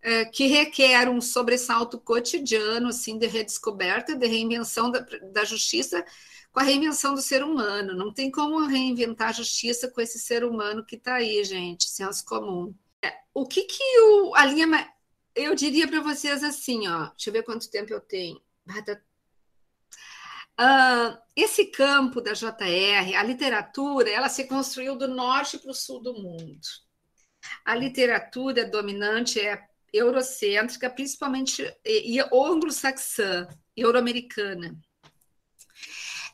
é, 0.00 0.24
que 0.26 0.46
requer 0.46 1.08
um 1.08 1.20
sobressalto 1.20 1.98
cotidiano, 1.98 2.88
assim, 2.88 3.18
de 3.18 3.26
redescoberta, 3.26 4.14
de 4.14 4.26
reinvenção 4.26 4.90
da, 4.90 5.00
da 5.32 5.44
justiça 5.44 6.04
com 6.52 6.60
a 6.60 6.62
reinvenção 6.62 7.14
do 7.14 7.22
ser 7.22 7.42
humano. 7.42 7.96
Não 7.96 8.12
tem 8.12 8.30
como 8.30 8.64
reinventar 8.66 9.30
a 9.30 9.32
justiça 9.32 9.88
com 9.88 10.00
esse 10.00 10.18
ser 10.20 10.44
humano 10.44 10.84
que 10.84 10.94
está 10.94 11.14
aí, 11.14 11.42
gente, 11.42 11.88
senso 11.88 12.24
comum. 12.24 12.72
É, 13.04 13.20
o 13.32 13.46
que 13.46 13.62
que 13.62 14.00
o, 14.00 14.34
a 14.34 14.44
linha... 14.46 14.66
Eu 15.34 15.54
diria 15.54 15.88
para 15.88 16.00
vocês 16.00 16.44
assim, 16.44 16.86
ó, 16.86 17.08
deixa 17.08 17.28
eu 17.28 17.32
ver 17.32 17.42
quanto 17.42 17.70
tempo 17.70 17.92
eu 17.92 18.00
tenho. 18.00 18.40
Uh, 20.60 21.18
esse 21.34 21.66
campo 21.66 22.20
da 22.20 22.32
JR, 22.32 23.16
a 23.16 23.22
literatura, 23.24 24.08
ela 24.08 24.28
se 24.28 24.44
construiu 24.44 24.96
do 24.96 25.08
norte 25.08 25.58
para 25.58 25.72
o 25.72 25.74
sul 25.74 26.00
do 26.00 26.14
mundo. 26.14 26.60
A 27.64 27.74
literatura 27.74 28.64
dominante 28.64 29.40
é 29.40 29.60
eurocêntrica, 29.92 30.88
principalmente 30.88 31.62
e, 31.84 32.16
e 32.16 32.20
anglo-saxã, 32.20 33.48
euro-americana 33.76 34.80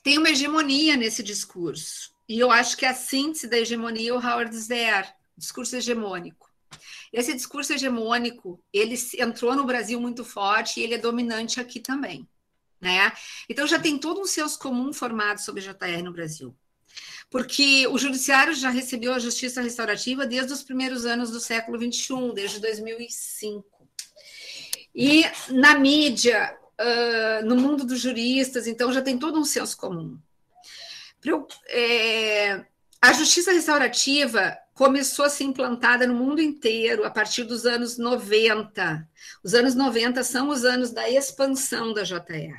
tem 0.02 0.18
uma 0.18 0.30
hegemonia 0.30 0.96
nesse 0.96 1.22
discurso. 1.22 2.12
E 2.28 2.38
eu 2.38 2.50
acho 2.50 2.76
que 2.76 2.86
a 2.86 2.94
síntese 2.94 3.48
da 3.48 3.58
hegemonia 3.58 4.10
é 4.10 4.12
o 4.12 4.16
Howard 4.16 4.56
Zer, 4.56 5.12
discurso 5.36 5.76
hegemônico. 5.76 6.49
Esse 7.12 7.34
discurso 7.34 7.72
hegemônico, 7.72 8.62
ele 8.72 8.94
entrou 9.18 9.56
no 9.56 9.64
Brasil 9.64 10.00
muito 10.00 10.24
forte 10.24 10.78
e 10.78 10.84
ele 10.84 10.94
é 10.94 10.98
dominante 10.98 11.60
aqui 11.60 11.80
também, 11.80 12.28
né? 12.80 13.12
Então 13.48 13.66
já 13.66 13.78
tem 13.78 13.98
todo 13.98 14.20
um 14.20 14.26
senso 14.26 14.58
comum 14.58 14.92
formado 14.92 15.38
sobre 15.38 15.62
JR 15.62 16.02
no 16.04 16.12
Brasil. 16.12 16.54
Porque 17.28 17.86
o 17.88 17.98
judiciário 17.98 18.54
já 18.54 18.70
recebeu 18.70 19.12
a 19.12 19.18
justiça 19.18 19.62
restaurativa 19.62 20.26
desde 20.26 20.52
os 20.52 20.62
primeiros 20.62 21.04
anos 21.04 21.30
do 21.30 21.40
século 21.40 21.78
XXI, 21.78 22.32
desde 22.34 22.60
2005. 22.60 23.64
E 24.94 25.24
na 25.48 25.78
mídia, 25.78 26.56
uh, 26.80 27.46
no 27.46 27.56
mundo 27.56 27.84
dos 27.84 28.00
juristas, 28.00 28.66
então 28.66 28.92
já 28.92 29.00
tem 29.00 29.18
todo 29.18 29.38
um 29.38 29.44
senso 29.44 29.76
comum. 29.76 30.18
É, 31.68 32.64
a 33.00 33.12
justiça 33.12 33.52
restaurativa 33.52 34.56
começou 34.80 35.26
a 35.26 35.28
ser 35.28 35.44
implantada 35.44 36.06
no 36.06 36.14
mundo 36.14 36.40
inteiro 36.40 37.04
a 37.04 37.10
partir 37.10 37.44
dos 37.44 37.66
anos 37.66 37.98
90. 37.98 39.06
Os 39.44 39.52
anos 39.52 39.74
90 39.74 40.24
são 40.24 40.48
os 40.48 40.64
anos 40.64 40.90
da 40.90 41.06
expansão 41.10 41.92
da 41.92 42.02
JR. 42.02 42.56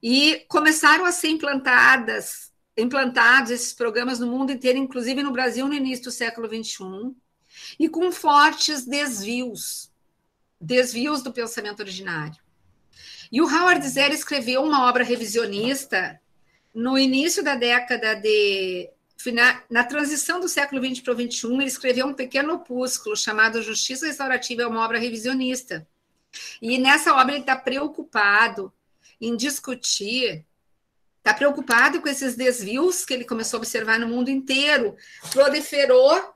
E 0.00 0.44
começaram 0.46 1.04
a 1.04 1.10
ser 1.10 1.26
implantadas, 1.26 2.52
implantados 2.78 3.50
esses 3.50 3.72
programas 3.72 4.20
no 4.20 4.28
mundo 4.28 4.52
inteiro, 4.52 4.78
inclusive 4.78 5.24
no 5.24 5.32
Brasil 5.32 5.66
no 5.66 5.74
início 5.74 6.04
do 6.04 6.12
século 6.12 6.46
XXI, 6.46 7.16
e 7.80 7.88
com 7.88 8.12
fortes 8.12 8.86
desvios, 8.86 9.90
desvios 10.60 11.20
do 11.20 11.32
pensamento 11.32 11.80
originário. 11.80 12.40
E 13.32 13.42
o 13.42 13.48
Howard 13.52 13.84
Zer 13.88 14.12
escreveu 14.12 14.62
uma 14.62 14.88
obra 14.88 15.02
revisionista 15.02 16.20
no 16.72 16.96
início 16.96 17.42
da 17.42 17.56
década 17.56 18.14
de. 18.14 18.88
Na 19.68 19.84
transição 19.84 20.40
do 20.40 20.48
século 20.48 20.84
XX 20.84 21.00
para 21.00 21.14
o 21.14 21.16
XXI, 21.16 21.46
ele 21.54 21.64
escreveu 21.64 22.06
um 22.06 22.14
pequeno 22.14 22.54
opúsculo 22.54 23.16
chamado 23.16 23.62
Justiça 23.62 24.06
Restaurativa, 24.06 24.62
é 24.62 24.66
uma 24.66 24.84
obra 24.84 24.98
revisionista. 24.98 25.86
E 26.60 26.78
nessa 26.78 27.14
obra 27.14 27.34
ele 27.34 27.42
está 27.42 27.56
preocupado 27.56 28.72
em 29.20 29.36
discutir, 29.36 30.44
está 31.18 31.32
preocupado 31.34 32.00
com 32.00 32.08
esses 32.08 32.34
desvios 32.34 33.04
que 33.04 33.14
ele 33.14 33.24
começou 33.24 33.58
a 33.58 33.60
observar 33.60 33.98
no 33.98 34.08
mundo 34.08 34.30
inteiro, 34.30 34.96
proliferou 35.30 36.34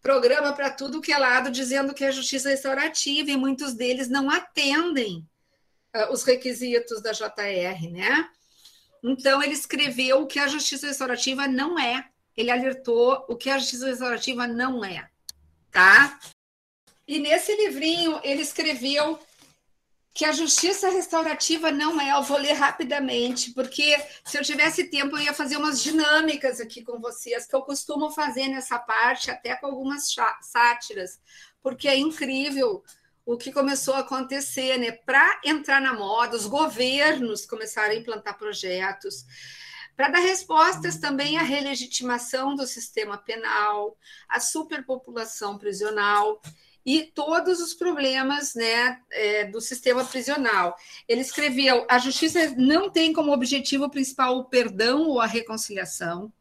programa 0.00 0.52
para 0.52 0.70
tudo 0.70 1.00
que 1.00 1.12
é 1.12 1.18
lado, 1.18 1.50
dizendo 1.50 1.92
que 1.92 2.04
é 2.04 2.10
justiça 2.10 2.48
restaurativa, 2.48 3.30
e 3.30 3.36
muitos 3.36 3.74
deles 3.74 4.08
não 4.08 4.30
atendem 4.30 5.26
uh, 5.94 6.12
os 6.12 6.22
requisitos 6.22 7.02
da 7.02 7.12
JR, 7.12 7.90
né? 7.90 8.28
Então, 9.02 9.42
ele 9.42 9.54
escreveu 9.54 10.22
o 10.22 10.26
que 10.26 10.38
a 10.38 10.48
justiça 10.48 10.86
restaurativa 10.86 11.46
não 11.46 11.78
é. 11.78 12.08
Ele 12.36 12.50
alertou 12.50 13.24
o 13.28 13.36
que 13.36 13.50
a 13.50 13.58
justiça 13.58 13.86
restaurativa 13.86 14.46
não 14.46 14.84
é, 14.84 15.08
tá? 15.70 16.18
E 17.06 17.18
nesse 17.18 17.54
livrinho, 17.56 18.20
ele 18.22 18.42
escreveu 18.42 19.18
que 20.14 20.24
a 20.24 20.32
justiça 20.32 20.88
restaurativa 20.90 21.70
não 21.70 22.00
é. 22.00 22.10
Eu 22.10 22.22
vou 22.22 22.38
ler 22.38 22.52
rapidamente, 22.52 23.52
porque 23.52 23.96
se 24.24 24.36
eu 24.36 24.42
tivesse 24.42 24.90
tempo, 24.90 25.16
eu 25.16 25.22
ia 25.22 25.32
fazer 25.32 25.56
umas 25.56 25.82
dinâmicas 25.82 26.60
aqui 26.60 26.82
com 26.82 26.98
vocês, 26.98 27.46
que 27.46 27.54
eu 27.54 27.62
costumo 27.62 28.10
fazer 28.10 28.48
nessa 28.48 28.78
parte, 28.78 29.30
até 29.30 29.54
com 29.54 29.66
algumas 29.66 30.12
sátiras, 30.42 31.20
porque 31.62 31.86
é 31.86 31.96
incrível 31.96 32.82
o 33.28 33.36
que 33.36 33.52
começou 33.52 33.92
a 33.92 33.98
acontecer, 33.98 34.78
né? 34.78 34.90
Para 34.90 35.38
entrar 35.44 35.82
na 35.82 35.92
moda, 35.92 36.34
os 36.34 36.46
governos 36.46 37.44
começaram 37.44 37.92
a 37.92 37.96
implantar 37.96 38.38
projetos 38.38 39.26
para 39.94 40.08
dar 40.08 40.20
respostas 40.20 40.96
também 40.96 41.36
à 41.36 41.42
relegitimação 41.42 42.54
do 42.54 42.66
sistema 42.66 43.18
penal, 43.18 43.98
à 44.26 44.40
superpopulação 44.40 45.58
prisional 45.58 46.40
e 46.86 47.02
todos 47.02 47.60
os 47.60 47.74
problemas 47.74 48.54
né, 48.54 48.98
é, 49.10 49.44
do 49.44 49.60
sistema 49.60 50.02
prisional. 50.06 50.74
Ele 51.06 51.20
escreveu: 51.20 51.86
a 51.86 51.98
justiça 51.98 52.54
não 52.56 52.88
tem 52.88 53.12
como 53.12 53.30
objetivo 53.30 53.90
principal 53.90 54.38
o 54.38 54.44
perdão 54.46 55.02
ou 55.02 55.20
a 55.20 55.26
reconciliação, 55.26 56.32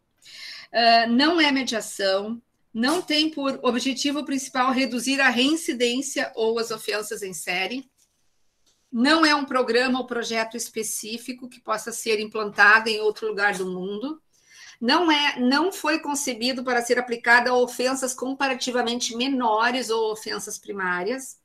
não 1.09 1.41
é 1.41 1.51
mediação, 1.51 2.41
não 2.77 3.01
tem 3.01 3.31
por 3.31 3.59
objetivo 3.63 4.23
principal 4.23 4.71
reduzir 4.71 5.19
a 5.19 5.29
reincidência 5.29 6.31
ou 6.35 6.59
as 6.59 6.69
ofensas 6.69 7.23
em 7.23 7.33
série. 7.33 7.89
Não 8.91 9.25
é 9.25 9.33
um 9.33 9.45
programa 9.45 9.97
ou 9.97 10.05
projeto 10.05 10.55
específico 10.55 11.49
que 11.49 11.59
possa 11.59 11.91
ser 11.91 12.19
implantado 12.19 12.87
em 12.87 12.99
outro 12.99 13.27
lugar 13.27 13.57
do 13.57 13.65
mundo. 13.65 14.21
Não 14.79 15.11
é, 15.11 15.39
não 15.39 15.71
foi 15.71 15.97
concebido 15.97 16.63
para 16.63 16.83
ser 16.83 16.99
aplicado 16.99 17.49
a 17.49 17.57
ofensas 17.57 18.13
comparativamente 18.13 19.17
menores 19.17 19.89
ou 19.89 20.11
ofensas 20.11 20.59
primárias 20.59 21.37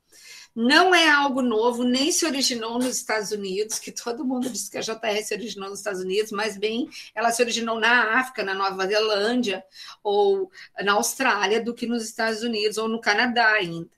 não 0.55 0.95
é 0.95 1.09
algo 1.09 1.41
novo, 1.41 1.83
nem 1.83 2.13
se 2.13 2.27
originou 2.27 2.75
nos 2.75 2.97
Estados 2.97 3.31
Unidos, 3.31 3.79
que 3.79 3.91
todo 3.91 4.25
mundo 4.25 4.51
diz 4.51 4.69
que 4.69 4.79
a 4.79 4.81
JR 4.81 5.23
se 5.23 5.35
originou 5.35 5.71
nos 5.71 5.79
Estados 5.79 6.01
Unidos, 6.03 6.31
mas 6.31 6.57
bem, 6.57 6.89
ela 7.15 7.31
se 7.31 7.43
originou 7.43 7.81
na 7.81 8.19
África, 8.19 8.43
na 8.43 8.55
Nova 8.55 8.87
Zelândia 8.87 9.65
ou 10.03 10.51
na 10.83 10.93
Austrália, 10.93 11.63
do 11.63 11.75
que 11.75 11.87
nos 11.87 12.05
Estados 12.05 12.43
Unidos 12.43 12.77
ou 12.77 12.89
no 12.89 13.01
Canadá 13.01 13.49
ainda. 13.53 13.89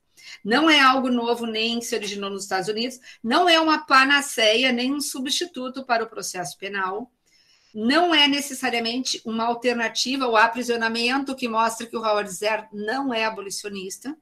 Não 0.45 0.71
é 0.71 0.81
algo 0.81 1.11
novo, 1.11 1.47
nem 1.47 1.81
se 1.81 1.95
originou 1.95 2.31
nos 2.31 2.45
Estados 2.45 2.69
Unidos, 2.69 3.01
não 3.23 3.49
é 3.49 3.61
uma 3.61 3.85
panaceia, 3.85 4.73
nem 4.73 4.93
um 4.93 5.01
substituto 5.01 5.85
para 5.85 6.05
o 6.05 6.09
processo 6.09 6.57
penal 6.59 7.11
não 7.75 8.15
é 8.15 8.29
necessariamente 8.29 9.21
uma 9.25 9.47
alternativa 9.47 10.27
ao 10.27 10.37
aprisionamento 10.37 11.35
que 11.35 11.49
mostra 11.49 11.89
que 11.89 11.97
o 11.97 12.01
Howard 12.01 12.31
Zer 12.31 12.69
não 12.73 13.13
é 13.13 13.25
abolicionista 13.25 14.17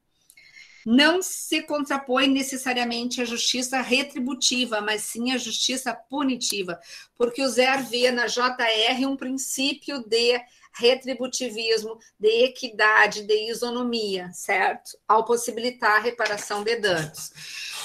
não 0.84 1.22
se 1.22 1.62
contrapõe 1.62 2.26
necessariamente 2.28 3.20
à 3.20 3.24
justiça 3.24 3.80
retributiva, 3.80 4.80
mas 4.80 5.02
sim 5.02 5.32
à 5.32 5.38
justiça 5.38 5.94
punitiva, 5.94 6.78
porque 7.16 7.42
o 7.42 7.48
Zer 7.48 7.82
vê 7.84 8.10
na 8.10 8.26
JR 8.26 9.06
um 9.06 9.16
princípio 9.16 10.02
de 10.06 10.40
retributivismo, 10.74 11.98
de 12.18 12.44
equidade, 12.44 13.22
de 13.22 13.50
isonomia, 13.50 14.30
certo? 14.32 14.96
Ao 15.06 15.24
possibilitar 15.24 15.96
a 15.98 16.00
reparação 16.00 16.64
de 16.64 16.76
danos. 16.76 17.30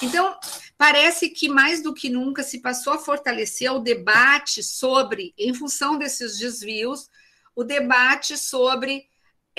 Então, 0.01 0.37
parece 0.77 1.29
que 1.29 1.49
mais 1.49 1.81
do 1.81 1.93
que 1.93 2.09
nunca 2.09 2.43
se 2.43 2.61
passou 2.61 2.93
a 2.93 2.99
fortalecer 2.99 3.71
o 3.71 3.79
debate 3.79 4.63
sobre, 4.63 5.33
em 5.37 5.53
função 5.53 5.97
desses 5.97 6.37
desvios, 6.37 7.09
o 7.55 7.63
debate 7.63 8.37
sobre 8.37 9.09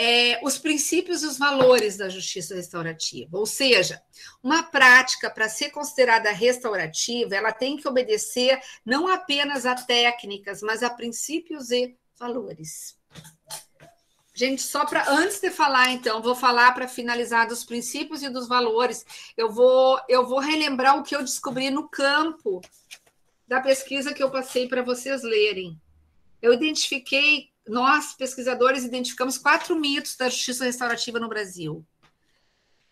é, 0.00 0.38
os 0.44 0.56
princípios 0.56 1.24
e 1.24 1.26
os 1.26 1.36
valores 1.36 1.96
da 1.96 2.08
justiça 2.08 2.54
restaurativa. 2.54 3.36
Ou 3.36 3.44
seja, 3.44 4.00
uma 4.40 4.62
prática 4.62 5.28
para 5.28 5.48
ser 5.48 5.70
considerada 5.70 6.30
restaurativa, 6.30 7.34
ela 7.34 7.50
tem 7.50 7.76
que 7.76 7.88
obedecer 7.88 8.60
não 8.86 9.08
apenas 9.08 9.66
a 9.66 9.74
técnicas, 9.74 10.62
mas 10.62 10.84
a 10.84 10.90
princípios 10.90 11.72
e 11.72 11.96
valores. 12.16 12.96
Gente, 14.32 14.62
só 14.62 14.86
para 14.86 15.10
antes 15.10 15.40
de 15.40 15.50
falar, 15.50 15.90
então, 15.90 16.22
vou 16.22 16.36
falar 16.36 16.70
para 16.74 16.86
finalizar 16.86 17.48
dos 17.48 17.64
princípios 17.64 18.22
e 18.22 18.28
dos 18.28 18.46
valores. 18.46 19.04
Eu 19.36 19.50
vou 19.50 20.00
eu 20.08 20.24
vou 20.24 20.38
relembrar 20.38 20.96
o 20.96 21.02
que 21.02 21.16
eu 21.16 21.24
descobri 21.24 21.70
no 21.70 21.88
campo 21.88 22.60
da 23.48 23.60
pesquisa 23.60 24.14
que 24.14 24.22
eu 24.22 24.30
passei 24.30 24.68
para 24.68 24.80
vocês 24.80 25.24
lerem. 25.24 25.76
Eu 26.40 26.52
identifiquei 26.52 27.50
nós, 27.68 28.14
pesquisadores, 28.14 28.84
identificamos 28.84 29.38
quatro 29.38 29.76
mitos 29.76 30.16
da 30.16 30.28
justiça 30.28 30.64
restaurativa 30.64 31.20
no 31.20 31.28
Brasil. 31.28 31.84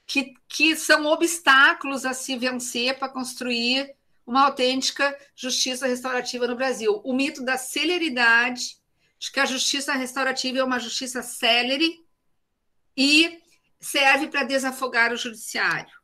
que, 0.07 0.35
que 0.49 0.77
são 0.77 1.05
obstáculos 1.07 2.07
a 2.07 2.15
se 2.15 2.37
vencer 2.37 2.97
para 2.99 3.09
construir 3.09 3.95
uma 4.25 4.47
autêntica 4.47 5.17
justiça 5.35 5.87
restaurativa 5.87 6.47
no 6.47 6.57
Brasil. 6.57 7.01
O 7.05 7.13
mito 7.13 7.45
da 7.45 7.57
celeridade, 7.57 8.77
de 9.19 9.33
que 9.33 9.41
a 9.41 9.47
justiça 9.47 9.93
restaurativa 9.95 10.59
é 10.59 10.65
uma 10.65 10.79
justiça 10.79 11.23
célere 11.23 12.05
e 12.97 13.41
serve 13.81 14.29
para 14.29 14.45
desafogar 14.45 15.13
o 15.13 15.17
judiciário. 15.17 15.95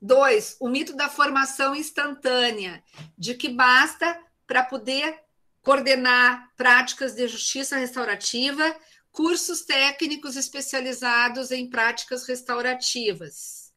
Dois, 0.00 0.56
o 0.60 0.68
mito 0.68 0.94
da 0.94 1.08
formação 1.08 1.74
instantânea, 1.74 2.82
de 3.16 3.34
que 3.34 3.48
basta 3.48 4.18
para 4.46 4.62
poder 4.62 5.25
coordenar 5.66 6.52
práticas 6.56 7.16
de 7.16 7.26
justiça 7.26 7.76
restaurativa, 7.76 8.72
cursos 9.10 9.62
técnicos 9.62 10.36
especializados 10.36 11.50
em 11.50 11.68
práticas 11.68 12.24
restaurativas. 12.24 13.74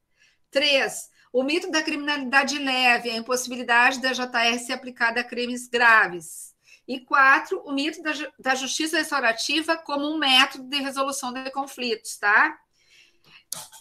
Três, 0.52 1.10
o 1.34 1.42
mito 1.42 1.72
da 1.72 1.82
criminalidade 1.82 2.60
leve, 2.60 3.10
a 3.10 3.18
impossibilidade 3.18 4.00
da 4.00 4.14
JR 4.14 4.60
ser 4.60 4.74
aplicada 4.74 5.22
a 5.22 5.24
crimes 5.24 5.68
graves. 5.68 6.54
E 6.88 7.00
quatro, 7.00 7.60
o 7.66 7.72
mito 7.72 8.04
da, 8.04 8.12
da 8.38 8.54
justiça 8.54 9.00
restaurativa 9.00 9.76
como 9.76 10.14
um 10.14 10.20
método 10.20 10.70
de 10.70 10.78
resolução 10.78 11.34
de 11.34 11.50
conflitos, 11.50 12.20
tá? 12.20 12.56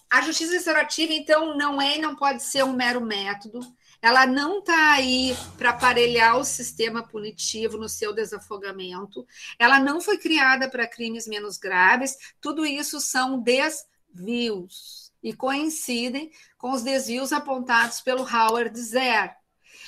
A 0.09 0.23
justiça 0.23 0.53
restaurativa, 0.53 1.13
então, 1.13 1.59
não 1.59 1.79
é 1.79 1.99
e 1.99 2.01
não 2.01 2.17
pode 2.17 2.43
ser 2.43 2.65
um 2.65 2.73
mero 2.73 3.03
método. 3.03 3.61
Ela 4.01 4.27
não 4.27 4.61
está 4.61 4.93
aí 4.93 5.37
para 5.57 5.71
aparelhar 5.71 6.37
o 6.39 6.45
sistema 6.45 7.03
punitivo 7.03 7.77
no 7.77 7.89
seu 7.89 8.13
desafogamento. 8.13 9.27
Ela 9.59 9.81
não 9.81 10.01
foi 10.01 10.19
criada 10.19 10.69
para 10.69 10.87
crimes 10.87 11.27
menos 11.27 11.59
graves. 11.59 12.17
Tudo 12.41 12.65
isso 12.65 13.01
são 13.01 13.41
desvios 13.41 15.13
e 15.23 15.33
coincidem 15.33 16.31
com 16.57 16.71
os 16.71 16.83
desvios 16.83 17.33
apontados 17.33 18.01
pelo 18.01 18.23
Howard 18.23 18.79
Zer. 18.81 19.37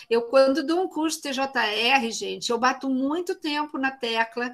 Eu, 0.08 0.22
quando 0.22 0.66
dou 0.66 0.82
um 0.82 0.88
curso 0.88 1.22
TJR, 1.22 2.10
gente, 2.10 2.50
eu 2.50 2.58
bato 2.58 2.88
muito 2.88 3.36
tempo 3.36 3.78
na 3.78 3.92
tecla 3.92 4.52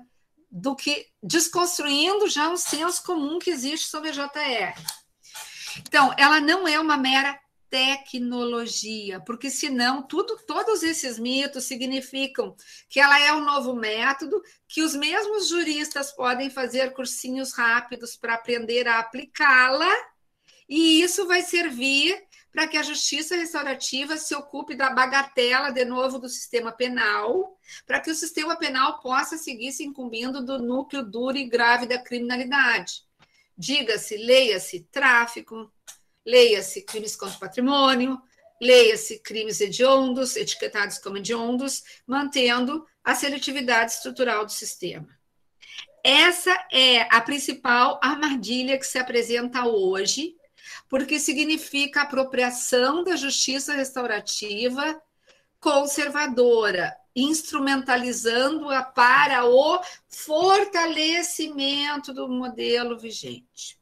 do 0.50 0.76
que 0.76 1.06
desconstruindo 1.22 2.28
já 2.28 2.50
um 2.50 2.56
senso 2.56 3.02
comum 3.02 3.38
que 3.38 3.50
existe 3.50 3.88
sobre 3.88 4.10
a 4.10 4.12
JR. 4.12 4.78
Então, 5.80 6.14
ela 6.16 6.40
não 6.40 6.68
é 6.68 6.78
uma 6.78 6.96
mera 6.96 7.38
tecnologia, 7.68 9.20
porque 9.20 9.50
senão 9.50 10.02
tudo, 10.02 10.36
todos 10.46 10.82
esses 10.82 11.18
mitos 11.18 11.64
significam 11.64 12.56
que 12.88 13.00
ela 13.00 13.18
é 13.20 13.32
um 13.32 13.44
novo 13.44 13.74
método, 13.74 14.40
que 14.68 14.82
os 14.82 14.94
mesmos 14.94 15.48
juristas 15.48 16.12
podem 16.12 16.50
fazer 16.50 16.92
cursinhos 16.92 17.52
rápidos 17.52 18.16
para 18.16 18.34
aprender 18.34 18.86
a 18.86 18.98
aplicá-la, 18.98 19.92
e 20.68 21.02
isso 21.02 21.26
vai 21.26 21.42
servir 21.42 22.26
para 22.56 22.66
que 22.66 22.78
a 22.78 22.82
justiça 22.82 23.36
restaurativa 23.36 24.16
se 24.16 24.34
ocupe 24.34 24.74
da 24.74 24.88
bagatela 24.88 25.70
de 25.70 25.84
novo 25.84 26.18
do 26.18 26.26
sistema 26.26 26.72
penal, 26.72 27.58
para 27.86 28.00
que 28.00 28.10
o 28.10 28.14
sistema 28.14 28.56
penal 28.56 28.98
possa 29.00 29.36
seguir 29.36 29.72
se 29.72 29.84
incumbindo 29.84 30.42
do 30.42 30.58
núcleo 30.58 31.04
duro 31.04 31.36
e 31.36 31.46
grave 31.46 31.84
da 31.84 31.98
criminalidade. 31.98 33.02
Diga-se, 33.58 34.16
leia-se 34.16 34.80
tráfico, 34.90 35.70
leia-se 36.26 36.82
crimes 36.82 37.14
contra 37.14 37.36
o 37.36 37.40
patrimônio, 37.40 38.20
leia-se 38.60 39.20
crimes 39.20 39.60
hediondos, 39.60 40.36
etiquetados 40.36 40.98
como 40.98 41.18
hediondos, 41.18 41.84
mantendo 42.06 42.86
a 43.04 43.14
seletividade 43.14 43.92
estrutural 43.92 44.44
do 44.44 44.52
sistema. 44.52 45.08
Essa 46.02 46.52
é 46.72 47.02
a 47.14 47.20
principal 47.20 48.00
armadilha 48.02 48.78
que 48.78 48.86
se 48.86 48.98
apresenta 48.98 49.66
hoje, 49.66 50.34
porque 50.88 51.18
significa 51.18 52.02
apropriação 52.02 53.04
da 53.04 53.16
justiça 53.16 53.74
restaurativa 53.74 55.00
conservadora, 55.58 56.94
instrumentalizando-a 57.14 58.82
para 58.82 59.46
o 59.46 59.80
fortalecimento 60.08 62.12
do 62.12 62.28
modelo 62.28 62.98
vigente. 62.98 63.78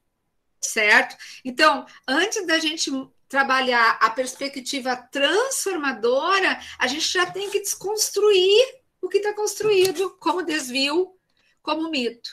Certo? 0.65 1.17
Então, 1.45 1.87
antes 2.09 2.47
da 2.47 2.59
gente 2.59 2.91
trabalhar 3.29 3.99
a 4.01 4.11
perspectiva 4.11 4.97
transformadora, 4.97 6.59
a 6.79 6.87
gente 6.87 7.13
já 7.13 7.27
tem 7.27 7.51
que 7.51 7.61
desconstruir 7.61 8.65
o 9.01 9.09
que 9.09 9.19
está 9.19 9.35
construído 9.35 10.17
como 10.19 10.45
desvio, 10.45 11.15
como 11.63 11.91
mito. 11.91 12.31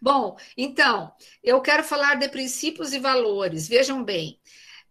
Bom, 0.00 0.36
então, 0.56 1.12
eu 1.42 1.60
quero 1.60 1.82
falar 1.82 2.16
de 2.16 2.28
princípios 2.28 2.92
e 2.92 2.98
valores. 2.98 3.68
Vejam 3.68 4.04
bem, 4.04 4.40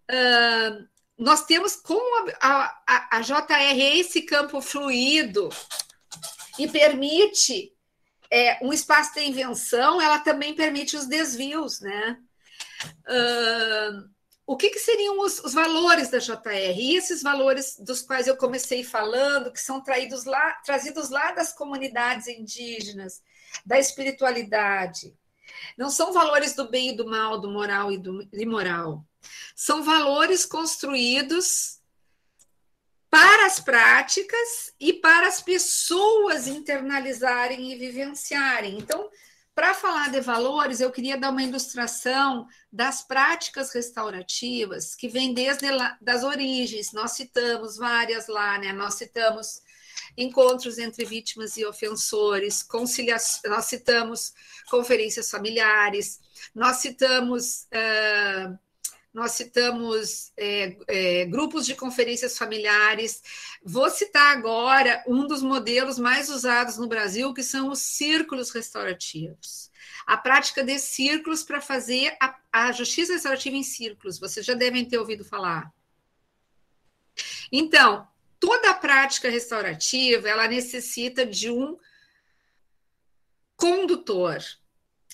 uh, 0.10 0.88
nós 1.18 1.46
temos 1.46 1.76
com 1.76 2.00
a, 2.42 2.82
a, 2.88 3.18
a 3.18 3.22
JR 3.22 3.80
esse 4.00 4.24
campo 4.24 4.62
fluido 4.62 5.50
e 6.58 6.68
permite 6.68 7.74
é, 8.32 8.58
um 8.66 8.72
espaço 8.72 9.14
de 9.14 9.22
invenção, 9.22 10.02
ela 10.02 10.20
também 10.20 10.56
permite 10.56 10.96
os 10.96 11.06
desvios, 11.06 11.82
né? 11.82 12.18
Uh, 13.06 14.10
o 14.48 14.56
que, 14.56 14.70
que 14.70 14.80
seriam 14.80 15.20
os, 15.20 15.40
os, 15.40 15.54
valores 15.54 16.10
da 16.10 16.18
JR? 16.18 16.78
E 16.78 16.96
esses 16.96 17.22
valores 17.22 17.78
dos 17.78 18.02
quais 18.02 18.28
eu 18.28 18.38
comecei 18.38 18.84
falando, 18.84 19.52
que 19.52 19.60
são 19.60 19.82
traídos 19.82 20.24
lá, 20.24 20.54
trazidos 20.66 21.10
lá 21.10 21.32
das 21.32 21.54
comunidades 21.54 22.28
indígenas, 22.28 23.22
da 23.66 23.78
espiritualidade, 23.78 25.14
não 25.78 25.90
são 25.90 26.14
valores 26.14 26.54
do 26.54 26.70
bem 26.70 26.90
e 26.90 26.96
do 26.96 27.06
mal, 27.06 27.40
do 27.40 27.52
moral 27.52 27.92
e 27.92 27.98
do 27.98 28.28
imoral. 28.34 29.06
São 29.56 29.84
valores 29.84 30.46
construídos 30.46 31.81
para 33.12 33.46
as 33.46 33.60
práticas 33.60 34.74
e 34.80 34.94
para 34.94 35.28
as 35.28 35.42
pessoas 35.42 36.48
internalizarem 36.48 37.74
e 37.74 37.76
vivenciarem. 37.76 38.78
Então, 38.78 39.10
para 39.54 39.74
falar 39.74 40.10
de 40.10 40.22
valores, 40.22 40.80
eu 40.80 40.90
queria 40.90 41.18
dar 41.18 41.30
uma 41.30 41.44
ilustração 41.44 42.48
das 42.72 43.06
práticas 43.06 43.74
restaurativas 43.74 44.96
que 44.96 45.10
vêm 45.10 45.34
desde 45.34 45.70
lá, 45.70 45.98
das 46.02 46.24
origens. 46.24 46.94
Nós 46.94 47.12
citamos 47.12 47.76
várias 47.76 48.28
lá, 48.28 48.58
né? 48.58 48.72
Nós 48.72 48.94
citamos 48.96 49.62
encontros 50.18 50.78
entre 50.78 51.04
vítimas 51.04 51.58
e 51.58 51.66
ofensores, 51.66 52.64
conciliação, 52.64 53.52
nós 53.52 53.66
citamos 53.66 54.34
conferências 54.70 55.30
familiares, 55.30 56.20
nós 56.56 56.78
citamos 56.78 57.64
uh, 57.66 58.58
nós 59.14 59.32
citamos 59.32 60.32
é, 60.38 60.78
é, 60.88 61.26
grupos 61.26 61.66
de 61.66 61.76
conferências 61.76 62.38
familiares. 62.38 63.22
Vou 63.64 63.90
citar 63.90 64.38
agora 64.38 65.04
um 65.06 65.28
dos 65.28 65.42
modelos 65.42 66.00
mais 66.00 66.30
usados 66.30 66.78
no 66.78 66.88
Brasil, 66.88 67.34
que 67.34 67.44
são 67.44 67.70
os 67.70 67.80
círculos 67.80 68.52
restaurativos. 68.52 69.70
A 70.08 70.18
prática 70.18 70.64
de 70.64 70.80
círculos 70.80 71.44
para 71.44 71.60
fazer 71.60 72.16
a, 72.22 72.40
a 72.52 72.72
justiça 72.72 73.14
restaurativa 73.14 73.56
em 73.56 73.64
círculos. 73.64 74.18
Vocês 74.18 74.46
já 74.46 74.54
devem 74.54 74.86
ter 74.86 74.98
ouvido 74.98 75.26
falar. 75.26 75.74
Então, 77.52 78.08
toda 78.40 78.72
a 78.72 78.76
prática 78.76 79.30
restaurativa 79.30 80.30
ela 80.30 80.48
necessita 80.48 81.26
de 81.26 81.52
um 81.52 81.78
condutor. 83.58 84.40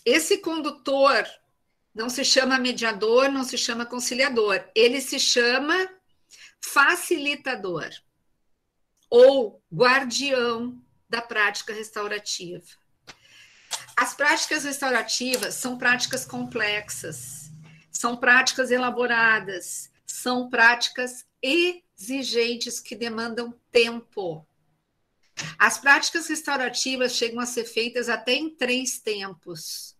Esse 0.05 0.37
condutor 0.37 1.25
não 1.97 2.11
se 2.11 2.23
chama 2.23 2.59
mediador, 2.59 3.27
não 3.27 3.43
se 3.43 3.57
chama 3.57 3.83
conciliador, 3.83 4.63
ele 4.75 5.01
se 5.01 5.19
chama 5.19 5.89
facilitador 6.61 7.89
ou 9.09 9.59
guardião 9.73 10.79
da 11.09 11.23
prática 11.23 11.73
restaurativa. 11.73 12.67
As 13.95 14.13
práticas 14.13 14.63
restaurativas 14.63 15.55
são 15.55 15.75
práticas 15.75 16.23
complexas, 16.23 17.51
são 17.91 18.15
práticas 18.15 18.69
elaboradas, 18.69 19.89
são 20.05 20.51
práticas 20.51 21.25
exigentes 21.41 22.79
que 22.79 22.95
demandam 22.95 23.59
tempo. 23.71 24.47
As 25.57 25.79
práticas 25.79 26.27
restaurativas 26.27 27.15
chegam 27.15 27.39
a 27.39 27.45
ser 27.47 27.65
feitas 27.65 28.07
até 28.07 28.33
em 28.33 28.55
três 28.55 28.99
tempos 28.99 29.96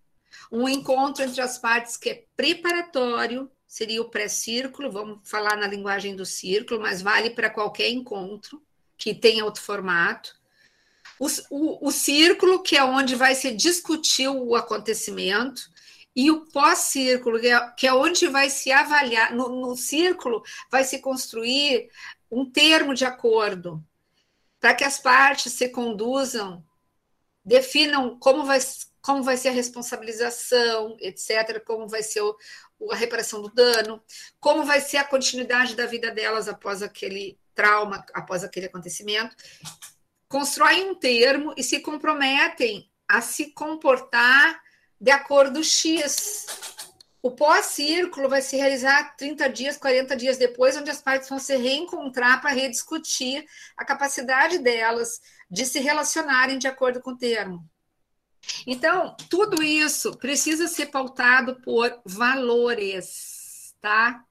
um 0.51 0.67
encontro 0.67 1.23
entre 1.23 1.41
as 1.41 1.57
partes 1.57 1.97
que 1.97 2.09
é 2.09 2.23
preparatório, 2.35 3.51
seria 3.67 4.01
o 4.01 4.09
pré-círculo, 4.09 4.91
vamos 4.91 5.19
falar 5.29 5.57
na 5.57 5.67
linguagem 5.67 6.15
do 6.15 6.25
círculo, 6.25 6.81
mas 6.81 7.01
vale 7.01 7.31
para 7.31 7.49
qualquer 7.49 7.89
encontro 7.89 8.61
que 8.97 9.13
tenha 9.13 9.45
outro 9.45 9.61
formato. 9.61 10.35
O, 11.19 11.27
o, 11.49 11.87
o, 11.87 11.91
círculo, 11.91 12.61
que 12.61 12.77
é 12.77 12.83
onde 12.83 13.15
vai 13.15 13.35
se 13.35 13.53
discutir 13.53 14.29
o 14.29 14.55
acontecimento, 14.55 15.69
e 16.15 16.31
o 16.31 16.45
pós-círculo, 16.47 17.39
que, 17.39 17.47
é, 17.47 17.69
que 17.71 17.87
é, 17.87 17.93
onde 17.93 18.27
vai 18.27 18.49
se 18.49 18.71
avaliar, 18.71 19.35
no, 19.35 19.49
no 19.49 19.75
círculo 19.75 20.43
vai 20.71 20.83
se 20.83 20.99
construir 20.99 21.89
um 22.31 22.49
termo 22.49 22.93
de 22.93 23.05
acordo, 23.05 23.83
para 24.59 24.73
que 24.73 24.83
as 24.83 24.99
partes 24.99 25.53
se 25.53 25.69
conduzam, 25.69 26.63
definam 27.45 28.17
como 28.17 28.45
vai 28.45 28.59
como 29.07 29.23
vai 29.23 29.37
ser 29.37 29.47
a 29.47 29.53
responsabilização, 29.53 30.97
etc., 30.99 31.63
como 31.65 31.87
vai 31.87 32.03
ser 32.03 32.19
o, 32.19 32.35
a 32.91 32.95
reparação 32.95 33.41
do 33.41 33.47
dano, 33.47 34.03
como 34.37 34.65
vai 34.65 34.81
ser 34.81 34.97
a 34.97 35.03
continuidade 35.05 35.77
da 35.77 35.85
vida 35.85 36.11
delas 36.11 36.49
após 36.49 36.83
aquele 36.83 37.39
trauma, 37.55 38.05
após 38.13 38.43
aquele 38.43 38.65
acontecimento. 38.65 39.33
Constroem 40.27 40.89
um 40.89 40.93
termo 40.93 41.53
e 41.55 41.63
se 41.63 41.79
comprometem 41.79 42.91
a 43.07 43.21
se 43.21 43.53
comportar 43.53 44.61
de 44.99 45.09
acordo 45.09 45.63
X. 45.63 46.45
O 47.21 47.31
pós-círculo 47.31 48.27
vai 48.27 48.41
se 48.41 48.57
realizar 48.57 49.15
30 49.15 49.47
dias, 49.47 49.77
40 49.77 50.17
dias 50.17 50.37
depois, 50.37 50.75
onde 50.75 50.91
as 50.91 51.01
partes 51.01 51.29
vão 51.29 51.39
se 51.39 51.55
reencontrar 51.55 52.41
para 52.41 52.51
rediscutir 52.51 53.45
a 53.77 53.85
capacidade 53.85 54.59
delas 54.59 55.21
de 55.49 55.65
se 55.65 55.79
relacionarem 55.79 56.59
de 56.59 56.67
acordo 56.67 56.99
com 56.99 57.11
o 57.11 57.17
termo. 57.17 57.65
Então, 58.65 59.15
tudo 59.29 59.63
isso 59.63 60.17
precisa 60.17 60.67
ser 60.67 60.87
pautado 60.87 61.59
por 61.61 62.01
valores, 62.05 63.75
tá? 63.81 64.23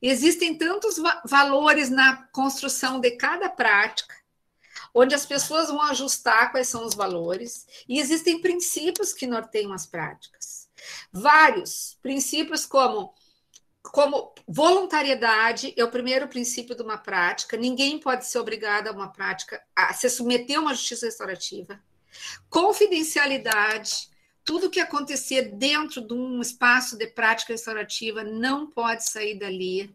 Existem 0.00 0.56
tantos 0.56 0.96
va 0.96 1.22
valores 1.24 1.90
na 1.90 2.24
construção 2.28 3.00
de 3.00 3.12
cada 3.12 3.48
prática, 3.48 4.14
onde 4.94 5.14
as 5.14 5.26
pessoas 5.26 5.68
vão 5.68 5.82
ajustar 5.82 6.50
quais 6.50 6.68
são 6.68 6.84
os 6.84 6.94
valores, 6.94 7.66
e 7.88 7.98
existem 7.98 8.40
princípios 8.40 9.12
que 9.12 9.26
norteiam 9.26 9.72
as 9.72 9.86
práticas. 9.86 10.68
Vários 11.12 11.98
princípios 12.00 12.64
como 12.64 13.12
como 13.90 14.34
voluntariedade 14.46 15.72
é 15.76 15.82
o 15.82 15.90
primeiro 15.90 16.28
princípio 16.28 16.74
de 16.74 16.82
uma 16.82 16.98
prática, 16.98 17.56
ninguém 17.56 17.98
pode 17.98 18.26
ser 18.26 18.38
obrigado 18.38 18.88
a 18.88 18.92
uma 18.92 19.10
prática 19.10 19.62
a 19.74 19.94
se 19.94 20.10
submeter 20.10 20.58
a 20.58 20.60
uma 20.60 20.74
justiça 20.74 21.06
restaurativa. 21.06 21.80
Confidencialidade, 22.48 24.08
tudo 24.44 24.70
que 24.70 24.80
acontecer 24.80 25.54
dentro 25.56 26.00
de 26.00 26.14
um 26.14 26.40
espaço 26.40 26.96
de 26.96 27.06
prática 27.06 27.52
restaurativa 27.52 28.24
não 28.24 28.66
pode 28.66 29.08
sair 29.08 29.38
dali. 29.38 29.94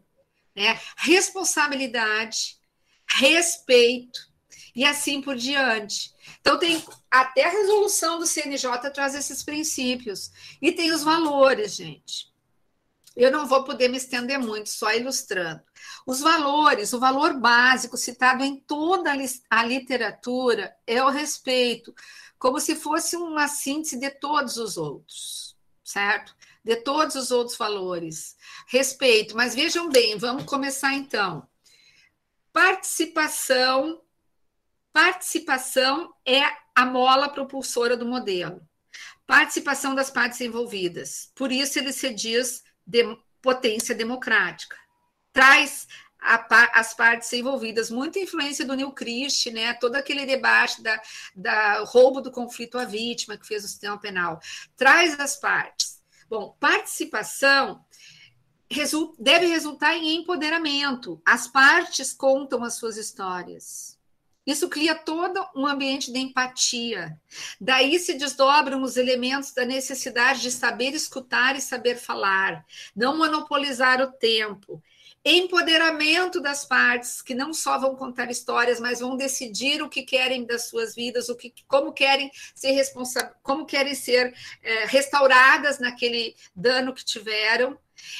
Né? 0.54 0.78
Responsabilidade, 0.96 2.56
respeito 3.06 4.32
e 4.74 4.84
assim 4.84 5.20
por 5.20 5.36
diante. 5.36 6.12
Então, 6.40 6.58
tem 6.58 6.82
até 7.10 7.44
a 7.44 7.50
resolução 7.50 8.18
do 8.18 8.26
CNJ 8.26 8.90
traz 8.92 9.14
esses 9.14 9.42
princípios. 9.42 10.30
E 10.60 10.72
tem 10.72 10.92
os 10.92 11.02
valores, 11.02 11.76
gente. 11.76 12.33
Eu 13.16 13.30
não 13.30 13.46
vou 13.46 13.62
poder 13.62 13.88
me 13.88 13.96
estender 13.96 14.38
muito, 14.38 14.68
só 14.68 14.92
ilustrando. 14.92 15.62
Os 16.04 16.20
valores, 16.20 16.92
o 16.92 16.98
valor 16.98 17.38
básico 17.38 17.96
citado 17.96 18.42
em 18.42 18.56
toda 18.56 19.12
a 19.50 19.64
literatura 19.64 20.76
é 20.86 21.02
o 21.02 21.10
respeito, 21.10 21.94
como 22.38 22.58
se 22.58 22.74
fosse 22.74 23.16
uma 23.16 23.46
síntese 23.46 23.98
de 23.98 24.10
todos 24.10 24.56
os 24.56 24.76
outros, 24.76 25.56
certo? 25.84 26.34
De 26.64 26.76
todos 26.76 27.14
os 27.14 27.30
outros 27.30 27.56
valores. 27.56 28.36
Respeito, 28.66 29.36
mas 29.36 29.54
vejam 29.54 29.88
bem, 29.88 30.18
vamos 30.18 30.44
começar 30.44 30.92
então. 30.92 31.46
Participação. 32.52 34.00
Participação 34.92 36.12
é 36.26 36.40
a 36.74 36.84
mola 36.84 37.28
propulsora 37.28 37.96
do 37.96 38.06
modelo. 38.06 38.60
Participação 39.26 39.94
das 39.94 40.10
partes 40.10 40.40
envolvidas. 40.40 41.30
Por 41.34 41.52
isso 41.52 41.78
ele 41.78 41.92
se 41.92 42.12
diz 42.12 42.63
de 42.86 43.16
potência 43.40 43.94
democrática. 43.94 44.76
Traz 45.32 45.86
a, 46.20 46.80
as 46.80 46.94
partes 46.94 47.32
envolvidas, 47.32 47.90
muita 47.90 48.18
influência 48.18 48.64
do 48.64 48.74
Neil 48.74 48.92
Christie, 48.92 49.52
né? 49.52 49.74
todo 49.74 49.96
aquele 49.96 50.24
debate 50.24 50.82
da, 50.82 51.00
da 51.36 51.84
roubo 51.84 52.20
do 52.20 52.30
conflito 52.30 52.78
à 52.78 52.84
vítima 52.84 53.36
que 53.36 53.46
fez 53.46 53.64
o 53.64 53.68
sistema 53.68 53.98
penal. 53.98 54.40
Traz 54.76 55.18
as 55.20 55.36
partes. 55.36 56.02
Bom, 56.28 56.56
participação 56.58 57.84
deve 59.18 59.46
resultar 59.46 59.94
em 59.94 60.16
empoderamento. 60.16 61.20
As 61.24 61.46
partes 61.46 62.12
contam 62.12 62.64
as 62.64 62.74
suas 62.74 62.96
histórias. 62.96 63.93
Isso 64.46 64.68
cria 64.68 64.94
todo 64.94 65.44
um 65.56 65.66
ambiente 65.66 66.12
de 66.12 66.18
empatia. 66.18 67.18
Daí 67.60 67.98
se 67.98 68.14
desdobram 68.14 68.82
os 68.82 68.96
elementos 68.96 69.52
da 69.52 69.64
necessidade 69.64 70.42
de 70.42 70.50
saber 70.50 70.94
escutar 70.94 71.56
e 71.56 71.60
saber 71.60 71.96
falar, 71.96 72.64
não 72.94 73.16
monopolizar 73.16 74.02
o 74.02 74.12
tempo. 74.12 74.82
Empoderamento 75.26 76.38
das 76.38 76.66
partes 76.66 77.22
que 77.22 77.34
não 77.34 77.54
só 77.54 77.78
vão 77.78 77.96
contar 77.96 78.30
histórias, 78.30 78.78
mas 78.78 79.00
vão 79.00 79.16
decidir 79.16 79.80
o 79.80 79.88
que 79.88 80.02
querem 80.02 80.44
das 80.44 80.68
suas 80.68 80.94
vidas, 80.94 81.30
o 81.30 81.34
que, 81.34 81.54
como 81.66 81.94
querem 81.94 82.30
ser 82.54 82.72
responsáveis, 82.72 83.34
como 83.42 83.64
querem 83.64 83.94
ser 83.94 84.34
é, 84.62 84.84
restauradas 84.84 85.78
naquele 85.78 86.36
dano 86.54 86.92
que 86.92 87.02
tiveram. 87.02 87.78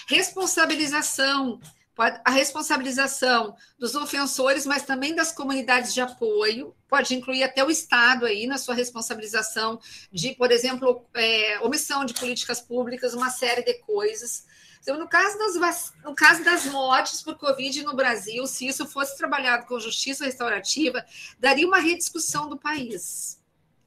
Responsabilização, 0.09 1.61
a 1.97 2.31
responsabilização 2.31 3.57
dos 3.79 3.95
ofensores, 3.95 4.67
mas 4.67 4.83
também 4.83 5.15
das 5.15 5.31
comunidades 5.31 5.95
de 5.95 6.01
apoio, 6.01 6.75
pode 6.89 7.15
incluir 7.15 7.45
até 7.45 7.63
o 7.65 7.71
Estado 7.71 8.27
aí 8.27 8.47
na 8.47 8.59
sua 8.59 8.75
responsabilização 8.75 9.81
de, 10.11 10.35
por 10.35 10.51
exemplo, 10.51 11.07
é, 11.15 11.61
omissão 11.61 12.05
de 12.05 12.15
políticas 12.15 12.61
públicas, 12.61 13.15
uma 13.15 13.31
série 13.31 13.63
de 13.63 13.75
coisas. 13.75 14.45
Então, 14.83 14.99
no 14.99 15.09
caso, 15.09 15.39
das, 15.39 15.95
no 16.05 16.15
caso 16.15 16.45
das 16.45 16.67
mortes 16.67 17.23
por 17.23 17.39
Covid 17.39 17.83
no 17.85 17.95
Brasil, 17.95 18.47
se 18.47 18.67
isso 18.67 18.87
fosse 18.87 19.17
trabalhado 19.17 19.65
com 19.67 19.81
justiça 19.81 20.25
restaurativa, 20.25 21.05
daria 21.39 21.67
uma 21.67 21.79
rediscussão 21.79 22.49
do 22.49 22.59
país. 22.59 23.41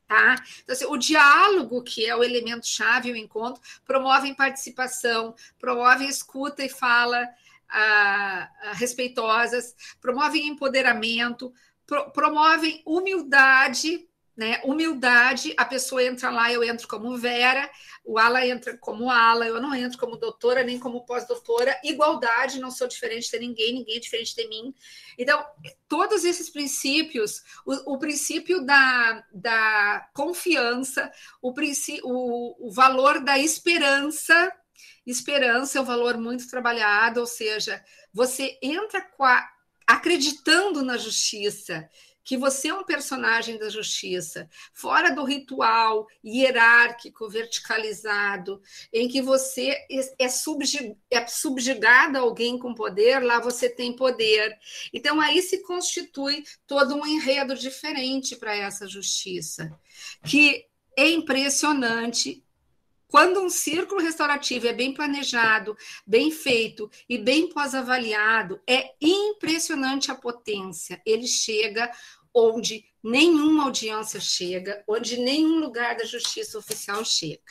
Tá? 0.08 0.36
Então, 0.64 0.74
assim, 0.74 0.86
o 0.86 0.96
diálogo, 0.96 1.84
que 1.84 2.06
é 2.06 2.16
o 2.16 2.24
elemento 2.24 2.66
chave, 2.66 3.12
o 3.12 3.16
encontro, 3.16 3.62
promove 3.86 4.34
participação, 4.34 5.36
promove 5.60 6.06
escuta 6.06 6.64
e 6.64 6.70
fala 6.70 7.28
respeitosas, 8.74 9.76
promovem 10.00 10.48
empoderamento, 10.48 11.54
pro, 11.86 12.12
promovem 12.12 12.82
humildade, 12.86 14.08
né? 14.38 14.62
Humildade, 14.64 15.56
a 15.58 15.66
pessoa 15.66 16.04
entra 16.04 16.30
lá, 16.30 16.54
eu 16.54 16.64
entro 16.64 16.88
como 16.88 17.18
Vera, 17.18 17.68
o 18.06 18.20
Ala 18.20 18.46
entra 18.46 18.78
como 18.78 19.10
Ala, 19.10 19.48
eu 19.48 19.60
não 19.60 19.74
entro 19.74 19.98
como 19.98 20.16
doutora 20.16 20.64
nem 20.64 20.78
como 20.78 21.04
pós-doutora. 21.06 21.76
Igualdade, 21.84 22.60
não 22.60 22.70
sou 22.70 22.88
diferente 22.88 23.32
de 23.32 23.40
ninguém, 23.40 23.74
ninguém 23.74 23.98
é 23.98 24.00
diferente 24.00 24.36
de 24.36 24.48
mim. 24.48 24.76
Então, 25.18 25.44
todos 25.90 26.24
esses 26.24 26.52
princípios, 26.52 27.42
o, 27.66 27.96
o 27.96 27.98
princípio 27.98 28.64
da, 28.64 29.26
da 29.34 30.08
confiança, 30.14 31.12
o, 31.42 31.52
o, 32.04 32.68
o 32.68 32.72
valor 32.72 33.20
da 33.20 33.40
esperança, 33.40 34.54
Esperança 35.06 35.78
é 35.78 35.82
um 35.82 35.86
valor 35.86 36.18
muito 36.18 36.50
trabalhado, 36.50 37.20
ou 37.20 37.26
seja, 37.26 37.84
você 38.14 38.58
entra 38.62 39.06
a, 39.20 39.50
acreditando 39.86 40.84
na 40.84 40.98
justiça, 40.98 41.90
que 42.28 42.36
você 42.36 42.68
é 42.68 42.74
um 42.74 42.84
personagem 42.84 43.58
da 43.58 43.70
justiça, 43.70 44.50
fora 44.74 45.16
do 45.16 45.24
ritual 45.24 46.06
hierárquico, 46.22 47.30
verticalizado, 47.30 48.62
em 48.92 49.08
que 49.08 49.22
você 49.22 49.78
é, 50.20 50.28
subjug, 50.28 50.98
é 51.10 51.26
subjugado 51.26 52.18
a 52.18 52.22
alguém 52.22 52.60
com 52.60 52.76
poder, 52.76 53.24
lá 53.24 53.40
você 53.40 53.70
tem 53.70 53.96
poder. 53.96 54.60
Então, 54.92 55.22
aí 55.22 55.42
se 55.42 55.64
constitui 55.64 56.44
todo 56.68 56.96
um 56.96 57.08
enredo 57.08 57.56
diferente 57.56 58.36
para 58.36 58.54
essa 58.54 58.86
justiça, 58.86 59.80
que 60.26 60.66
é 60.98 61.10
impressionante 61.10 62.44
quando 63.08 63.42
um 63.42 63.50
círculo 63.50 64.02
restaurativo 64.02 64.68
é 64.68 64.74
bem 64.74 64.94
planejado, 64.94 65.78
bem 66.06 66.30
feito 66.32 66.90
e 67.08 67.18
bem 67.18 67.50
pós-avaliado, 67.50 68.60
é 68.68 68.94
impressionante 69.02 70.12
a 70.12 70.16
potência. 70.16 71.02
Ele 71.06 71.28
chega 71.28 71.92
onde 72.34 72.86
nenhuma 73.04 73.64
audiência 73.64 74.20
chega, 74.20 74.84
onde 74.88 75.18
nenhum 75.18 75.60
lugar 75.60 75.96
da 75.96 76.06
justiça 76.06 76.58
oficial 76.58 77.04
chega. 77.06 77.42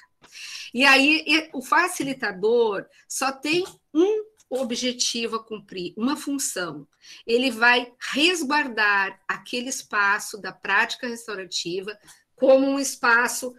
E 0.75 0.85
aí 0.85 1.25
o 1.53 1.63
facilitador 1.63 2.85
só 3.09 3.33
tem 3.33 3.65
um 3.95 4.25
objetivo 4.49 5.37
a 5.37 5.45
cumprir, 5.45 5.95
uma 5.97 6.17
função. 6.17 6.87
Ele 7.27 7.51
vai 7.51 7.93
resguardar 8.13 9.21
aquele 9.27 9.71
espaço 9.71 10.41
da 10.41 10.53
prática 10.53 11.09
restaurativa 11.09 11.99
como 12.37 12.67
um 12.67 12.79
espaço 12.79 13.55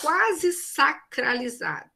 quase 0.00 0.52
sacralizado, 0.52 1.90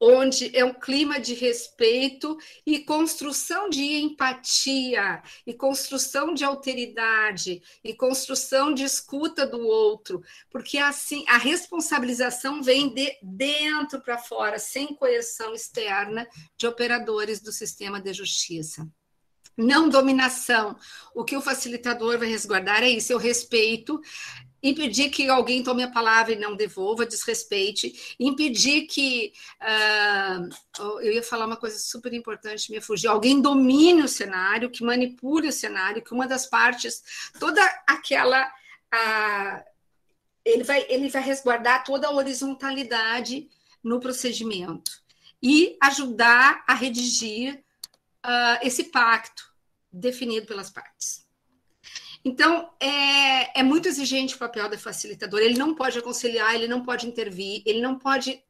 onde 0.00 0.54
é 0.56 0.64
um 0.64 0.74
clima 0.74 1.18
de 1.18 1.34
respeito 1.34 2.36
e 2.66 2.80
construção 2.80 3.70
de 3.70 3.82
empatia, 3.82 5.22
e 5.46 5.54
construção 5.54 6.34
de 6.34 6.44
alteridade, 6.44 7.62
e 7.82 7.94
construção 7.94 8.74
de 8.74 8.84
escuta 8.84 9.46
do 9.46 9.60
outro, 9.60 10.22
porque 10.50 10.78
assim 10.78 11.24
a 11.28 11.38
responsabilização 11.38 12.62
vem 12.62 12.92
de 12.92 13.16
dentro 13.22 14.00
para 14.00 14.18
fora, 14.18 14.58
sem 14.58 14.94
coerção 14.94 15.54
externa 15.54 16.26
de 16.56 16.66
operadores 16.66 17.40
do 17.40 17.52
sistema 17.52 18.00
de 18.00 18.12
justiça 18.12 18.86
não 19.56 19.88
dominação. 19.88 20.76
O 21.14 21.24
que 21.24 21.36
o 21.36 21.40
facilitador 21.40 22.18
vai 22.18 22.28
resguardar 22.28 22.82
é 22.82 22.88
isso, 22.88 23.14
o 23.14 23.18
respeito 23.18 24.00
impedir 24.64 25.10
que 25.10 25.28
alguém 25.28 25.62
tome 25.62 25.82
a 25.82 25.90
palavra 25.90 26.32
e 26.32 26.38
não 26.38 26.56
devolva, 26.56 27.04
desrespeite, 27.04 28.16
impedir 28.18 28.86
que 28.86 29.34
uh, 29.60 31.00
eu 31.02 31.12
ia 31.12 31.22
falar 31.22 31.46
uma 31.46 31.58
coisa 31.58 31.78
super 31.78 32.14
importante, 32.14 32.72
me 32.72 32.80
fugiu, 32.80 33.10
alguém 33.10 33.42
domine 33.42 34.02
o 34.02 34.08
cenário, 34.08 34.70
que 34.70 34.82
manipule 34.82 35.48
o 35.48 35.52
cenário, 35.52 36.02
que 36.02 36.14
uma 36.14 36.26
das 36.26 36.46
partes, 36.46 37.30
toda 37.38 37.62
aquela 37.86 38.46
uh, 38.46 39.64
ele 40.42 40.64
vai 40.64 40.86
ele 40.88 41.08
vai 41.08 41.22
resguardar 41.22 41.84
toda 41.84 42.08
a 42.08 42.12
horizontalidade 42.12 43.48
no 43.82 44.00
procedimento 44.00 44.92
e 45.42 45.76
ajudar 45.82 46.64
a 46.66 46.74
redigir 46.74 47.62
uh, 48.24 48.58
esse 48.62 48.84
pacto 48.84 49.52
definido 49.92 50.46
pelas 50.46 50.70
partes. 50.70 51.23
Então, 52.24 52.70
é, 52.80 53.60
é 53.60 53.62
muito 53.62 53.86
exigente 53.86 54.34
o 54.34 54.38
papel 54.38 54.68
do 54.70 54.78
facilitador. 54.78 55.40
Ele 55.40 55.58
não 55.58 55.74
pode 55.74 55.98
aconselhar, 55.98 56.54
ele 56.54 56.66
não 56.66 56.82
pode 56.82 57.06
intervir, 57.06 57.62
ele 57.66 57.82
não 57.82 57.98
pode 57.98 58.42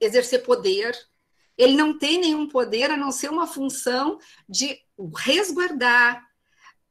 exercer 0.00 0.42
poder, 0.42 0.96
ele 1.56 1.74
não 1.74 1.98
tem 1.98 2.18
nenhum 2.18 2.48
poder 2.48 2.90
a 2.90 2.96
não 2.96 3.12
ser 3.12 3.30
uma 3.30 3.46
função 3.46 4.18
de 4.48 4.80
resguardar 5.16 6.26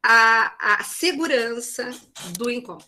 a, 0.03 0.75
a 0.75 0.83
segurança 0.83 1.89
do 2.37 2.49
encontro. 2.49 2.87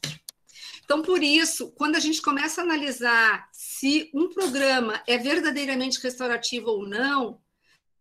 Então, 0.85 1.01
por 1.01 1.23
isso, 1.23 1.71
quando 1.71 1.95
a 1.95 1.99
gente 1.99 2.21
começa 2.21 2.61
a 2.61 2.63
analisar 2.63 3.49
se 3.51 4.11
um 4.13 4.29
programa 4.29 5.01
é 5.07 5.17
verdadeiramente 5.17 5.99
restaurativo 5.99 6.67
ou 6.67 6.87
não, 6.87 7.41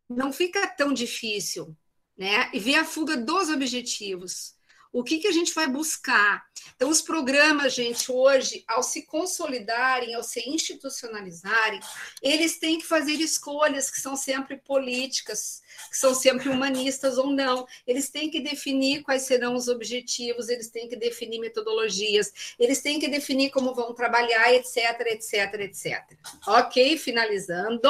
não 0.09 0.33
fica 0.33 0.67
tão 0.67 0.93
difícil, 0.93 1.75
né? 2.19 2.51
E 2.53 2.59
ver 2.59 2.75
a 2.75 2.85
fuga 2.85 3.17
dos 3.17 3.49
objetivos 3.49 4.55
o 4.93 5.03
que, 5.03 5.19
que 5.19 5.27
a 5.27 5.33
gente 5.33 5.55
vai 5.55 5.67
buscar? 5.67 6.45
Então, 6.77 6.91
os 6.91 7.01
programas, 7.01 7.75
gente, 7.75 8.13
hoje, 8.13 8.63
ao 8.69 8.83
se 8.83 9.03
consolidarem, 9.07 10.15
ao 10.15 10.23
se 10.23 10.47
institucionalizarem, 10.49 11.81
eles 12.21 12.59
têm 12.59 12.79
que 12.79 12.87
fazer 12.87 13.15
escolhas 13.15 13.91
que 13.91 14.01
são 14.01 14.15
sempre 14.15 14.59
políticas, 14.59 15.63
que 15.91 15.97
são 15.97 16.15
sempre 16.15 16.51
humanistas 16.51 17.17
ou 17.17 17.29
não. 17.29 17.67
Eles 17.87 18.11
têm 18.11 18.31
que 18.31 18.41
definir 18.41 19.03
quais 19.03 19.23
serão 19.23 19.55
os 19.55 19.67
objetivos, 19.67 20.51
eles 20.51 20.69
têm 20.69 20.89
que 20.89 20.97
definir 20.97 21.41
metodologias, 21.41 22.55
eles 22.59 22.83
têm 22.83 23.01
que 23.01 23.09
definir 23.09 23.51
como 23.51 23.75
vão 23.75 23.95
trabalhar, 23.95 24.53
etc, 24.53 25.01
etc, 25.07 25.55
etc. 25.61 26.05
Ok, 26.47 26.99
finalizando. 26.99 27.89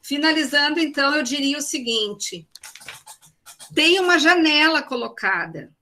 Finalizando, 0.00 0.80
então, 0.80 1.14
eu 1.14 1.22
diria 1.22 1.58
o 1.58 1.62
seguinte: 1.62 2.48
tem 3.74 4.00
uma 4.00 4.18
janela 4.18 4.82
colocada 4.82 5.75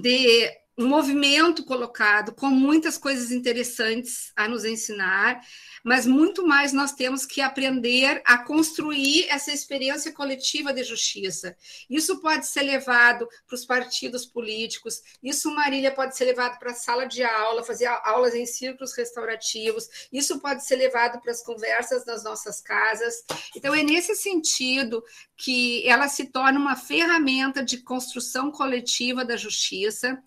de 0.00 0.50
um 0.78 0.86
movimento 0.86 1.64
colocado 1.64 2.32
com 2.32 2.48
muitas 2.48 2.98
coisas 2.98 3.30
interessantes 3.30 4.30
a 4.36 4.46
nos 4.46 4.64
ensinar, 4.64 5.40
mas 5.86 6.04
muito 6.04 6.44
mais 6.44 6.72
nós 6.72 6.90
temos 6.90 7.24
que 7.24 7.40
aprender 7.40 8.20
a 8.24 8.38
construir 8.38 9.28
essa 9.28 9.52
experiência 9.52 10.12
coletiva 10.12 10.72
de 10.72 10.82
justiça. 10.82 11.56
Isso 11.88 12.20
pode 12.20 12.44
ser 12.48 12.62
levado 12.62 13.28
para 13.46 13.54
os 13.54 13.64
partidos 13.64 14.26
políticos, 14.26 15.00
isso, 15.22 15.48
Marília, 15.54 15.94
pode 15.94 16.16
ser 16.16 16.24
levado 16.24 16.58
para 16.58 16.72
a 16.72 16.74
sala 16.74 17.04
de 17.06 17.22
aula, 17.22 17.62
fazer 17.62 17.86
aulas 17.86 18.34
em 18.34 18.44
círculos 18.44 18.94
restaurativos, 18.94 20.08
isso 20.12 20.40
pode 20.40 20.66
ser 20.66 20.74
levado 20.74 21.20
para 21.20 21.30
as 21.30 21.40
conversas 21.40 22.04
nas 22.04 22.24
nossas 22.24 22.60
casas. 22.60 23.22
Então, 23.54 23.72
é 23.72 23.84
nesse 23.84 24.16
sentido 24.16 25.04
que 25.36 25.86
ela 25.88 26.08
se 26.08 26.24
torna 26.32 26.58
uma 26.58 26.74
ferramenta 26.74 27.62
de 27.62 27.78
construção 27.78 28.50
coletiva 28.50 29.24
da 29.24 29.36
justiça, 29.36 30.20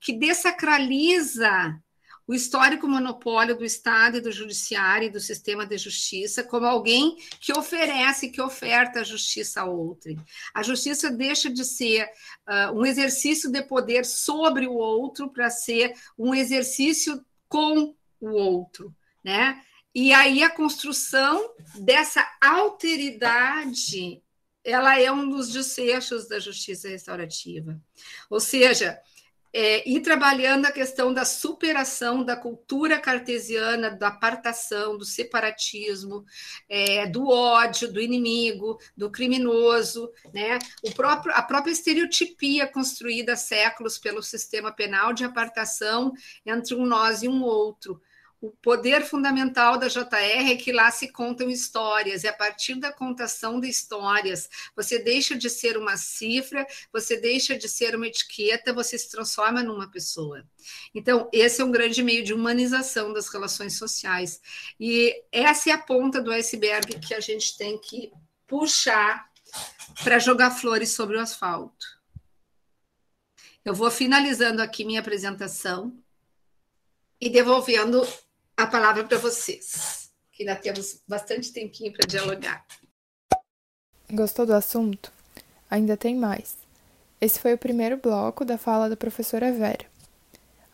que 0.00 0.12
desacraliza 0.12 1.80
o 2.26 2.34
histórico 2.34 2.88
monopólio 2.88 3.56
do 3.56 3.64
Estado 3.64 4.16
e 4.16 4.20
do 4.20 4.32
Judiciário 4.32 5.06
e 5.06 5.10
do 5.10 5.20
sistema 5.20 5.66
de 5.66 5.76
justiça 5.76 6.42
como 6.42 6.66
alguém 6.66 7.16
que 7.40 7.52
oferece, 7.52 8.30
que 8.30 8.40
oferta 8.40 9.00
a 9.00 9.04
justiça 9.04 9.60
a 9.60 9.64
outrem. 9.66 10.18
A 10.54 10.62
justiça 10.62 11.10
deixa 11.10 11.50
de 11.50 11.64
ser 11.64 12.08
uh, 12.48 12.78
um 12.78 12.86
exercício 12.86 13.50
de 13.50 13.62
poder 13.62 14.04
sobre 14.06 14.66
o 14.66 14.74
outro 14.74 15.30
para 15.30 15.50
ser 15.50 15.94
um 16.18 16.34
exercício 16.34 17.22
com 17.48 17.94
o 18.20 18.30
outro, 18.30 18.94
né? 19.22 19.62
E 19.94 20.12
aí 20.12 20.42
a 20.42 20.50
construção 20.50 21.54
dessa 21.76 22.26
alteridade, 22.40 24.20
ela 24.64 24.98
é 24.98 25.12
um 25.12 25.28
dos 25.28 25.52
desfechos 25.52 26.26
da 26.26 26.40
justiça 26.40 26.88
restaurativa. 26.88 27.80
Ou 28.28 28.40
seja, 28.40 28.98
é, 29.56 29.88
ir 29.88 30.00
trabalhando 30.00 30.66
a 30.66 30.72
questão 30.72 31.14
da 31.14 31.24
superação 31.24 32.24
da 32.24 32.36
cultura 32.36 32.98
cartesiana, 32.98 33.88
da 33.88 34.08
apartação, 34.08 34.98
do 34.98 35.04
separatismo, 35.04 36.24
é, 36.68 37.06
do 37.06 37.28
ódio, 37.28 37.92
do 37.92 38.00
inimigo, 38.00 38.80
do 38.96 39.08
criminoso, 39.08 40.10
né? 40.32 40.58
o 40.82 40.90
próprio, 40.90 41.32
a 41.36 41.40
própria 41.40 41.70
estereotipia 41.70 42.66
construída 42.66 43.34
há 43.34 43.36
séculos 43.36 43.96
pelo 43.96 44.24
sistema 44.24 44.72
penal 44.72 45.12
de 45.12 45.24
apartação 45.24 46.12
entre 46.44 46.74
um 46.74 46.84
nós 46.84 47.22
e 47.22 47.28
um 47.28 47.44
outro 47.44 48.02
o 48.44 48.50
poder 48.60 49.02
fundamental 49.06 49.78
da 49.78 49.88
JR 49.88 50.50
é 50.52 50.56
que 50.56 50.70
lá 50.70 50.90
se 50.90 51.10
contam 51.10 51.48
histórias, 51.48 52.24
e 52.24 52.28
a 52.28 52.32
partir 52.32 52.74
da 52.74 52.92
contação 52.92 53.58
de 53.58 53.68
histórias, 53.68 54.50
você 54.76 54.98
deixa 54.98 55.34
de 55.34 55.48
ser 55.48 55.78
uma 55.78 55.96
cifra, 55.96 56.66
você 56.92 57.16
deixa 57.16 57.56
de 57.56 57.66
ser 57.66 57.96
uma 57.96 58.06
etiqueta, 58.06 58.74
você 58.74 58.98
se 58.98 59.10
transforma 59.10 59.62
numa 59.62 59.90
pessoa. 59.90 60.46
Então, 60.94 61.26
esse 61.32 61.62
é 61.62 61.64
um 61.64 61.70
grande 61.70 62.02
meio 62.02 62.22
de 62.22 62.34
humanização 62.34 63.14
das 63.14 63.28
relações 63.28 63.78
sociais. 63.78 64.42
E 64.78 65.24
essa 65.32 65.70
é 65.70 65.72
a 65.72 65.78
ponta 65.78 66.20
do 66.20 66.30
iceberg 66.30 66.98
que 67.00 67.14
a 67.14 67.20
gente 67.20 67.56
tem 67.56 67.78
que 67.78 68.12
puxar 68.46 69.26
para 70.02 70.18
jogar 70.18 70.50
flores 70.50 70.90
sobre 70.90 71.16
o 71.16 71.20
asfalto. 71.20 71.86
Eu 73.64 73.74
vou 73.74 73.90
finalizando 73.90 74.60
aqui 74.60 74.84
minha 74.84 75.00
apresentação 75.00 75.98
e 77.18 77.30
devolvendo 77.30 78.06
a 78.56 78.66
palavra 78.66 79.04
para 79.04 79.18
vocês, 79.18 80.10
que 80.32 80.42
ainda 80.42 80.56
temos 80.56 81.00
bastante 81.06 81.52
tempinho 81.52 81.92
para 81.92 82.06
dialogar. 82.06 82.64
Gostou 84.10 84.46
do 84.46 84.54
assunto? 84.54 85.12
Ainda 85.70 85.96
tem 85.96 86.14
mais. 86.14 86.56
Esse 87.20 87.40
foi 87.40 87.54
o 87.54 87.58
primeiro 87.58 87.96
bloco 87.96 88.44
da 88.44 88.56
fala 88.58 88.88
da 88.88 88.96
professora 88.96 89.52
Vera. 89.52 89.86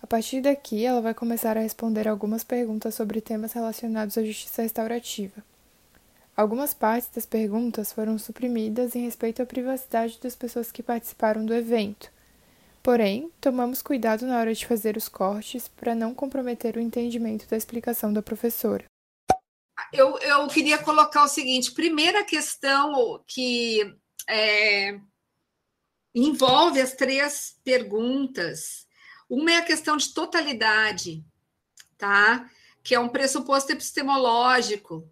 A 0.03 0.07
partir 0.07 0.41
daqui, 0.41 0.85
ela 0.85 1.01
vai 1.01 1.14
começar 1.14 1.57
a 1.57 1.61
responder 1.61 2.09
algumas 2.09 2.43
perguntas 2.43 2.95
sobre 2.95 3.20
temas 3.20 3.53
relacionados 3.53 4.18
à 4.18 4.24
justiça 4.24 4.62
restaurativa. 4.62 5.43
Algumas 6.37 6.72
partes 6.72 7.11
das 7.14 7.26
perguntas 7.26 7.93
foram 7.93 8.18
suprimidas 8.18 8.97
em 8.97 9.05
respeito 9.05 9.43
à 9.43 9.47
privacidade 9.47 10.18
das 10.22 10.35
pessoas 10.35 10.72
que 10.72 10.83
participaram 10.83 11.45
do 11.45 11.55
evento, 11.55 12.11
Porém, 12.83 13.31
tomamos 13.41 13.83
cuidado 13.83 14.26
na 14.26 14.39
hora 14.39 14.55
de 14.55 14.66
fazer 14.66 14.97
os 14.97 15.09
cortes 15.09 15.68
para 15.68 15.95
não 15.95 16.14
comprometer 16.14 16.76
o 16.76 16.81
entendimento 16.81 17.47
da 17.47 17.57
explicação 17.57 18.12
da 18.12 18.22
professora. 18.22 18.85
Eu, 19.93 20.18
eu 20.18 20.47
queria 20.49 20.78
colocar 20.78 21.24
o 21.24 21.28
seguinte: 21.28 21.72
primeira 21.72 22.24
questão 22.24 23.22
que 23.26 23.95
é, 24.28 24.99
envolve 26.14 26.81
as 26.81 26.95
três 26.95 27.59
perguntas. 27.64 28.87
Uma 29.28 29.53
é 29.53 29.57
a 29.59 29.64
questão 29.64 29.97
de 29.97 30.12
totalidade, 30.12 31.24
tá? 31.99 32.51
Que 32.83 32.95
é 32.95 33.01
um 33.01 33.09
pressuposto 33.09 33.72
epistemológico 33.72 35.09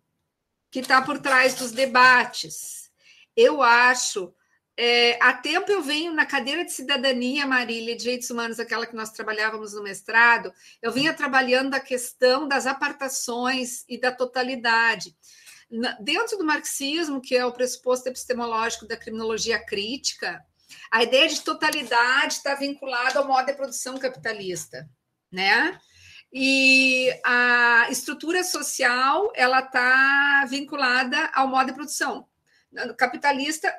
que 0.70 0.80
está 0.80 1.02
por 1.02 1.18
trás 1.20 1.54
dos 1.54 1.70
debates. 1.70 2.90
Eu 3.36 3.62
acho 3.62 4.34
é, 4.80 5.18
há 5.20 5.32
tempo 5.32 5.72
eu 5.72 5.82
venho 5.82 6.12
na 6.14 6.24
cadeira 6.24 6.64
de 6.64 6.70
cidadania, 6.70 7.44
Marília, 7.44 7.96
de 7.96 8.02
direitos 8.04 8.30
humanos, 8.30 8.60
aquela 8.60 8.86
que 8.86 8.94
nós 8.94 9.10
trabalhávamos 9.10 9.72
no 9.74 9.82
mestrado, 9.82 10.54
eu 10.80 10.92
vinha 10.92 11.12
trabalhando 11.12 11.74
a 11.74 11.80
questão 11.80 12.46
das 12.46 12.64
apartações 12.64 13.84
e 13.88 14.00
da 14.00 14.12
totalidade. 14.12 15.16
Dentro 15.98 16.38
do 16.38 16.44
marxismo, 16.44 17.20
que 17.20 17.36
é 17.36 17.44
o 17.44 17.52
pressuposto 17.52 18.08
epistemológico 18.08 18.86
da 18.86 18.96
criminologia 18.96 19.58
crítica, 19.58 20.40
a 20.92 21.02
ideia 21.02 21.28
de 21.28 21.40
totalidade 21.40 22.34
está 22.34 22.54
vinculada 22.54 23.18
ao 23.18 23.26
modo 23.26 23.46
de 23.46 23.54
produção 23.54 23.98
capitalista, 23.98 24.88
né? 25.28 25.76
E 26.32 27.10
a 27.24 27.88
estrutura 27.90 28.44
social 28.44 29.32
ela 29.34 29.58
está 29.58 30.46
vinculada 30.48 31.32
ao 31.34 31.48
modo 31.48 31.66
de 31.66 31.72
produção. 31.72 32.28
capitalista 32.96 33.74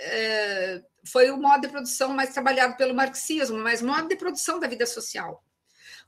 é, 0.00 0.82
foi 1.04 1.30
o 1.30 1.36
modo 1.36 1.62
de 1.62 1.68
produção 1.68 2.10
mais 2.10 2.32
trabalhado 2.32 2.76
pelo 2.76 2.94
marxismo, 2.94 3.58
mas 3.58 3.82
modo 3.82 4.08
de 4.08 4.16
produção 4.16 4.58
da 4.58 4.68
vida 4.68 4.86
social. 4.86 5.44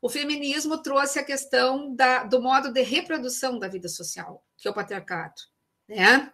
O 0.03 0.09
feminismo 0.09 0.79
trouxe 0.79 1.19
a 1.19 1.25
questão 1.25 1.95
da, 1.95 2.25
do 2.25 2.41
modo 2.41 2.73
de 2.73 2.83
reprodução 2.83 3.59
da 3.59 3.69
vida 3.69 3.89
social, 3.89 4.43
que 4.57 4.67
é 4.67 4.71
o 4.71 4.75
patriarcado. 4.75 5.35
Né? 5.89 6.33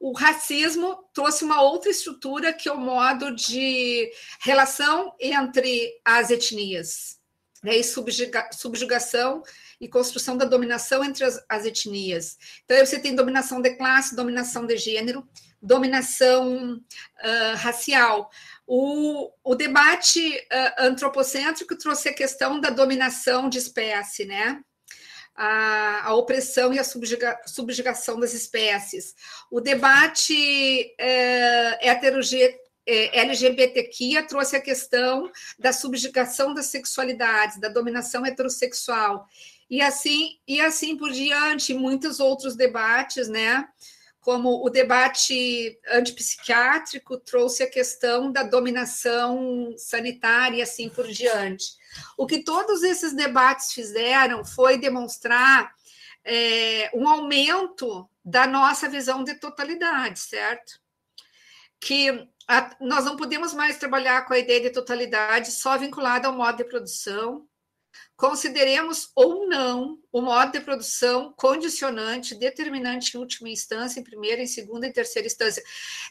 O 0.00 0.12
racismo 0.12 1.08
trouxe 1.12 1.44
uma 1.44 1.62
outra 1.62 1.90
estrutura, 1.90 2.52
que 2.52 2.68
é 2.68 2.72
o 2.72 2.78
modo 2.78 3.34
de 3.34 4.10
relação 4.40 5.14
entre 5.20 5.92
as 6.04 6.30
etnias. 6.30 7.18
né, 7.62 7.76
e 7.78 7.82
subjuga, 7.84 8.50
subjugação 8.52 9.42
e 9.80 9.88
construção 9.88 10.36
da 10.36 10.44
dominação 10.44 11.02
entre 11.02 11.24
as, 11.24 11.42
as 11.48 11.64
etnias. 11.64 12.36
Então, 12.64 12.84
você 12.84 12.98
tem 12.98 13.14
dominação 13.14 13.60
de 13.62 13.74
classe, 13.76 14.14
dominação 14.14 14.66
de 14.66 14.76
gênero, 14.76 15.26
dominação 15.64 16.76
uh, 16.76 17.56
racial. 17.56 18.30
O, 18.66 19.30
o 19.42 19.54
debate 19.54 20.36
uh, 20.36 20.84
antropocêntrico 20.84 21.76
trouxe 21.76 22.10
a 22.10 22.14
questão 22.14 22.60
da 22.60 22.70
dominação 22.70 23.48
de 23.48 23.58
espécie, 23.58 24.26
né? 24.26 24.60
A, 25.34 26.08
a 26.08 26.14
opressão 26.14 26.72
e 26.72 26.78
a 26.78 26.84
subjuga, 26.84 27.40
subjugação 27.46 28.20
das 28.20 28.34
espécies. 28.34 29.14
O 29.50 29.60
debate 29.60 30.94
uh, 31.00 31.78
heterogê, 31.80 32.60
é, 32.86 33.20
LGBTQIA 33.20 34.26
trouxe 34.26 34.56
a 34.56 34.60
questão 34.60 35.30
da 35.58 35.72
subjugação 35.72 36.52
das 36.52 36.66
sexualidades, 36.66 37.58
da 37.58 37.68
dominação 37.68 38.26
heterossexual. 38.26 39.26
E 39.70 39.80
assim, 39.80 40.38
e 40.46 40.60
assim 40.60 40.94
por 40.94 41.10
diante, 41.10 41.72
muitos 41.72 42.20
outros 42.20 42.54
debates, 42.54 43.28
né? 43.28 43.66
Como 44.24 44.64
o 44.64 44.70
debate 44.70 45.78
antipsiquiátrico 45.86 47.18
trouxe 47.18 47.62
a 47.62 47.70
questão 47.70 48.32
da 48.32 48.42
dominação 48.42 49.74
sanitária 49.76 50.56
e 50.56 50.62
assim 50.62 50.88
por 50.88 51.06
diante. 51.06 51.74
O 52.16 52.26
que 52.26 52.42
todos 52.42 52.82
esses 52.82 53.12
debates 53.12 53.74
fizeram 53.74 54.42
foi 54.42 54.78
demonstrar 54.78 55.74
é, 56.24 56.90
um 56.94 57.06
aumento 57.06 58.08
da 58.24 58.46
nossa 58.46 58.88
visão 58.88 59.22
de 59.22 59.34
totalidade, 59.34 60.18
certo? 60.18 60.80
Que 61.78 62.26
a, 62.48 62.74
nós 62.80 63.04
não 63.04 63.18
podemos 63.18 63.52
mais 63.52 63.76
trabalhar 63.76 64.22
com 64.26 64.32
a 64.32 64.38
ideia 64.38 64.62
de 64.62 64.70
totalidade 64.70 65.52
só 65.52 65.76
vinculada 65.76 66.28
ao 66.28 66.34
modo 66.34 66.56
de 66.56 66.64
produção. 66.64 67.46
Consideremos 68.16 69.10
ou 69.14 69.48
não 69.48 69.98
o 70.12 70.20
modo 70.20 70.52
de 70.52 70.60
produção 70.60 71.32
condicionante, 71.36 72.34
determinante 72.34 73.16
em 73.16 73.20
última 73.20 73.48
instância, 73.48 74.00
em 74.00 74.04
primeira, 74.04 74.42
em 74.42 74.46
segunda 74.46 74.86
e 74.86 74.92
terceira 74.92 75.26
instância. 75.26 75.62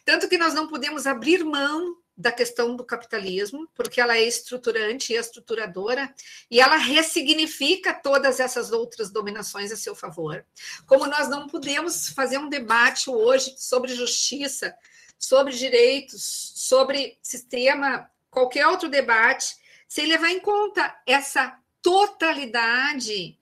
Tanto 0.05 0.27
que 0.27 0.38
nós 0.38 0.53
não 0.53 0.67
podemos 0.67 1.07
abrir 1.07 1.43
mão 1.43 1.97
da 2.15 2.31
questão 2.31 2.75
do 2.75 2.86
capitalismo, 2.86 3.67
porque 3.73 3.99
ela 3.99 4.15
é 4.15 4.23
estruturante 4.23 5.13
e 5.13 5.15
estruturadora, 5.15 6.13
e 6.49 6.59
ela 6.59 6.75
ressignifica 6.75 7.91
todas 7.91 8.39
essas 8.39 8.71
outras 8.71 9.09
dominações 9.09 9.71
a 9.71 9.75
seu 9.75 9.95
favor. 9.95 10.45
Como 10.86 11.07
nós 11.07 11.27
não 11.27 11.47
podemos 11.47 12.09
fazer 12.09 12.38
um 12.38 12.49
debate 12.49 13.09
hoje 13.09 13.55
sobre 13.57 13.95
justiça 13.95 14.75
sobre 15.23 15.53
direitos, 15.53 16.51
sobre 16.55 17.17
sistema, 17.21 18.09
qualquer 18.29 18.67
outro 18.67 18.89
debate, 18.89 19.55
sem 19.88 20.05
levar 20.05 20.29
em 20.29 20.39
conta 20.39 20.93
essa 21.07 21.57
totalidade 21.84 23.38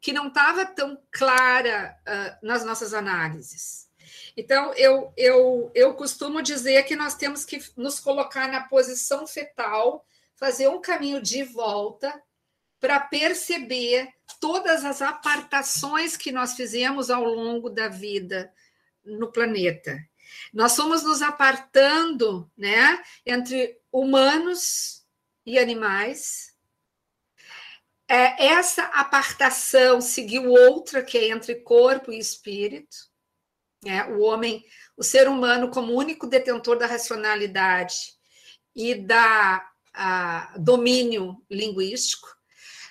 que 0.00 0.12
não 0.12 0.28
estava 0.28 0.64
tão 0.64 0.98
clara 1.10 1.94
uh, 2.08 2.46
nas 2.46 2.64
nossas 2.64 2.94
análises. 2.94 3.90
Então, 4.34 4.72
eu, 4.74 5.12
eu, 5.16 5.70
eu 5.74 5.94
costumo 5.94 6.40
dizer 6.40 6.84
que 6.84 6.96
nós 6.96 7.14
temos 7.14 7.44
que 7.44 7.62
nos 7.76 8.00
colocar 8.00 8.48
na 8.48 8.62
posição 8.62 9.26
fetal, 9.26 10.06
fazer 10.34 10.68
um 10.68 10.80
caminho 10.80 11.20
de 11.20 11.42
volta 11.42 12.22
para 12.80 12.98
perceber 12.98 14.08
todas 14.40 14.84
as 14.84 15.02
apartações 15.02 16.16
que 16.16 16.32
nós 16.32 16.54
fizemos 16.54 17.10
ao 17.10 17.22
longo 17.24 17.68
da 17.68 17.88
vida 17.88 18.50
no 19.04 19.30
planeta. 19.30 19.98
Nós 20.52 20.74
fomos 20.74 21.02
nos 21.02 21.20
apartando, 21.20 22.50
né, 22.56 23.02
entre 23.26 23.78
humanos 23.92 25.04
e 25.44 25.58
animais. 25.58 26.49
É, 28.12 28.46
essa 28.46 28.82
apartação 28.86 30.00
seguiu 30.00 30.50
outra 30.50 31.00
que 31.00 31.16
é 31.16 31.28
entre 31.28 31.54
corpo 31.62 32.10
e 32.10 32.18
espírito. 32.18 32.96
Né? 33.84 34.04
O 34.06 34.22
homem, 34.22 34.64
o 34.96 35.04
ser 35.04 35.28
humano, 35.28 35.70
como 35.70 35.96
único 35.96 36.26
detentor 36.26 36.76
da 36.76 36.86
racionalidade 36.86 37.94
e 38.74 38.96
da 38.96 39.64
a, 39.94 40.56
domínio 40.58 41.40
linguístico, 41.48 42.26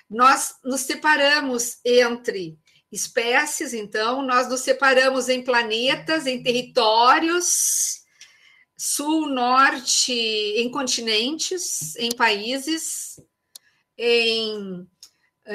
nós 0.08 0.54
nos 0.64 0.80
separamos 0.80 1.80
entre 1.84 2.58
espécies, 2.90 3.74
então, 3.74 4.22
nós 4.22 4.48
nos 4.48 4.62
separamos 4.62 5.28
em 5.28 5.44
planetas, 5.44 6.26
em 6.26 6.42
territórios, 6.42 8.00
sul, 8.74 9.28
norte, 9.28 10.14
em 10.14 10.70
continentes, 10.70 11.94
em 11.96 12.10
países, 12.10 13.20
em 13.98 14.88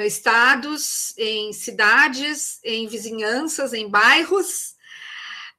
estados, 0.04 1.16
em 1.16 1.52
cidades, 1.52 2.60
em 2.62 2.86
vizinhanças, 2.86 3.72
em 3.72 3.88
bairros. 3.88 4.76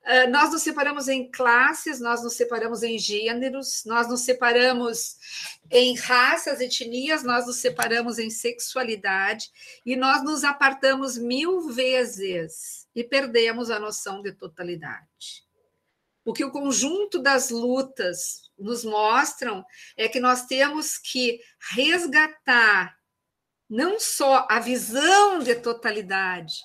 Ah, 0.05 0.25
nós 0.27 0.51
nos 0.51 0.61
separamos 0.61 1.09
em 1.09 1.29
classes, 1.29 1.99
nós 1.99 2.23
nos 2.23 2.33
separamos 2.33 2.81
em 2.81 2.97
gêneros, 2.97 3.83
nós 3.85 4.07
nos 4.07 4.21
separamos 4.21 5.17
em 5.69 5.95
raças, 5.97 6.61
etnias, 6.61 7.23
nós 7.23 7.45
nos 7.45 7.57
separamos 7.57 8.17
em 8.17 8.29
sexualidade 8.29 9.51
e 9.85 9.97
nós 9.97 10.23
nos 10.23 10.45
apartamos 10.45 11.17
mil 11.17 11.69
vezes 11.69 12.87
e 12.95 13.03
perdemos 13.03 13.69
a 13.69 13.79
noção 13.79 14.21
de 14.21 14.31
totalidade. 14.31 15.45
O 16.23 16.31
que 16.31 16.45
o 16.45 16.51
conjunto 16.51 17.19
das 17.19 17.49
lutas 17.49 18.49
nos 18.57 18.83
mostram 18.85 19.65
é 19.95 20.07
que 20.07 20.19
nós 20.19 20.45
temos 20.45 20.97
que 20.97 21.39
resgatar 21.75 22.96
não 23.69 23.99
só 23.99 24.47
a 24.49 24.59
visão 24.59 25.39
de 25.39 25.55
totalidade, 25.55 26.55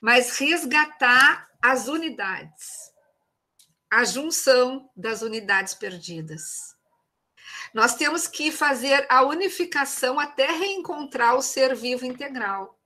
mas 0.00 0.38
resgatar 0.38 1.48
as 1.60 1.88
unidades, 1.88 2.92
a 3.90 4.04
junção 4.04 4.90
das 4.96 5.22
unidades 5.22 5.74
perdidas. 5.74 6.74
Nós 7.72 7.96
temos 7.96 8.28
que 8.28 8.52
fazer 8.52 9.06
a 9.08 9.24
unificação 9.24 10.20
até 10.20 10.46
reencontrar 10.46 11.36
o 11.36 11.42
ser 11.42 11.74
vivo 11.74 12.04
integral. 12.04 12.78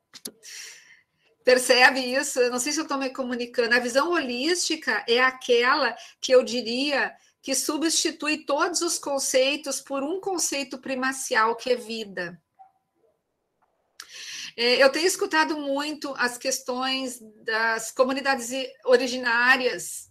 Percebe 1.45 2.01
isso? 2.01 2.41
Eu 2.41 2.51
não 2.51 2.59
sei 2.59 2.73
se 2.73 2.79
eu 2.79 2.83
estou 2.83 2.99
me 2.99 3.11
comunicando. 3.11 3.75
A 3.75 3.79
visão 3.79 4.11
holística 4.13 5.05
é 5.09 5.21
aquela 5.21 5.97
que 6.21 6.33
eu 6.33 6.43
diria 6.43 7.15
que 7.43 7.55
substitui 7.55 8.45
todos 8.45 8.81
os 8.81 8.99
conceitos 8.99 9.81
por 9.81 10.03
um 10.03 10.21
conceito 10.21 10.79
primacial, 10.79 11.57
que 11.57 11.73
é 11.73 11.77
vida. 11.77 12.41
É, 14.61 14.83
eu 14.83 14.91
tenho 14.91 15.07
escutado 15.07 15.57
muito 15.57 16.13
as 16.19 16.37
questões 16.37 17.21
das 17.45 17.93
comunidades 17.93 18.51
originárias 18.85 20.11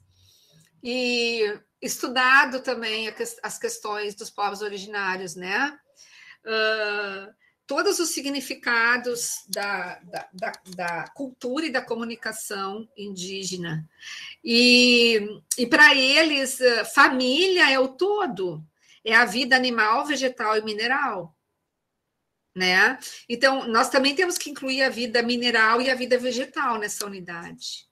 e 0.81 1.53
estudado 1.81 2.61
também 2.61 3.13
as 3.43 3.57
questões 3.57 4.15
dos 4.15 4.29
povos 4.29 4.61
originários, 4.61 5.35
né? 5.35 5.77
Uh, 6.45 7.33
todos 7.67 7.99
os 7.99 8.11
significados 8.11 9.43
da, 9.49 9.99
da, 10.03 10.29
da, 10.31 10.53
da, 10.77 11.07
cultura 11.09 11.65
e 11.65 11.69
da 11.69 11.81
comunicação 11.81 12.87
indígena. 12.95 13.85
E, 14.41 15.41
e 15.57 15.67
para 15.67 15.93
eles, 15.93 16.57
família 16.95 17.69
é 17.69 17.77
o 17.77 17.89
todo, 17.89 18.63
é 19.03 19.13
a 19.13 19.25
vida 19.25 19.57
animal, 19.57 20.05
vegetal 20.05 20.55
e 20.55 20.63
mineral 20.63 21.36
né? 22.57 22.97
Então, 23.29 23.67
nós 23.67 23.89
também 23.89 24.15
temos 24.15 24.37
que 24.37 24.49
incluir 24.49 24.81
a 24.81 24.89
vida 24.89 25.21
mineral 25.21 25.81
e 25.81 25.89
a 25.89 25.95
vida 25.95 26.17
vegetal 26.17 26.79
nessa 26.79 27.05
unidade. 27.05 27.87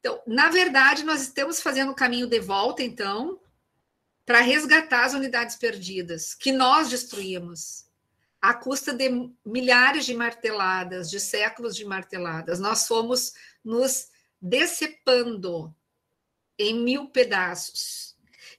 Então, 0.00 0.20
na 0.26 0.48
verdade, 0.48 1.04
nós 1.04 1.20
estamos 1.20 1.60
fazendo 1.60 1.92
o 1.92 1.94
caminho 1.94 2.26
de 2.26 2.40
volta, 2.40 2.82
então, 2.82 3.38
para 4.24 4.40
resgatar 4.40 5.04
as 5.04 5.12
unidades 5.12 5.56
perdidas, 5.56 6.34
que 6.34 6.50
nós 6.50 6.88
destruímos, 6.88 7.84
à 8.40 8.54
custa 8.54 8.92
de 8.92 9.30
milhares 9.44 10.04
de 10.04 10.14
marteladas, 10.14 11.10
de 11.10 11.20
séculos 11.20 11.76
de 11.76 11.84
marteladas. 11.84 12.58
Nós 12.58 12.88
fomos 12.88 13.34
nos 13.64 14.08
decepando 14.40 15.72
em 16.58 16.82
mil 16.82 17.08
pedaços 17.08 18.11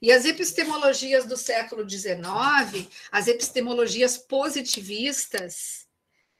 e 0.04 0.12
as 0.12 0.26
epistemologias 0.26 1.24
do 1.24 1.34
século 1.34 1.88
XIX, 1.88 2.86
as 3.10 3.26
epistemologias 3.26 4.18
positivistas, 4.18 5.86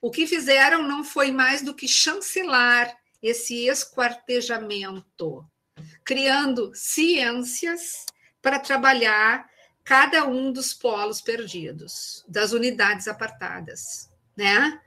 o 0.03 0.11
que 0.11 0.27
fizeram 0.27 0.83
não 0.83 1.03
foi 1.03 1.33
mais 1.33 1.63
do 1.63 1.75
que 1.75 1.89
chancelar 1.89 2.95
esse 3.23 3.67
esquartejamento, 3.67 5.43
criando 6.05 6.73
ciências 6.75 8.05
para 8.43 8.59
trabalhar 8.59 9.49
cada 9.83 10.27
um 10.27 10.53
dos 10.53 10.75
polos 10.75 11.23
perdidos, 11.23 12.23
das 12.29 12.53
unidades 12.53 13.09
apartadas, 13.09 14.11
né? 14.37 14.79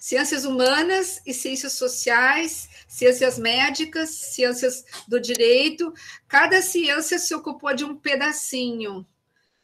Ciências 0.00 0.44
humanas 0.44 1.20
e 1.26 1.32
ciências 1.32 1.72
sociais, 1.72 2.68
ciências 2.88 3.38
médicas, 3.38 4.10
ciências 4.10 4.84
do 5.08 5.20
direito. 5.20 5.92
Cada 6.28 6.62
ciência 6.62 7.18
se 7.18 7.34
ocupou 7.34 7.74
de 7.74 7.84
um 7.84 7.96
pedacinho, 7.96 9.06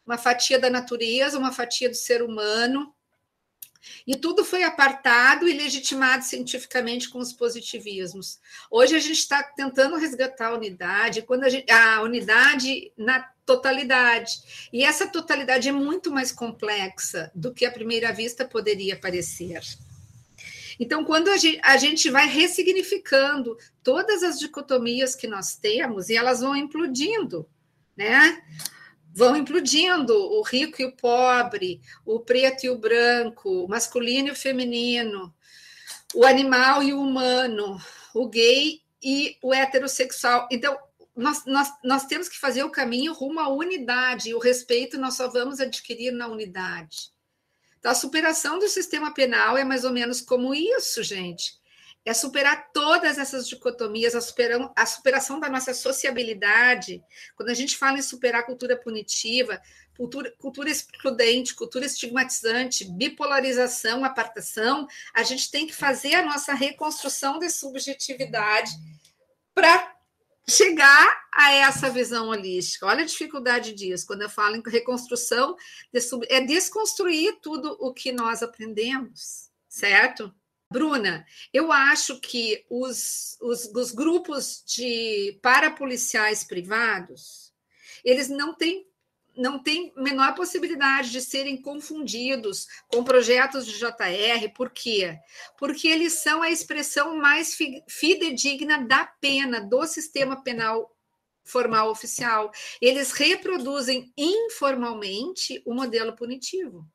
uma 0.07 0.19
fatia 0.19 0.59
da 0.59 0.71
natureza, 0.71 1.39
uma 1.39 1.53
fatia 1.53 1.89
do 1.89 1.97
ser 1.97 2.23
humano. 2.23 2.95
E 4.07 4.15
tudo 4.15 4.45
foi 4.45 4.63
apartado 4.63 5.49
e 5.49 5.53
legitimado 5.53 6.25
cientificamente 6.25 7.09
com 7.09 7.19
os 7.19 7.33
positivismos. 7.33 8.39
Hoje 8.71 8.95
a 8.95 8.99
gente 9.01 9.19
está 9.19 9.43
tentando 9.43 9.97
resgatar 9.97 10.49
a 10.49 10.55
unidade, 10.55 11.23
quando 11.23 11.45
a, 11.45 11.49
gente, 11.49 11.71
a 11.71 12.01
unidade 12.01 12.93
na 12.97 13.21
totalidade. 13.45 14.69
E 14.73 14.85
essa 14.85 15.07
totalidade 15.07 15.69
é 15.69 15.73
muito 15.73 16.13
mais 16.13 16.31
complexa 16.31 17.31
do 17.35 17.53
que 17.53 17.67
à 17.67 17.73
primeira 17.73 18.13
vista 18.13 18.45
poderia 18.45 18.97
parecer. 18.97 19.61
Então, 20.79 21.05
quando 21.05 21.29
a 21.29 21.37
gente, 21.37 21.61
a 21.63 21.77
gente 21.77 22.11
vai 22.11 22.27
ressignificando 22.27 23.57
todas 23.83 24.23
as 24.23 24.39
dicotomias 24.39 25.15
que 25.15 25.27
nós 25.27 25.57
temos, 25.57 26.09
e 26.09 26.17
elas 26.17 26.41
vão 26.41 26.57
implodindo, 26.57 27.49
né? 27.97 28.43
vão 29.15 29.37
implodindo 29.37 30.15
o 30.15 30.43
rico 30.43 30.81
e 30.81 30.87
o 30.87 30.97
pobre, 30.97 31.81
o 32.05 32.21
preto 32.21 32.65
e 32.65 32.71
o 32.71 32.79
branco, 32.79 33.65
o 33.65 33.69
masculino 33.69 34.29
e 34.29 34.31
o 34.33 34.37
feminino, 34.37 35.35
o 36.15 36.25
animal 36.25 36.83
e 36.83 36.93
o 36.93 37.01
humano, 37.01 37.79
o 38.15 38.27
gay 38.27 38.81
e 39.03 39.37
o 39.43 39.53
heterossexual. 39.53 40.49
Então, 40.51 40.77
nós, 41.15 41.45
nós, 41.45 41.69
nós 41.85 42.07
temos 42.07 42.29
que 42.29 42.39
fazer 42.39 42.65
o 42.65 42.71
caminho 42.71 43.13
rumo 43.13 43.39
à 43.39 43.49
unidade, 43.49 44.31
e 44.31 44.35
o 44.35 44.39
respeito 44.39 44.99
nós 44.99 45.15
só 45.15 45.29
vamos 45.29 45.61
adquirir 45.61 46.11
na 46.11 46.27
unidade. 46.27 47.12
Então, 47.83 47.91
a 47.91 47.97
superação 47.97 48.61
do 48.61 48.69
sistema 48.69 49.13
penal 49.13 49.59
é 49.59 49.65
mais 49.65 49.83
ou 49.83 49.91
menos 49.91 50.21
como 50.21 50.55
isso, 50.55 51.03
gente 51.03 51.61
é 52.05 52.13
superar 52.13 52.71
todas 52.73 53.17
essas 53.17 53.49
dicotomias, 53.49 54.15
a, 54.15 54.21
superam, 54.21 54.73
a 54.75 54.85
superação 54.85 55.39
da 55.39 55.49
nossa 55.49 55.73
sociabilidade. 55.73 57.03
Quando 57.37 57.51
a 57.51 57.55
gente 57.55 57.77
fala 57.77 57.99
em 57.99 58.03
superar 58.03 58.45
cultura 58.45 58.77
punitiva, 58.77 59.61
cultura, 59.97 60.33
cultura 60.39 60.69
excludente, 60.69 61.55
cultura 61.55 61.87
estigmatizante, 61.87 62.91
bipolarização, 62.91 64.05
apartação, 64.05 64.87
a 65.15 65.23
gente 65.23 65.51
tem 65.51 65.67
que 65.67 65.75
fazer 65.75 66.15
a 66.15 66.25
nossa 66.25 66.55
reconstrução 66.55 67.39
de 67.39 67.49
subjetividade 67.49 68.73
para 69.55 69.95
chegar 70.49 71.27
a 71.33 71.53
essa 71.53 71.89
visão 71.89 72.29
holística. 72.29 72.87
Olha 72.87 73.03
a 73.03 73.07
dificuldade 73.07 73.73
disso. 73.73 74.07
Quando 74.07 74.23
eu 74.23 74.31
falo 74.31 74.57
em 74.57 74.63
reconstrução, 74.67 75.57
é 76.29 76.41
desconstruir 76.41 77.39
tudo 77.41 77.77
o 77.81 77.93
que 77.93 78.13
nós 78.13 78.43
aprendemos, 78.43 79.51
certo? 79.69 80.35
Bruna, 80.71 81.27
eu 81.53 81.71
acho 81.71 82.19
que 82.19 82.65
os, 82.71 83.37
os, 83.41 83.67
os 83.75 83.93
grupos 83.93 84.65
de 84.67 85.39
parapoliciais 85.43 86.45
privados, 86.45 87.53
eles 88.03 88.29
não 88.29 88.55
têm 88.55 88.87
não 89.37 89.59
tem 89.59 89.93
menor 89.97 90.35
possibilidade 90.35 91.11
de 91.11 91.21
serem 91.21 91.61
confundidos 91.61 92.67
com 92.89 93.03
projetos 93.03 93.67
de 93.67 93.79
JR, 93.79 94.49
por 94.55 94.71
quê? 94.71 95.19
Porque 95.59 95.89
eles 95.89 96.15
são 96.15 96.43
a 96.43 96.51
expressão 96.51 97.17
mais 97.17 97.57
fidedigna 97.89 98.87
da 98.87 99.07
pena, 99.07 99.61
do 99.61 99.87
sistema 99.87 100.43
penal 100.43 100.91
formal 101.45 101.91
oficial. 101.91 102.51
Eles 102.81 103.13
reproduzem 103.13 104.13
informalmente 104.17 105.63
o 105.67 105.75
modelo 105.75 106.15
punitivo. 106.15 106.87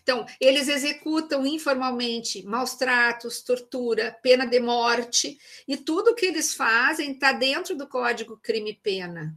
Então, 0.00 0.24
eles 0.40 0.68
executam 0.68 1.44
informalmente 1.46 2.44
maus 2.46 2.74
tratos, 2.74 3.42
tortura, 3.42 4.16
pena 4.22 4.46
de 4.46 4.60
morte, 4.60 5.38
e 5.66 5.76
tudo 5.76 6.14
que 6.14 6.26
eles 6.26 6.54
fazem 6.54 7.12
está 7.12 7.32
dentro 7.32 7.74
do 7.76 7.88
Código 7.88 8.38
Crime-Pena. 8.40 9.36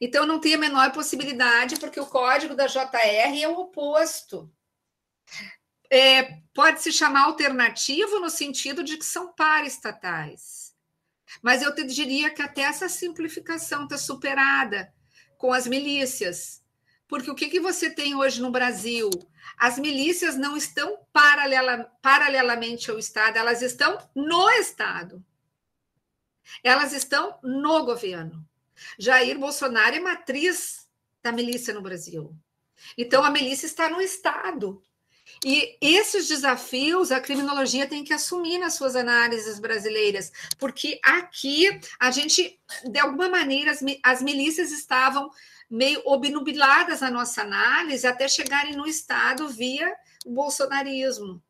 Então, 0.00 0.26
não 0.26 0.40
tem 0.40 0.54
a 0.54 0.58
menor 0.58 0.92
possibilidade, 0.92 1.76
porque 1.76 2.00
o 2.00 2.06
código 2.06 2.54
da 2.54 2.66
JR 2.66 3.42
é 3.42 3.48
o 3.48 3.58
oposto. 3.58 4.50
É, 5.90 6.40
pode 6.52 6.82
se 6.82 6.92
chamar 6.92 7.24
alternativo 7.24 8.18
no 8.18 8.30
sentido 8.30 8.82
de 8.82 8.96
que 8.96 9.04
são 9.04 9.32
paraestatais. 9.32 10.74
Mas 11.42 11.62
eu 11.62 11.74
te 11.74 11.84
diria 11.84 12.30
que 12.30 12.42
até 12.42 12.62
essa 12.62 12.88
simplificação 12.88 13.84
está 13.84 13.98
superada 13.98 14.92
com 15.36 15.52
as 15.52 15.66
milícias. 15.66 16.62
Porque 17.08 17.30
o 17.30 17.34
que, 17.34 17.48
que 17.48 17.60
você 17.60 17.88
tem 17.90 18.14
hoje 18.14 18.40
no 18.40 18.50
Brasil? 18.50 19.10
As 19.56 19.78
milícias 19.78 20.36
não 20.36 20.56
estão 20.56 20.98
paralela, 21.12 21.84
paralelamente 22.02 22.90
ao 22.90 22.98
Estado, 22.98 23.38
elas 23.38 23.62
estão 23.62 23.98
no 24.14 24.50
Estado. 24.50 25.24
Elas 26.62 26.92
estão 26.92 27.38
no 27.42 27.84
governo. 27.84 28.46
Jair 28.98 29.38
Bolsonaro 29.38 29.96
é 29.96 30.00
matriz 30.00 30.86
da 31.22 31.32
milícia 31.32 31.74
no 31.74 31.82
Brasil. 31.82 32.34
Então, 32.96 33.24
a 33.24 33.30
milícia 33.30 33.66
está 33.66 33.88
no 33.88 34.00
Estado. 34.00 34.82
E 35.44 35.76
esses 35.80 36.28
desafios 36.28 37.10
a 37.10 37.20
criminologia 37.20 37.86
tem 37.86 38.04
que 38.04 38.12
assumir 38.12 38.58
nas 38.58 38.74
suas 38.74 38.94
análises 38.94 39.58
brasileiras, 39.58 40.30
porque 40.56 41.00
aqui 41.02 41.80
a 41.98 42.10
gente, 42.10 42.60
de 42.84 42.98
alguma 42.98 43.28
maneira, 43.28 43.72
as, 43.72 43.80
as 44.04 44.22
milícias 44.22 44.70
estavam 44.70 45.28
meio 45.68 46.00
obnubiladas 46.04 47.00
na 47.00 47.10
nossa 47.10 47.42
análise 47.42 48.06
até 48.06 48.28
chegarem 48.28 48.76
no 48.76 48.86
Estado 48.86 49.48
via 49.48 49.92
o 50.24 50.30
bolsonarismo. 50.30 51.42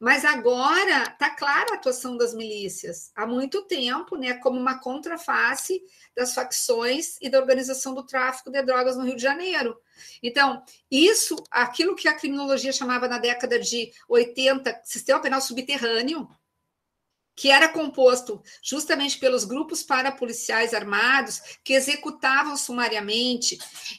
Mas 0.00 0.24
agora 0.24 1.02
está 1.04 1.30
clara 1.30 1.72
a 1.72 1.74
atuação 1.74 2.16
das 2.16 2.34
milícias, 2.34 3.10
há 3.14 3.26
muito 3.26 3.62
tempo, 3.62 4.16
né, 4.16 4.34
como 4.34 4.58
uma 4.58 4.78
contraface 4.78 5.82
das 6.16 6.34
facções 6.34 7.16
e 7.20 7.28
da 7.28 7.38
organização 7.38 7.94
do 7.94 8.04
tráfico 8.04 8.50
de 8.50 8.62
drogas 8.62 8.96
no 8.96 9.04
Rio 9.04 9.16
de 9.16 9.22
Janeiro. 9.22 9.78
Então, 10.22 10.62
isso, 10.90 11.36
aquilo 11.50 11.94
que 11.94 12.08
a 12.08 12.14
criminologia 12.14 12.72
chamava 12.72 13.08
na 13.08 13.18
década 13.18 13.58
de 13.58 13.92
80, 14.08 14.82
sistema 14.84 15.20
penal 15.20 15.40
subterrâneo, 15.40 16.28
que 17.34 17.50
era 17.50 17.68
composto 17.68 18.42
justamente 18.62 19.18
pelos 19.18 19.44
grupos 19.44 19.82
parapoliciais 19.82 20.74
armados 20.74 21.40
que 21.64 21.72
executavam 21.72 22.56
sumariamente, 22.56 23.58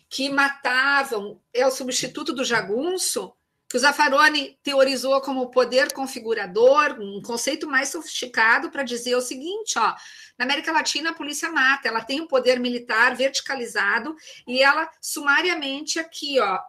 que 0.10 0.30
matavam, 0.30 1.42
é 1.52 1.66
o 1.66 1.72
substituto 1.72 2.34
do 2.34 2.46
jagunço, 2.46 3.34
que 3.74 3.78
o 3.78 3.80
Zaffaroni 3.80 4.56
teorizou 4.62 5.20
como 5.20 5.50
poder 5.50 5.92
configurador, 5.94 6.96
um 7.00 7.20
conceito 7.24 7.66
mais 7.66 7.90
sofisticado 7.90 8.70
para 8.70 8.84
dizer 8.84 9.16
o 9.16 9.22
seguinte, 9.22 9.80
ó, 9.80 9.96
na 10.38 10.46
América 10.46 10.72
Latina 10.72 11.10
a 11.10 11.16
polícia 11.16 11.50
mata, 11.50 11.88
ela 11.88 12.04
tem 12.04 12.22
um 12.22 12.28
poder 12.28 12.60
militar 12.60 13.16
verticalizado 13.16 14.16
e 14.46 14.62
ela 14.62 14.88
sumariamente 15.02 15.98
aqui, 15.98 16.40
ó, 16.40 16.60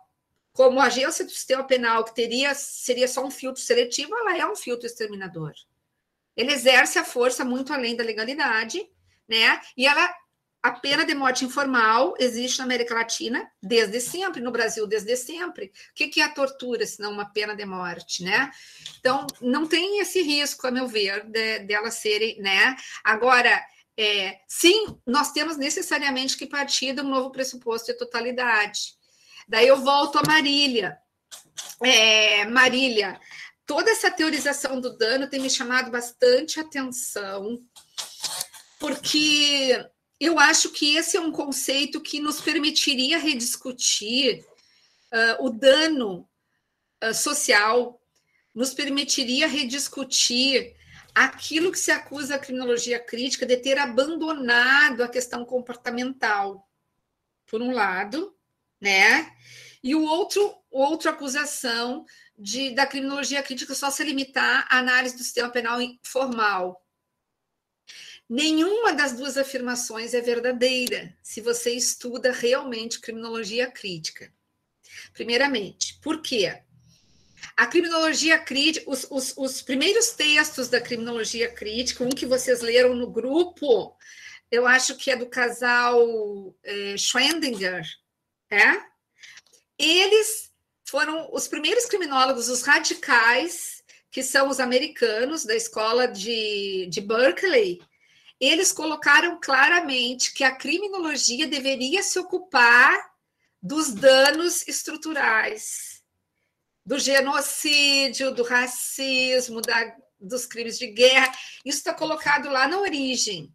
como 0.55 0.81
agência 0.81 1.26
do 1.26 1.31
sistema 1.31 1.62
penal 1.64 2.05
que 2.05 2.14
teria 2.14 2.55
seria 2.55 3.06
só 3.06 3.22
um 3.22 3.31
filtro 3.31 3.60
seletivo, 3.60 4.16
ela 4.16 4.39
é 4.39 4.47
um 4.47 4.56
filtro 4.56 4.86
exterminador. 4.86 5.52
Ele 6.35 6.55
exerce 6.55 6.98
a 6.98 7.05
força 7.05 7.44
muito 7.44 7.70
além 7.70 7.94
da 7.94 8.02
legalidade, 8.02 8.82
né? 9.28 9.60
E 9.76 9.86
ela 9.86 10.10
a 10.64 10.70
pena 10.70 11.04
de 11.04 11.14
morte 11.14 11.44
informal 11.44 12.14
existe 12.18 12.56
na 12.56 12.64
América 12.64 12.94
Latina 12.94 13.46
desde 13.62 14.00
sempre, 14.00 14.40
no 14.40 14.50
Brasil 14.50 14.86
desde 14.86 15.14
sempre. 15.14 15.66
O 15.66 15.94
que 15.94 16.22
é 16.22 16.24
a 16.24 16.30
tortura, 16.30 16.86
se 16.86 17.02
não 17.02 17.12
uma 17.12 17.26
pena 17.26 17.54
de 17.54 17.66
morte, 17.66 18.24
né? 18.24 18.50
Então, 18.98 19.26
não 19.42 19.66
tem 19.66 20.00
esse 20.00 20.22
risco, 20.22 20.66
a 20.66 20.70
meu 20.70 20.88
ver, 20.88 21.22
de, 21.24 21.58
dela 21.58 21.90
serem, 21.90 22.40
né? 22.40 22.74
Agora, 23.04 23.62
é, 23.94 24.38
sim, 24.48 24.98
nós 25.06 25.32
temos 25.32 25.58
necessariamente 25.58 26.34
que 26.34 26.46
partir 26.46 26.94
de 26.94 27.02
um 27.02 27.10
novo 27.10 27.30
pressuposto 27.30 27.92
de 27.92 27.98
totalidade. 27.98 28.94
Daí 29.46 29.68
eu 29.68 29.76
volto 29.76 30.16
a 30.16 30.22
Marília. 30.26 30.96
É, 31.82 32.46
Marília, 32.46 33.20
toda 33.66 33.90
essa 33.90 34.10
teorização 34.10 34.80
do 34.80 34.96
dano 34.96 35.28
tem 35.28 35.40
me 35.40 35.50
chamado 35.50 35.90
bastante 35.90 36.58
atenção, 36.58 37.62
porque 38.78 39.92
eu 40.20 40.38
acho 40.38 40.70
que 40.70 40.96
esse 40.96 41.16
é 41.16 41.20
um 41.20 41.32
conceito 41.32 42.00
que 42.00 42.20
nos 42.20 42.40
permitiria 42.40 43.18
rediscutir 43.18 44.44
uh, 45.12 45.44
o 45.44 45.50
dano 45.50 46.28
uh, 47.02 47.14
social, 47.14 48.00
nos 48.54 48.72
permitiria 48.72 49.46
rediscutir 49.46 50.74
aquilo 51.14 51.70
que 51.70 51.78
se 51.78 51.90
acusa 51.90 52.34
a 52.34 52.38
criminologia 52.38 52.98
crítica 52.98 53.46
de 53.46 53.56
ter 53.56 53.78
abandonado 53.78 55.02
a 55.02 55.08
questão 55.08 55.44
comportamental, 55.44 56.68
por 57.46 57.62
um 57.62 57.72
lado, 57.72 58.34
né? 58.80 59.32
E 59.82 59.94
o 59.94 60.02
outro, 60.02 60.56
outra 60.70 61.10
acusação 61.10 62.04
de, 62.38 62.74
da 62.74 62.86
criminologia 62.86 63.42
crítica 63.42 63.74
só 63.74 63.90
se 63.90 64.02
limitar 64.02 64.66
à 64.68 64.78
análise 64.78 65.14
do 65.14 65.22
sistema 65.22 65.50
penal 65.50 65.78
formal. 66.02 66.84
Nenhuma 68.28 68.92
das 68.92 69.12
duas 69.12 69.36
afirmações 69.36 70.14
é 70.14 70.20
verdadeira 70.20 71.14
se 71.22 71.40
você 71.40 71.72
estuda 71.72 72.32
realmente 72.32 73.01
criminologia 73.01 73.70
crítica. 73.70 74.32
Primeiramente, 75.12 75.98
por 76.02 76.22
quê? 76.22 76.62
A 77.56 77.66
criminologia 77.66 78.38
crítica, 78.38 78.90
os, 78.90 79.06
os, 79.10 79.34
os, 79.36 79.62
primeiros 79.62 80.10
textos 80.12 80.68
da 80.68 80.80
criminologia 80.80 81.51
crítica, 81.51 82.02
um 82.02 82.09
que 82.09 82.24
vocês 82.24 82.62
leram 82.62 82.94
no 82.94 83.10
grupo, 83.10 83.94
eu 84.51 84.66
acho 84.66 84.96
que 84.96 85.10
é 85.10 85.16
do 85.16 85.26
casal 85.26 86.56
é, 86.62 86.96
Schwendinger, 86.96 87.84
é? 88.51 88.82
eles 89.78 90.51
foram 90.84 91.28
os 91.32 91.46
primeiros 91.46 91.86
criminólogos, 91.86 92.48
os 92.48 92.62
radicais, 92.62 93.82
que 94.10 94.22
são 94.22 94.48
os 94.48 94.60
americanos 94.60 95.44
da 95.44 95.55
escola 95.55 96.06
de, 96.06 96.86
de 96.86 97.01
Berkeley, 97.01 97.80
eles 98.40 98.73
colocaram 98.73 99.39
claramente 99.40 100.32
que 100.32 100.44
a 100.44 100.55
criminologia 100.55 101.47
deveria 101.47 102.02
se 102.02 102.19
ocupar 102.19 103.12
dos 103.62 103.94
danos 103.94 104.66
estruturais, 104.69 106.02
do 106.85 106.98
genocídio, 106.98 108.35
do 108.35 108.43
racismo, 108.43 109.61
da, 109.61 109.97
dos 110.20 110.44
crimes 110.44 110.78
de 110.78 110.89
guerra. 110.89 111.32
Isso 111.65 111.78
está 111.78 111.94
colocado 111.94 112.51
lá 112.51 112.69
na 112.69 112.78
origem 112.78 113.52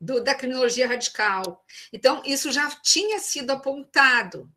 do, 0.00 0.22
da 0.22 0.34
criminologia 0.34 0.88
radical. 0.88 1.64
Então, 1.92 2.22
isso 2.24 2.50
já 2.50 2.70
tinha 2.82 3.18
sido 3.18 3.50
apontado. 3.50 4.50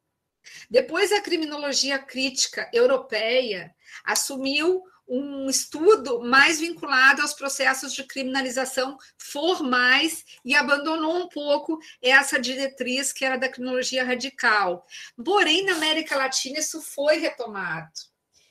Depois, 0.70 1.12
a 1.12 1.22
criminologia 1.22 2.00
crítica 2.00 2.70
europeia 2.74 3.76
assumiu 4.06 4.84
um 5.08 5.50
estudo 5.50 6.22
mais 6.24 6.60
vinculado 6.60 7.22
aos 7.22 7.34
processos 7.34 7.94
de 7.94 8.04
criminalização 8.04 8.98
formais 9.18 10.24
e 10.44 10.56
abandonou 10.56 11.18
um 11.18 11.30
pouco 11.30 11.78
essa 12.02 12.40
diretriz 12.40 13.12
que 13.12 13.26
era 13.26 13.38
da 13.38 13.50
criminologia 13.50 14.04
radical. 14.04 14.86
Porém, 15.24 15.66
na 15.66 15.74
América 15.74 16.16
Latina, 16.16 16.60
isso 16.60 16.82
foi 16.82 17.18
retomado. 17.18 17.92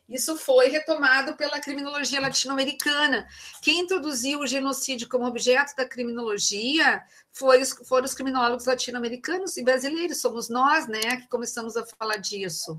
Isso 0.09 0.37
foi 0.37 0.69
retomado 0.69 1.37
pela 1.37 1.59
criminologia 1.59 2.21
latino-americana. 2.21 3.27
Quem 3.63 3.81
introduziu 3.81 4.41
o 4.41 4.47
genocídio 4.47 5.09
como 5.09 5.25
objeto 5.25 5.75
da 5.75 5.89
criminologia 5.89 7.03
foi 7.33 7.63
os, 7.63 7.71
foram 7.89 8.05
os 8.05 8.13
criminólogos 8.13 8.67
latino-americanos 8.67 9.57
e 9.57 9.63
brasileiros, 9.63 10.21
somos 10.21 10.51
nós, 10.51 10.87
né, 10.87 11.17
que 11.17 11.29
começamos 11.29 11.79
a 11.79 11.87
falar 11.87 12.17
disso. 12.17 12.79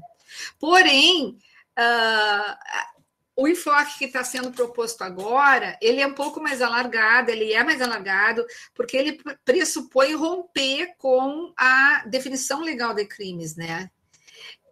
Porém, 0.60 1.40
uh, 1.80 2.93
o 3.36 3.48
enfoque 3.48 3.98
que 4.00 4.06
está 4.06 4.24
sendo 4.24 4.52
proposto 4.52 5.02
agora, 5.02 5.78
ele 5.82 6.02
é 6.02 6.08
um 6.08 6.14
pouco 6.14 6.42
mais 6.42 6.62
alargado, 6.62 7.32
ele 7.32 7.52
é 7.54 7.64
mais 7.64 7.82
alargado, 7.82 8.46
porque 8.76 8.96
ele 8.96 9.20
pressupõe 9.44 10.14
romper 10.14 10.94
com 10.98 11.52
a 11.58 12.04
definição 12.08 12.62
legal 12.62 12.94
de 12.94 13.06
crimes, 13.06 13.56
né? 13.56 13.90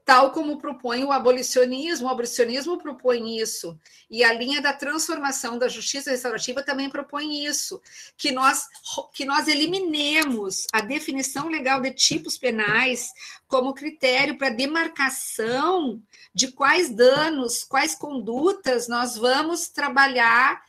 Tal 0.05 0.31
como 0.31 0.57
propõe 0.57 1.03
o 1.03 1.11
abolicionismo, 1.11 2.07
o 2.07 2.09
abolicionismo 2.09 2.77
propõe 2.77 3.39
isso, 3.39 3.79
e 4.09 4.23
a 4.23 4.33
linha 4.33 4.61
da 4.61 4.73
transformação 4.73 5.57
da 5.57 5.67
justiça 5.67 6.11
restaurativa 6.11 6.63
também 6.63 6.89
propõe 6.89 7.45
isso, 7.45 7.81
que 8.17 8.31
nós, 8.31 8.65
que 9.13 9.25
nós 9.25 9.47
eliminemos 9.47 10.65
a 10.73 10.81
definição 10.81 11.47
legal 11.47 11.79
de 11.81 11.91
tipos 11.91 12.37
penais 12.37 13.09
como 13.47 13.73
critério 13.73 14.37
para 14.37 14.49
demarcação 14.49 16.01
de 16.33 16.51
quais 16.51 16.89
danos, 16.89 17.63
quais 17.63 17.95
condutas 17.95 18.87
nós 18.87 19.17
vamos 19.17 19.67
trabalhar 19.69 20.61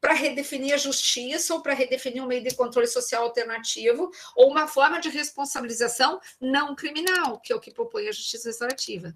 para 0.00 0.14
redefinir 0.14 0.74
a 0.74 0.78
justiça 0.78 1.54
ou 1.54 1.62
para 1.62 1.74
redefinir 1.74 2.22
um 2.22 2.26
meio 2.26 2.42
de 2.42 2.54
controle 2.54 2.86
social 2.86 3.24
alternativo 3.24 4.10
ou 4.36 4.50
uma 4.50 4.68
forma 4.68 5.00
de 5.00 5.08
responsabilização 5.08 6.20
não 6.40 6.74
criminal, 6.74 7.40
que 7.40 7.52
é 7.52 7.56
o 7.56 7.60
que 7.60 7.72
propõe 7.72 8.08
a 8.08 8.12
justiça 8.12 8.48
restaurativa. 8.48 9.14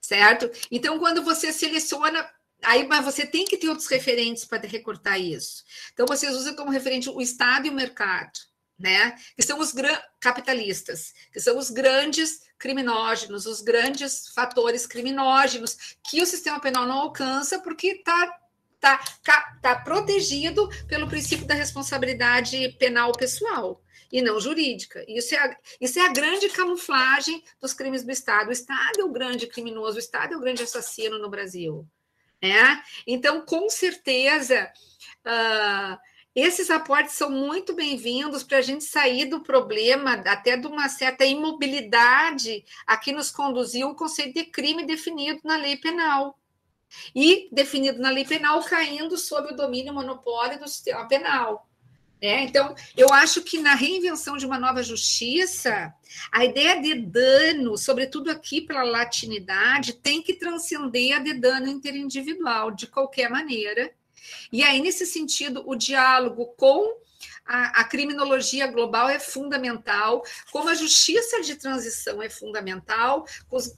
Certo? 0.00 0.50
Então, 0.70 0.98
quando 0.98 1.22
você 1.22 1.52
seleciona 1.52 2.28
Aí, 2.62 2.86
mas 2.86 3.04
você 3.04 3.26
tem 3.26 3.44
que 3.44 3.58
ter 3.58 3.68
outros 3.68 3.88
referentes 3.88 4.46
para 4.46 4.66
recortar 4.66 5.20
isso. 5.20 5.64
Então, 5.92 6.06
vocês 6.06 6.34
usam 6.34 6.56
como 6.56 6.70
referente 6.70 7.10
o 7.10 7.20
Estado 7.20 7.66
e 7.66 7.70
o 7.70 7.74
mercado, 7.74 8.32
né? 8.78 9.16
Que 9.36 9.42
são 9.42 9.58
os 9.58 9.74
capitalistas, 10.18 11.12
que 11.30 11.40
são 11.40 11.58
os 11.58 11.68
grandes 11.68 12.40
criminógenos, 12.58 13.44
os 13.44 13.60
grandes 13.60 14.28
fatores 14.28 14.86
criminógenos 14.86 15.96
que 16.02 16.22
o 16.22 16.26
sistema 16.26 16.58
penal 16.58 16.86
não 16.86 17.00
alcança 17.00 17.58
porque 17.60 17.88
está 17.88 18.34
tá, 19.22 19.56
tá 19.60 19.76
protegido 19.76 20.68
pelo 20.86 21.08
princípio 21.08 21.46
da 21.46 21.54
responsabilidade 21.54 22.68
penal 22.78 23.12
pessoal 23.12 23.82
e 24.12 24.22
não 24.22 24.38
jurídica. 24.38 25.04
Isso 25.08 25.34
é, 25.34 25.38
a, 25.38 25.56
isso 25.80 25.98
é 25.98 26.02
a 26.06 26.12
grande 26.12 26.48
camuflagem 26.48 27.42
dos 27.60 27.72
crimes 27.72 28.04
do 28.04 28.12
Estado. 28.12 28.48
O 28.48 28.52
Estado 28.52 29.00
é 29.00 29.04
o 29.04 29.12
grande 29.12 29.46
criminoso, 29.46 29.96
o 29.96 29.98
Estado 29.98 30.34
é 30.34 30.36
o 30.36 30.40
grande 30.40 30.62
assassino 30.62 31.18
no 31.18 31.28
Brasil. 31.28 31.84
Né? 32.40 32.82
Então, 33.06 33.44
com 33.44 33.68
certeza, 33.68 34.70
uh, 35.26 35.98
esses 36.34 36.70
aportes 36.70 37.14
são 37.14 37.30
muito 37.30 37.74
bem-vindos 37.74 38.42
para 38.42 38.58
a 38.58 38.62
gente 38.62 38.84
sair 38.84 39.26
do 39.26 39.40
problema, 39.40 40.14
até 40.14 40.56
de 40.56 40.66
uma 40.66 40.88
certa 40.88 41.24
imobilidade 41.24 42.64
a 42.86 42.96
que 42.96 43.12
nos 43.12 43.30
conduziu 43.30 43.88
o 43.88 43.94
conceito 43.94 44.34
de 44.34 44.44
crime 44.44 44.84
definido 44.84 45.40
na 45.42 45.56
lei 45.56 45.76
penal. 45.76 46.38
E 47.14 47.48
definido 47.52 48.00
na 48.00 48.10
lei 48.10 48.24
penal, 48.24 48.62
caindo 48.62 49.16
sob 49.16 49.52
o 49.52 49.56
domínio 49.56 49.94
monopólio 49.94 50.58
do 50.58 50.68
sistema 50.68 51.06
penal. 51.06 51.68
É, 52.20 52.42
então, 52.42 52.74
eu 52.96 53.12
acho 53.12 53.42
que 53.42 53.58
na 53.58 53.74
reinvenção 53.74 54.36
de 54.38 54.46
uma 54.46 54.58
nova 54.58 54.82
justiça, 54.82 55.92
a 56.32 56.44
ideia 56.44 56.80
de 56.80 56.94
dano, 56.94 57.76
sobretudo 57.76 58.30
aqui 58.30 58.62
pela 58.62 58.82
latinidade, 58.82 59.92
tem 59.92 60.22
que 60.22 60.34
transcender 60.34 61.16
a 61.16 61.18
de 61.18 61.34
dano 61.34 61.68
interindividual, 61.68 62.70
de 62.70 62.86
qualquer 62.86 63.28
maneira, 63.28 63.92
e 64.50 64.62
aí, 64.62 64.80
nesse 64.80 65.06
sentido, 65.06 65.62
o 65.66 65.74
diálogo 65.74 66.46
com 66.56 66.96
a, 67.44 67.80
a, 67.80 67.84
criminologia 67.84 68.66
global 68.66 69.08
é 69.08 69.18
fundamental, 69.18 70.22
como 70.50 70.68
a 70.70 70.74
justiça 70.74 71.42
de 71.42 71.56
transição 71.56 72.22
é 72.22 72.30
fundamental, 72.30 73.26
os, 73.50 73.76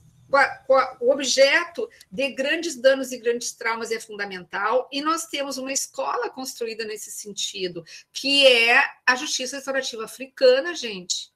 o 0.99 1.11
objeto 1.11 1.89
de 2.11 2.31
grandes 2.31 2.75
danos 2.75 3.11
e 3.11 3.17
grandes 3.17 3.53
traumas 3.53 3.91
é 3.91 3.99
fundamental, 3.99 4.89
e 4.91 5.01
nós 5.01 5.27
temos 5.27 5.57
uma 5.57 5.71
escola 5.71 6.29
construída 6.29 6.83
nesse 6.85 7.11
sentido, 7.11 7.83
que 8.11 8.45
é 8.45 8.83
a 9.05 9.15
justiça 9.15 9.55
restaurativa 9.55 10.03
africana, 10.03 10.75
gente. 10.75 11.31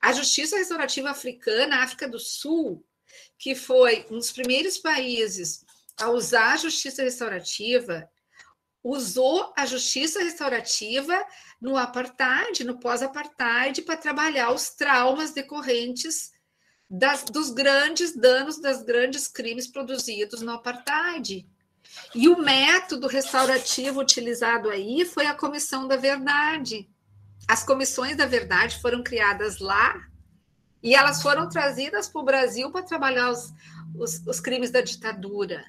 A 0.00 0.12
justiça 0.12 0.56
restaurativa 0.56 1.10
africana, 1.10 1.82
África 1.82 2.08
do 2.08 2.18
Sul, 2.18 2.84
que 3.38 3.54
foi 3.54 4.06
um 4.10 4.18
dos 4.18 4.32
primeiros 4.32 4.78
países 4.78 5.64
a 5.98 6.10
usar 6.10 6.54
a 6.54 6.56
justiça 6.56 7.02
restaurativa, 7.02 8.08
usou 8.82 9.52
a 9.56 9.66
justiça 9.66 10.22
restaurativa 10.22 11.22
no 11.60 11.76
apartheid, 11.76 12.64
no 12.64 12.78
pós-apartheid, 12.78 13.82
para 13.82 13.96
trabalhar 13.96 14.52
os 14.52 14.70
traumas 14.70 15.32
decorrentes 15.32 16.32
das, 16.90 17.22
dos 17.22 17.50
grandes 17.50 18.16
danos, 18.16 18.58
das 18.58 18.82
grandes 18.82 19.28
crimes 19.28 19.68
produzidos 19.68 20.42
no 20.42 20.50
apartheid. 20.50 21.46
E 22.14 22.28
o 22.28 22.38
método 22.38 23.06
restaurativo 23.06 24.00
utilizado 24.00 24.68
aí 24.68 25.04
foi 25.04 25.26
a 25.26 25.34
Comissão 25.34 25.86
da 25.86 25.96
Verdade. 25.96 26.88
As 27.46 27.62
comissões 27.64 28.16
da 28.16 28.26
verdade 28.26 28.80
foram 28.80 29.02
criadas 29.02 29.58
lá 29.58 30.00
e 30.82 30.94
elas 30.94 31.20
foram 31.20 31.48
trazidas 31.48 32.08
para 32.08 32.20
o 32.20 32.24
Brasil 32.24 32.70
para 32.70 32.82
trabalhar 32.82 33.30
os, 33.30 33.52
os, 33.96 34.24
os 34.26 34.40
crimes 34.40 34.70
da 34.70 34.80
ditadura. 34.80 35.64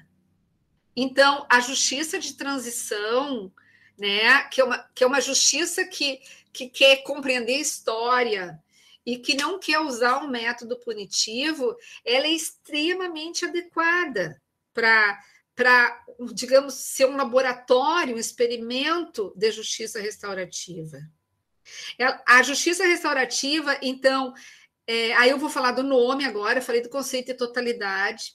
Então, 0.94 1.44
a 1.50 1.58
justiça 1.58 2.20
de 2.20 2.34
transição, 2.34 3.50
né, 3.98 4.44
que 4.44 4.60
é 4.60 4.64
uma, 4.64 4.78
que 4.94 5.02
é 5.02 5.06
uma 5.06 5.20
justiça 5.20 5.84
que, 5.84 6.20
que 6.52 6.68
quer 6.68 7.02
compreender 7.02 7.56
história 7.56 8.62
e 9.04 9.18
que 9.18 9.34
não 9.34 9.58
quer 9.58 9.80
usar 9.80 10.22
um 10.22 10.28
método 10.28 10.78
punitivo, 10.78 11.76
ela 12.04 12.26
é 12.26 12.32
extremamente 12.32 13.44
adequada 13.44 14.40
para 14.72 15.20
para, 15.54 16.02
digamos, 16.32 16.74
ser 16.74 17.06
um 17.06 17.16
laboratório, 17.16 18.16
um 18.16 18.18
experimento 18.18 19.32
de 19.36 19.50
justiça 19.50 20.00
restaurativa. 20.00 20.98
A 22.26 22.42
justiça 22.42 22.84
restaurativa, 22.84 23.78
então, 23.82 24.32
é, 24.86 25.12
aí 25.14 25.30
eu 25.30 25.38
vou 25.38 25.50
falar 25.50 25.72
do 25.72 25.82
nome 25.82 26.24
agora, 26.24 26.62
falei 26.62 26.80
do 26.80 26.88
conceito 26.88 27.28
de 27.28 27.34
totalidade, 27.34 28.32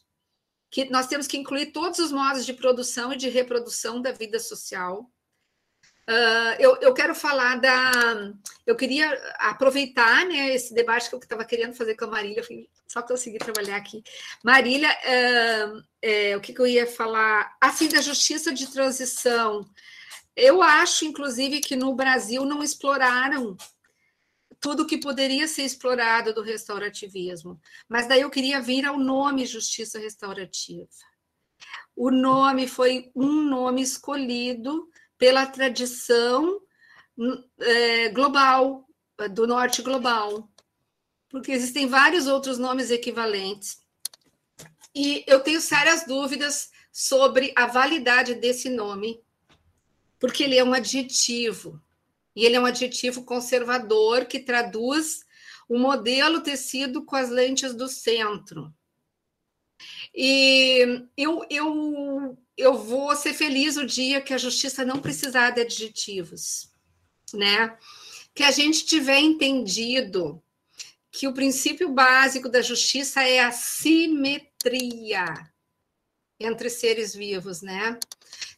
que 0.70 0.86
nós 0.90 1.08
temos 1.08 1.28
que 1.28 1.38
incluir 1.38 1.72
todos 1.72 2.00
os 2.00 2.12
modos 2.12 2.46
de 2.46 2.54
produção 2.54 3.14
e 3.14 3.18
de 3.18 3.30
reprodução 3.30 4.02
da 4.02 4.12
vida 4.12 4.40
social. 4.40 5.12
Uh, 6.10 6.56
eu, 6.58 6.78
eu, 6.78 6.94
quero 6.94 7.14
falar 7.14 7.60
da. 7.60 8.32
Eu 8.66 8.78
queria 8.78 9.12
aproveitar 9.40 10.26
né, 10.26 10.56
esse 10.56 10.74
debate 10.74 11.10
que 11.10 11.16
eu 11.16 11.20
estava 11.20 11.44
querendo 11.44 11.74
fazer 11.74 11.96
com 11.96 12.06
a 12.06 12.10
Marília, 12.10 12.42
só 12.88 13.02
consegui 13.02 13.38
trabalhar 13.38 13.76
aqui. 13.76 14.02
Marília, 14.42 14.90
uh, 14.90 15.84
é, 16.02 16.38
o 16.38 16.40
que, 16.40 16.54
que, 16.54 16.62
eu 16.62 16.68
ia 16.68 16.88
falar? 16.88 17.58
Assim, 17.60 17.90
da 17.90 18.00
justiça 18.00 18.54
de 18.54 18.68
transição. 18.68 19.66
Eu 20.34 20.62
acho, 20.62 21.04
inclusive, 21.04 21.60
que 21.60 21.76
no 21.76 21.94
Brasil 21.94 22.46
não 22.46 22.64
exploraram 22.64 23.58
tudo 24.62 24.88
que 24.88 24.98
poderia 24.98 25.48
ser 25.48 25.64
explorado 25.64 26.34
do 26.34 26.42
restaurativismo. 26.42 27.60
Mas 27.90 28.08
daí 28.08 28.22
eu 28.22 28.30
queria 28.30 28.62
vir 28.62 28.86
ao 28.86 28.98
nome 28.98 29.46
Justiça 29.46 30.00
Restaurativa. 30.00 30.88
O 31.96 32.12
nome 32.12 32.66
foi 32.68 33.12
um 33.16 33.44
nome 33.44 33.82
escolhido 33.82 34.88
pela 35.18 35.46
tradição 35.46 36.62
é, 37.60 38.10
global, 38.10 38.88
do 39.32 39.48
norte 39.48 39.82
global. 39.82 40.50
porque 41.30 41.52
existem 41.52 41.88
vários 41.88 42.26
outros 42.26 42.58
nomes 42.58 42.90
equivalentes. 42.90 43.82
E 44.96 45.24
eu 45.28 45.42
tenho 45.42 45.60
sérias 45.60 46.06
dúvidas 46.06 46.72
sobre 46.92 47.54
a 47.56 47.68
validade 47.68 48.34
desse 48.34 48.70
nome, 48.70 49.22
porque 50.20 50.44
ele 50.44 50.58
é 50.58 50.64
um 50.64 50.74
adjetivo. 50.74 51.82
E 52.36 52.46
ele 52.46 52.56
é 52.56 52.60
um 52.60 52.66
adjetivo 52.66 53.24
conservador 53.26 54.26
que 54.26 54.40
traduz 54.40 55.26
o 55.68 55.78
modelo 55.78 56.42
tecido 56.42 57.04
com 57.04 57.16
as 57.16 57.30
lentes 57.30 57.74
do 57.74 57.88
centro. 57.88 58.74
E 60.14 61.06
eu, 61.16 61.46
eu, 61.50 62.38
eu 62.58 62.78
vou 62.78 63.16
ser 63.16 63.34
feliz 63.34 63.78
o 63.78 63.86
dia 63.86 64.22
que 64.22 64.34
a 64.34 64.38
justiça 64.38 64.86
não 64.86 65.00
precisar 65.00 65.52
de 65.52 65.62
adjetivos, 65.62 66.72
né? 67.34 67.78
Que 68.34 68.44
a 68.44 68.52
gente 68.52 68.86
tiver 68.86 69.20
entendido 69.20 70.42
que 71.12 71.28
o 71.28 71.34
princípio 71.34 71.90
básico 71.90 72.48
da 72.50 72.62
justiça 72.62 73.24
é 73.24 73.40
a 73.40 73.52
simetria 73.52 75.26
entre 76.40 76.70
seres 76.70 77.16
vivos, 77.16 77.62
né? 77.62 78.00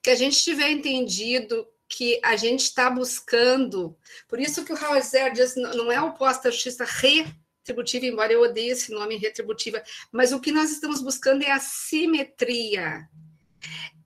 Que 0.01 0.09
a 0.09 0.15
gente 0.15 0.43
tiver 0.43 0.69
entendido 0.71 1.67
que 1.87 2.19
a 2.23 2.35
gente 2.35 2.61
está 2.61 2.89
buscando, 2.89 3.97
por 4.27 4.39
isso 4.39 4.63
que 4.63 4.71
o 4.71 5.01
Zer 5.01 5.33
diz, 5.33 5.55
não 5.55 5.91
é 5.91 5.99
oposta 5.99 6.49
à 6.49 6.51
justiça 6.51 6.85
retributiva, 7.69 8.05
embora 8.05 8.33
eu 8.33 8.41
odeie 8.41 8.71
esse 8.71 8.91
nome 8.91 9.15
retributiva, 9.17 9.81
mas 10.11 10.31
o 10.31 10.39
que 10.39 10.51
nós 10.51 10.71
estamos 10.71 11.01
buscando 11.01 11.43
é 11.43 11.51
a 11.51 11.59
simetria, 11.59 13.07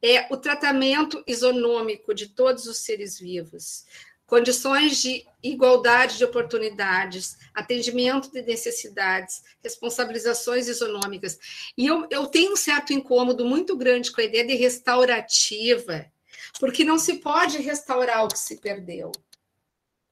é 0.01 0.27
o 0.31 0.37
tratamento 0.37 1.23
isonômico 1.25 2.13
de 2.13 2.27
todos 2.27 2.67
os 2.67 2.79
seres 2.79 3.19
vivos 3.19 3.85
condições 4.25 4.99
de 4.99 5.23
igualdade 5.43 6.17
de 6.17 6.25
oportunidades, 6.25 7.37
atendimento 7.53 8.31
de 8.31 8.41
necessidades, 8.41 9.43
responsabilizações 9.61 10.67
isonômicas. 10.67 11.37
E 11.77 11.85
eu, 11.85 12.07
eu 12.09 12.25
tenho 12.25 12.53
um 12.53 12.55
certo 12.55 12.93
incômodo 12.93 13.45
muito 13.45 13.77
grande 13.77 14.11
com 14.11 14.21
a 14.21 14.23
ideia 14.23 14.47
de 14.47 14.55
restaurativa, 14.55 16.11
porque 16.59 16.83
não 16.83 16.97
se 16.97 17.15
pode 17.15 17.59
restaurar 17.59 18.25
o 18.25 18.27
que 18.27 18.39
se 18.39 18.57
perdeu, 18.57 19.11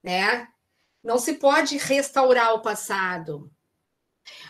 né? 0.03 0.47
Não 1.03 1.17
se 1.17 1.33
pode 1.33 1.77
restaurar 1.77 2.53
o 2.53 2.61
passado, 2.61 3.51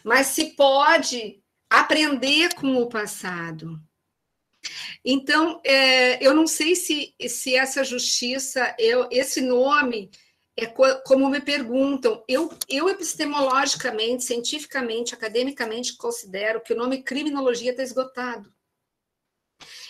mas 0.03 0.27
se 0.27 0.55
pode 0.55 1.41
aprender 1.69 2.53
com 2.55 2.75
o 2.75 2.89
passado. 2.89 3.79
Então, 5.03 5.61
é, 5.63 6.23
eu 6.25 6.33
não 6.33 6.45
sei 6.45 6.75
se, 6.75 7.15
se 7.27 7.55
essa 7.55 7.83
justiça, 7.83 8.75
eu, 8.77 9.07
esse 9.09 9.41
nome, 9.41 10.11
é 10.55 10.65
co 10.65 10.83
como 11.03 11.29
me 11.29 11.41
perguntam. 11.41 12.23
Eu, 12.27 12.53
eu, 12.69 12.89
epistemologicamente, 12.89 14.23
cientificamente, 14.23 15.13
academicamente, 15.13 15.95
considero 15.95 16.61
que 16.61 16.73
o 16.73 16.77
nome 16.77 17.01
criminologia 17.01 17.71
está 17.71 17.81
esgotado. 17.81 18.53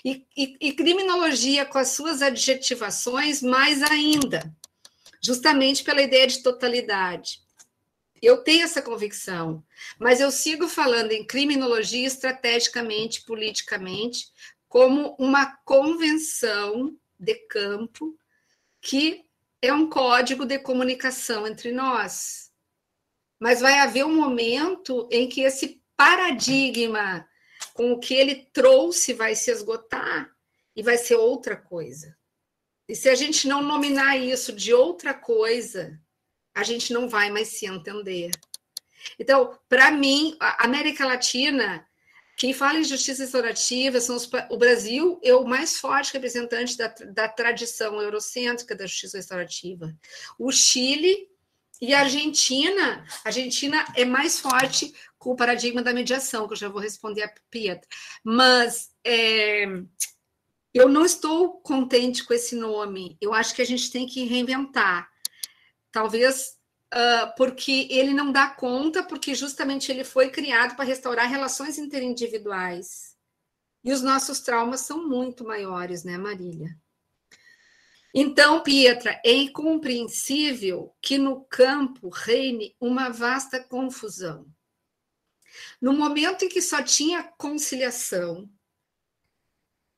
E, 0.03 0.25
e, 0.35 0.57
e 0.61 0.73
criminologia, 0.73 1.65
com 1.65 1.77
as 1.77 1.89
suas 1.89 2.21
adjetivações, 2.21 3.41
mais 3.41 3.83
ainda, 3.83 4.55
justamente 5.21 5.83
pela 5.83 6.01
ideia 6.01 6.27
de 6.27 6.41
totalidade. 6.41 7.39
Eu 8.21 8.43
tenho 8.43 8.63
essa 8.63 8.81
convicção, 8.81 9.63
mas 9.99 10.19
eu 10.19 10.31
sigo 10.31 10.67
falando 10.67 11.11
em 11.11 11.25
criminologia 11.25 12.05
estrategicamente, 12.05 13.23
politicamente, 13.23 14.27
como 14.67 15.15
uma 15.19 15.57
convenção 15.65 16.95
de 17.19 17.35
campo 17.47 18.17
que 18.79 19.25
é 19.61 19.73
um 19.73 19.89
código 19.89 20.45
de 20.45 20.57
comunicação 20.59 21.47
entre 21.47 21.71
nós. 21.71 22.51
Mas 23.39 23.59
vai 23.59 23.79
haver 23.79 24.05
um 24.05 24.15
momento 24.15 25.07
em 25.11 25.27
que 25.27 25.41
esse 25.41 25.81
paradigma 25.95 27.27
com 27.73 27.91
o 27.91 27.99
que 27.99 28.13
ele 28.13 28.47
trouxe 28.53 29.13
vai 29.13 29.35
se 29.35 29.51
esgotar 29.51 30.31
e 30.75 30.81
vai 30.81 30.97
ser 30.97 31.15
outra 31.15 31.55
coisa. 31.55 32.15
E 32.91 32.95
se 32.95 33.07
a 33.07 33.15
gente 33.15 33.47
não 33.47 33.61
nominar 33.61 34.17
isso 34.17 34.51
de 34.51 34.73
outra 34.73 35.13
coisa, 35.13 35.97
a 36.53 36.61
gente 36.61 36.91
não 36.91 37.07
vai 37.07 37.31
mais 37.31 37.47
se 37.47 37.65
entender. 37.65 38.31
Então, 39.17 39.57
para 39.69 39.89
mim, 39.91 40.35
a 40.41 40.65
América 40.65 41.05
Latina 41.05 41.87
quem 42.35 42.53
fala 42.53 42.79
em 42.79 42.83
justiça 42.83 43.23
restaurativa 43.23 44.01
são 44.01 44.15
os, 44.15 44.29
o 44.49 44.57
Brasil 44.57 45.21
é 45.23 45.33
o 45.33 45.45
mais 45.45 45.77
forte 45.77 46.11
representante 46.11 46.75
da, 46.75 46.87
da 46.87 47.29
tradição 47.29 48.01
eurocêntrica 48.01 48.75
da 48.75 48.87
justiça 48.87 49.17
restaurativa. 49.17 49.95
O 50.37 50.51
Chile 50.51 51.29
e 51.79 51.93
a 51.93 51.99
Argentina, 51.99 53.05
a 53.23 53.29
Argentina 53.29 53.85
é 53.95 54.03
mais 54.03 54.39
forte 54.39 54.93
com 55.17 55.31
o 55.31 55.35
paradigma 55.35 55.81
da 55.81 55.93
mediação, 55.93 56.47
que 56.47 56.53
eu 56.53 56.57
já 56.57 56.67
vou 56.67 56.81
responder 56.81 57.23
a 57.23 57.33
Pietra. 57.49 57.87
Mas 58.23 58.89
é, 59.05 59.65
eu 60.73 60.87
não 60.87 61.05
estou 61.05 61.59
contente 61.61 62.23
com 62.23 62.33
esse 62.33 62.55
nome. 62.55 63.17
Eu 63.19 63.33
acho 63.33 63.53
que 63.53 63.61
a 63.61 63.65
gente 63.65 63.91
tem 63.91 64.05
que 64.05 64.23
reinventar. 64.23 65.09
Talvez 65.91 66.57
uh, 66.93 67.35
porque 67.35 67.87
ele 67.89 68.13
não 68.13 68.31
dá 68.31 68.49
conta, 68.49 69.03
porque 69.03 69.35
justamente 69.35 69.91
ele 69.91 70.03
foi 70.03 70.29
criado 70.29 70.75
para 70.75 70.85
restaurar 70.85 71.29
relações 71.29 71.77
interindividuais. 71.77 73.17
E 73.83 73.91
os 73.91 74.01
nossos 74.01 74.39
traumas 74.41 74.81
são 74.81 75.07
muito 75.07 75.43
maiores, 75.43 76.03
né, 76.03 76.17
Marília? 76.17 76.77
Então, 78.13 78.61
Pietra, 78.61 79.19
é 79.25 79.31
incompreensível 79.31 80.93
que 81.01 81.17
no 81.17 81.45
campo 81.45 82.09
reine 82.09 82.75
uma 82.79 83.09
vasta 83.09 83.63
confusão. 83.63 84.45
No 85.81 85.93
momento 85.93 86.45
em 86.45 86.49
que 86.49 86.61
só 86.61 86.83
tinha 86.83 87.23
conciliação 87.23 88.49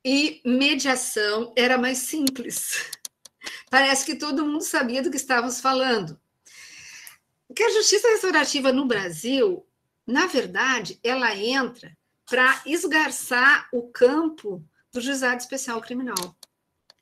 e 0.04 0.42
mediação, 0.46 1.54
era 1.56 1.78
mais 1.78 2.00
simples. 2.00 2.90
Parece 3.70 4.06
que 4.06 4.16
todo 4.16 4.46
mundo 4.46 4.64
sabia 4.64 5.02
do 5.02 5.10
que 5.10 5.18
estávamos 5.18 5.60
falando. 5.62 6.20
Porque 7.48 7.64
a 7.64 7.72
justiça 7.72 8.10
restaurativa 8.10 8.72
no 8.72 8.86
Brasil, 8.86 9.66
na 10.06 10.28
verdade, 10.28 11.00
ela 11.04 11.36
entra 11.36 11.96
para 12.26 12.62
esgarçar 12.66 13.68
o 13.72 13.84
campo 13.90 14.64
do 14.92 15.02
juizado 15.02 15.42
especial 15.42 15.82
criminal. 15.82 16.36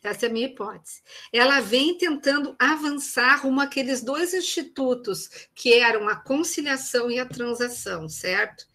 Essa 0.03 0.26
é 0.26 0.30
a 0.30 0.32
minha 0.32 0.48
hipótese. 0.48 1.02
Ela 1.32 1.60
vem 1.60 1.95
tentando 1.95 2.56
avançar 2.57 3.41
rumo 3.41 3.61
àqueles 3.61 4.02
dois 4.02 4.34
institutos 4.34 5.30
que 5.53 5.73
eram 5.73 6.10
a 6.10 6.15
conciliação 6.15 7.11
e 7.11 7.19
a 7.19 7.26
transação, 7.26 8.10
certo? 8.10 8.65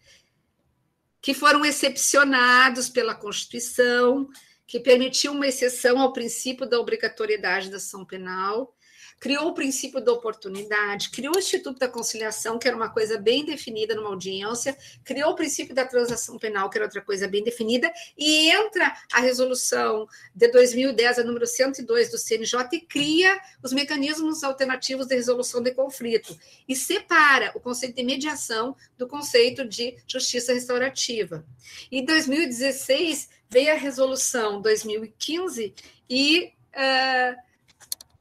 Que 1.27 1.33
foram 1.33 1.65
excepcionados 1.65 2.87
pela 2.87 3.13
Constituição, 3.13 4.29
que 4.65 4.79
permitiu 4.79 5.33
uma 5.33 5.45
exceção 5.45 5.99
ao 5.99 6.13
princípio 6.13 6.65
da 6.65 6.79
obrigatoriedade 6.79 7.69
da 7.69 7.75
ação 7.75 8.05
penal 8.05 8.73
criou 9.19 9.47
o 9.47 9.53
princípio 9.53 9.99
da 9.99 10.11
oportunidade, 10.11 11.09
criou 11.09 11.35
o 11.35 11.39
Instituto 11.39 11.79
da 11.79 11.87
Conciliação, 11.87 12.59
que 12.59 12.67
era 12.67 12.77
uma 12.77 12.89
coisa 12.89 13.17
bem 13.17 13.43
definida 13.43 13.95
numa 13.95 14.09
audiência, 14.09 14.77
criou 15.03 15.31
o 15.31 15.35
princípio 15.35 15.73
da 15.73 15.85
transação 15.85 16.37
penal, 16.37 16.69
que 16.69 16.77
era 16.77 16.85
outra 16.85 17.01
coisa 17.01 17.27
bem 17.27 17.43
definida, 17.43 17.91
e 18.17 18.49
entra 18.51 18.95
a 19.11 19.19
resolução 19.19 20.07
de 20.33 20.47
2010, 20.49 21.19
a 21.19 21.23
número 21.23 21.47
102 21.47 22.11
do 22.11 22.17
CNJ, 22.17 22.67
e 22.73 22.81
cria 22.81 23.39
os 23.63 23.73
mecanismos 23.73 24.43
alternativos 24.43 25.07
de 25.07 25.15
resolução 25.15 25.61
de 25.61 25.71
conflito, 25.71 26.37
e 26.67 26.75
separa 26.75 27.51
o 27.55 27.59
conceito 27.59 27.95
de 27.95 28.03
mediação 28.03 28.75
do 28.97 29.07
conceito 29.07 29.67
de 29.67 29.97
justiça 30.07 30.53
restaurativa. 30.53 31.43
Em 31.91 32.05
2016, 32.05 33.29
veio 33.49 33.71
a 33.71 33.75
resolução 33.75 34.61
2015 34.61 35.73
e. 36.09 36.53
Uh, 36.75 37.46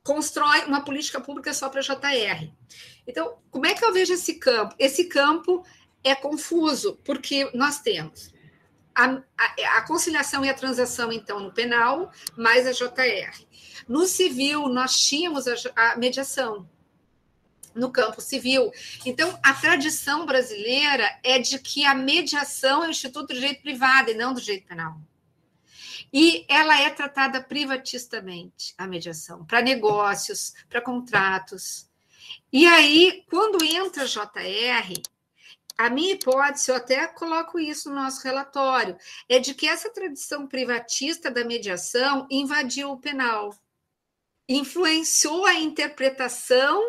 constrói 0.06 0.64
uma 0.66 0.82
política 0.82 1.20
pública 1.20 1.52
só 1.52 1.68
para 1.68 1.80
JR. 1.80 2.48
Então, 3.04 3.38
como 3.50 3.66
é 3.66 3.74
que 3.74 3.84
eu 3.84 3.92
vejo 3.92 4.14
esse 4.14 4.34
campo? 4.34 4.74
Esse 4.78 5.06
campo 5.06 5.66
é 6.04 6.14
confuso, 6.14 6.98
porque 7.04 7.50
nós 7.52 7.80
temos 7.80 8.32
a, 8.94 9.20
a, 9.36 9.78
a, 9.78 9.82
conciliação 9.82 10.44
e 10.44 10.48
a 10.48 10.54
transação, 10.54 11.12
então, 11.12 11.40
no 11.40 11.52
penal, 11.52 12.12
mais 12.36 12.66
a 12.68 12.72
JR. 12.72 13.44
No 13.88 14.06
civil, 14.06 14.68
nós 14.68 14.98
tínhamos 14.98 15.46
a, 15.48 15.54
a 15.74 15.96
mediação 15.96 16.68
no 17.74 17.90
campo 17.90 18.20
civil. 18.20 18.70
Então, 19.04 19.38
a 19.42 19.52
tradição 19.52 20.24
brasileira 20.24 21.18
é 21.24 21.40
de 21.40 21.58
que 21.58 21.84
a 21.84 21.94
mediação 21.94 22.84
é 22.84 22.86
o 22.86 22.90
instituto 22.90 23.28
do 23.28 23.34
direito 23.34 23.60
privado 23.60 24.10
e 24.10 24.14
não 24.14 24.32
do 24.32 24.40
direito 24.40 24.68
penal. 24.68 24.98
E 26.12 26.44
ela 26.48 26.80
é 26.80 26.90
tratada 26.90 27.42
privatistamente, 27.42 28.74
a 28.78 28.86
mediação, 28.86 29.44
para 29.44 29.62
negócios, 29.62 30.54
para 30.68 30.80
contratos. 30.80 31.88
E 32.52 32.66
aí, 32.66 33.24
quando 33.28 33.64
entra 33.64 34.04
a 34.04 34.06
JR, 34.06 35.02
a 35.76 35.90
minha 35.90 36.14
hipótese, 36.14 36.70
eu 36.70 36.76
até 36.76 37.06
coloco 37.06 37.58
isso 37.58 37.90
no 37.90 37.96
nosso 37.96 38.22
relatório, 38.24 38.96
é 39.28 39.38
de 39.38 39.52
que 39.52 39.68
essa 39.68 39.90
tradição 39.90 40.46
privatista 40.46 41.30
da 41.30 41.44
mediação 41.44 42.26
invadiu 42.30 42.92
o 42.92 42.98
penal, 42.98 43.54
influenciou 44.48 45.44
a 45.44 45.54
interpretação 45.54 46.82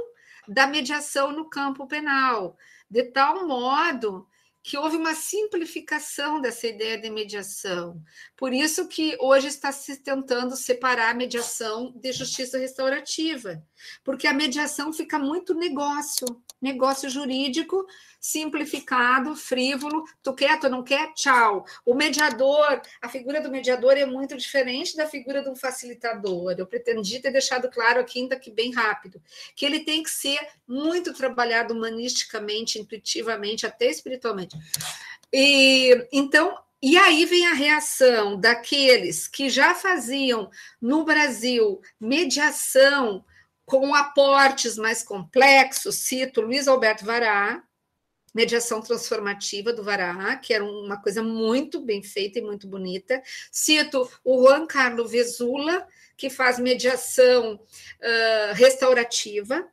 da 0.48 0.65
mediação 0.65 1.31
no 1.31 1.49
campo 1.49 1.85
penal, 1.85 2.56
de 2.89 3.03
tal 3.03 3.45
modo 3.45 4.27
que 4.68 4.77
houve 4.77 4.98
uma 4.98 5.15
simplificação 5.15 6.41
dessa 6.41 6.68
ideia 6.68 6.99
de 6.99 7.10
mediação. 7.10 8.03
Por 8.35 8.52
isso 8.52 8.85
que 8.89 9.15
hoje 9.18 9.48
está 9.48 9.72
se 9.72 9.95
tentando 10.03 10.57
separar 10.57 11.11
a 11.11 11.14
mediação 11.14 11.94
de 11.95 12.11
justiça 12.11 12.57
restaurativa, 12.57 13.64
porque 14.03 14.27
a 14.27 14.34
mediação 14.34 14.91
fica 14.91 15.18
muito 15.18 15.53
negócio, 15.53 16.27
negócio 16.61 17.10
jurídico 17.10 17.88
simplificado, 18.19 19.35
frívolo, 19.35 20.03
tu 20.22 20.34
quer, 20.34 20.60
tu 20.60 20.69
não 20.69 20.84
quer, 20.84 21.14
tchau. 21.14 21.65
O 21.85 21.94
mediador, 21.94 22.81
a 23.02 23.10
figura 23.10 23.41
do 23.41 23.52
mediador 23.52 23.94
é 23.98 24.06
muito 24.06 24.35
diferente 24.38 24.95
da 24.95 25.07
figura 25.07 25.41
do 25.41 25.56
facilitador. 25.56 26.56
Eu 26.57 26.65
pretendi 26.65 27.19
ter 27.19 27.31
deixado 27.31 27.69
claro 27.69 27.99
aqui, 27.99 28.19
ainda 28.19 28.39
que 28.39 28.52
bem 28.52 28.73
rápido, 28.73 29.22
que 29.56 29.65
ele 29.65 29.81
tem 29.81 30.03
que 30.03 30.10
ser 30.10 30.39
muito 30.68 31.14
trabalhado 31.14 31.73
humanisticamente, 31.73 32.80
intuitivamente, 32.80 33.65
até 33.65 33.89
espiritualmente. 33.89 34.56
E 35.31 36.07
então, 36.11 36.57
e 36.81 36.98
aí 36.98 37.26
vem 37.26 37.48
a 37.48 37.53
reação 37.53 38.39
daqueles 38.39 39.27
que 39.27 39.49
já 39.49 39.73
faziam 39.73 40.49
no 40.81 41.03
Brasil 41.03 41.81
mediação 41.99 43.26
com 43.65 43.94
aportes 43.94 44.77
mais 44.77 45.03
complexos, 45.03 45.95
cito 45.95 46.39
Luiz 46.39 46.68
Alberto 46.68 47.03
Vará, 47.03 47.61
mediação 48.38 48.80
transformativa 48.81 49.73
do 49.73 49.84
Vará, 49.84 50.35
que 50.35 50.53
era 50.53 50.64
uma 50.64 51.01
coisa 51.01 51.23
muito 51.23 51.81
bem 51.81 52.03
feita 52.03 52.38
e 52.38 52.41
muito 52.43 52.68
bonita. 52.68 53.19
Cito 53.51 54.07
o 54.23 54.43
Juan 54.43 54.68
Carlos 54.68 55.09
Vezula, 55.09 55.88
que 56.15 56.30
faz 56.30 56.59
mediação 56.59 57.55
uh, 57.55 58.53
restaurativa, 58.53 59.68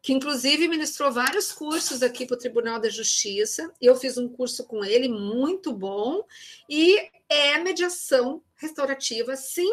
que 0.00 0.14
inclusive 0.14 0.68
ministrou 0.68 1.12
vários 1.12 1.52
cursos 1.52 2.02
aqui 2.02 2.24
para 2.24 2.36
o 2.36 2.38
Tribunal 2.38 2.80
da 2.80 2.88
Justiça. 2.88 3.70
Eu 3.78 3.94
fiz 3.94 4.16
um 4.16 4.26
curso 4.26 4.64
com 4.64 4.82
ele 4.82 5.06
muito 5.06 5.70
bom 5.70 6.24
e 6.66 7.10
é 7.28 7.58
mediação 7.58 8.42
restaurativa, 8.56 9.36
sim, 9.36 9.70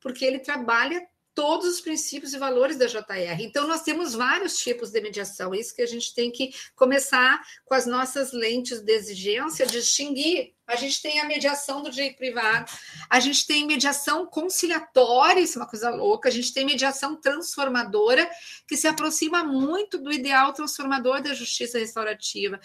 porque 0.00 0.24
ele 0.24 0.38
trabalha 0.38 1.06
todos 1.34 1.66
os 1.66 1.80
princípios 1.80 2.32
e 2.32 2.38
valores 2.38 2.76
da 2.76 2.86
JR. 2.86 3.40
Então, 3.40 3.66
nós 3.66 3.82
temos 3.82 4.14
vários 4.14 4.56
tipos 4.58 4.90
de 4.90 5.00
mediação, 5.00 5.52
é 5.52 5.58
isso 5.58 5.74
que 5.74 5.82
a 5.82 5.86
gente 5.86 6.14
tem 6.14 6.30
que 6.30 6.54
começar 6.76 7.42
com 7.64 7.74
as 7.74 7.86
nossas 7.86 8.32
lentes 8.32 8.80
de 8.80 8.92
exigência, 8.92 9.66
distinguir. 9.66 10.54
A 10.66 10.76
gente 10.76 11.02
tem 11.02 11.20
a 11.20 11.26
mediação 11.26 11.82
do 11.82 11.90
direito 11.90 12.16
privado, 12.16 12.70
a 13.10 13.20
gente 13.20 13.46
tem 13.46 13.66
mediação 13.66 14.26
conciliatória, 14.26 15.40
isso 15.40 15.58
é 15.58 15.62
uma 15.62 15.68
coisa 15.68 15.90
louca, 15.90 16.28
a 16.28 16.32
gente 16.32 16.54
tem 16.54 16.64
mediação 16.64 17.20
transformadora, 17.20 18.30
que 18.66 18.76
se 18.76 18.86
aproxima 18.86 19.44
muito 19.44 19.98
do 19.98 20.10
ideal 20.10 20.52
transformador 20.52 21.20
da 21.20 21.34
justiça 21.34 21.78
restaurativa. 21.78 22.58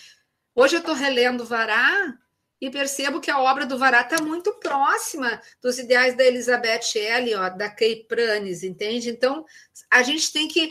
Hoje 0.55 0.75
eu 0.75 0.79
estou 0.79 0.95
relendo 0.95 1.43
Vará, 1.43 2.17
e 2.61 2.69
percebo 2.69 3.21
que 3.21 3.31
a 3.31 3.39
obra 3.39 3.65
do 3.65 3.77
Vará 3.77 4.01
está 4.01 4.21
muito 4.21 4.53
próxima 4.55 5.41
dos 5.61 5.79
ideais 5.79 6.15
da 6.15 6.25
Elizabeth 6.25 6.95
Elliot, 6.95 7.57
da 7.57 7.69
Kay 7.69 8.03
Pranes, 8.03 8.63
entende? 8.63 9.09
Então, 9.09 9.45
a 9.89 10.03
gente 10.03 10.31
tem 10.33 10.47
que, 10.47 10.69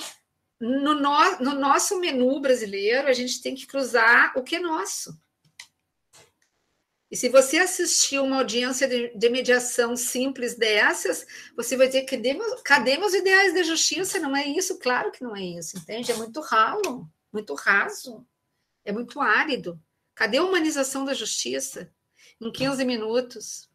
no, 0.61 0.95
no, 0.95 1.39
no 1.41 1.55
nosso 1.55 1.99
menu 1.99 2.41
brasileiro, 2.41 3.09
a 3.09 3.13
gente 3.13 3.41
tem 3.41 3.55
que 3.55 3.67
cruzar 3.67 4.33
o 4.37 4.43
que 4.43 4.57
é 4.57 4.61
nosso. 4.61 5.19
E 7.11 7.17
se 7.17 7.31
você 7.31 7.57
assistir 7.57 8.19
uma 8.19 8.37
audiência 8.37 8.87
de, 8.87 9.17
de, 9.17 9.31
mediação 9.31 9.97
simples 9.97 10.55
dessas, 10.55 11.27
você 11.57 11.75
vai 11.75 11.87
dizer, 11.87 12.05
cadê 12.05 12.35
meus, 12.35 12.61
cadê 12.61 12.99
meus 12.99 13.15
ideais 13.15 13.55
de 13.55 13.65
justiça? 13.65 14.19
Não 14.19 14.37
é 14.37 14.47
isso? 14.47 14.79
Claro 14.79 15.11
que 15.11 15.25
não 15.25 15.35
é 15.35 15.43
isso, 15.43 15.79
entende? 15.79 16.13
É 16.13 16.17
muito 16.17 16.41
ralo, 16.43 17.11
muito 17.33 17.55
raso, 17.55 18.27
é 18.85 18.93
muito 18.93 19.23
árido. 19.23 19.81
Cadê 20.19 20.39
a 20.39 20.43
humanização 20.43 21.05
da 21.05 21.15
justiça? 21.15 21.93
Em 22.41 22.51
15 22.51 22.85
minutos. 22.85 23.71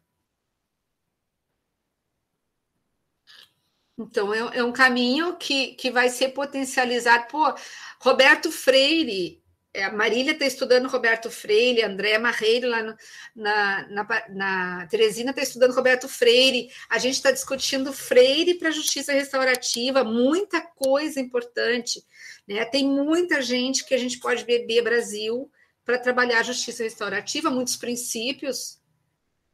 Então, 3.96 4.34
é, 4.34 4.58
é 4.58 4.62
um 4.62 4.70
caminho 4.70 5.38
que, 5.38 5.68
que 5.68 5.90
vai 5.90 6.10
ser 6.10 6.34
potencializado. 6.34 7.28
Pô, 7.28 7.54
Roberto 7.98 8.52
Freire, 8.52 9.42
é, 9.72 9.84
a 9.84 9.92
Marília 9.92 10.32
está 10.32 10.44
estudando 10.44 10.86
Roberto 10.86 11.30
Freire, 11.30 11.82
André 11.82 12.18
Marreiro 12.18 12.68
lá 12.68 12.82
no, 12.82 12.94
na, 13.34 13.88
na, 13.88 14.28
na 14.28 14.86
Teresina 14.88 15.30
está 15.30 15.42
estudando 15.42 15.74
Roberto 15.74 16.10
Freire, 16.10 16.70
a 16.90 16.98
gente 16.98 17.14
está 17.14 17.30
discutindo 17.30 17.90
Freire 17.90 18.58
para 18.58 18.68
a 18.68 18.72
justiça 18.72 19.14
restaurativa, 19.14 20.04
muita 20.04 20.60
coisa 20.60 21.18
importante. 21.18 22.04
Né? 22.46 22.62
Tem 22.66 22.86
muita 22.86 23.40
gente 23.40 23.86
que 23.86 23.94
a 23.94 23.98
gente 23.98 24.18
pode 24.18 24.44
beber 24.44 24.82
Brasil 24.82 25.50
para 25.84 25.98
trabalhar 25.98 26.40
a 26.40 26.42
justiça 26.42 26.82
restaurativa, 26.82 27.50
muitos 27.50 27.76
princípios 27.76 28.80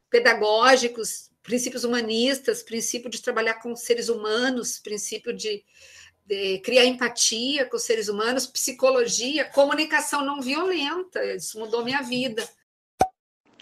pedagógicos, 0.09 1.29
princípios 1.43 1.83
humanistas, 1.83 2.63
princípio 2.63 3.09
de 3.09 3.21
trabalhar 3.21 3.55
com 3.55 3.75
seres 3.75 4.09
humanos, 4.09 4.79
princípio 4.79 5.33
de, 5.33 5.63
de 6.25 6.59
criar 6.59 6.85
empatia 6.85 7.65
com 7.65 7.77
os 7.77 7.83
seres 7.83 8.07
humanos, 8.07 8.45
psicologia, 8.45 9.45
comunicação 9.45 10.23
não 10.23 10.41
violenta. 10.41 11.23
Isso 11.35 11.59
mudou 11.59 11.83
minha 11.83 12.01
vida. 12.01 12.47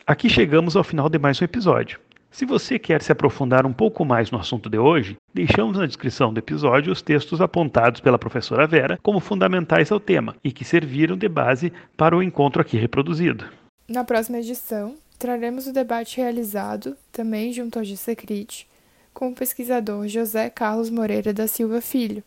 Aqui 0.05 0.29
chegamos 0.29 0.75
ao 0.75 0.83
final 0.83 1.07
de 1.07 1.19
mais 1.19 1.39
um 1.41 1.45
episódio. 1.45 1.99
Se 2.31 2.45
você 2.45 2.77
quer 2.77 3.01
se 3.01 3.11
aprofundar 3.11 3.65
um 3.65 3.73
pouco 3.73 4.05
mais 4.05 4.29
no 4.29 4.39
assunto 4.39 4.69
de 4.69 4.77
hoje, 4.77 5.17
deixamos 5.33 5.77
na 5.77 5.85
descrição 5.85 6.31
do 6.31 6.39
episódio 6.39 6.91
os 6.91 7.01
textos 7.01 7.41
apontados 7.41 8.01
pela 8.01 8.19
professora 8.19 8.67
Vera 8.67 8.99
como 9.01 9.19
fundamentais 9.19 9.91
ao 9.91 9.99
tema 9.99 10.35
e 10.43 10.51
que 10.51 10.63
serviram 10.63 11.17
de 11.17 11.27
base 11.27 11.73
para 11.97 12.15
o 12.15 12.23
encontro 12.23 12.61
aqui 12.61 12.77
reproduzido. 12.77 13.45
Na 13.87 14.03
próxima 14.03 14.37
edição, 14.37 14.95
traremos 15.17 15.65
o 15.67 15.73
debate 15.73 16.17
realizado, 16.17 16.95
também 17.11 17.51
junto 17.51 17.79
ao 17.79 17.85
GCCRIT, 17.85 18.67
com 19.13 19.29
o 19.29 19.35
pesquisador 19.35 20.07
José 20.07 20.49
Carlos 20.49 20.89
Moreira 20.89 21.33
da 21.33 21.47
Silva 21.47 21.81
Filho, 21.81 22.23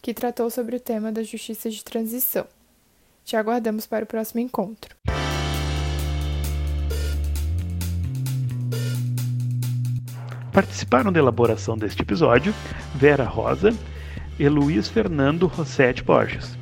que 0.00 0.14
tratou 0.14 0.48
sobre 0.48 0.76
o 0.76 0.80
tema 0.80 1.10
da 1.10 1.22
justiça 1.22 1.68
de 1.68 1.84
transição. 1.84 2.46
Te 3.24 3.36
aguardamos 3.36 3.86
para 3.86 4.04
o 4.04 4.08
próximo 4.08 4.40
encontro. 4.40 4.94
Participaram 10.52 11.12
da 11.12 11.20
elaboração 11.20 11.76
deste 11.76 12.02
episódio 12.02 12.52
Vera 12.94 13.24
Rosa 13.24 13.72
e 14.38 14.48
Luiz 14.48 14.88
Fernando 14.88 15.46
Rossetti 15.46 16.02
Borges. 16.02 16.59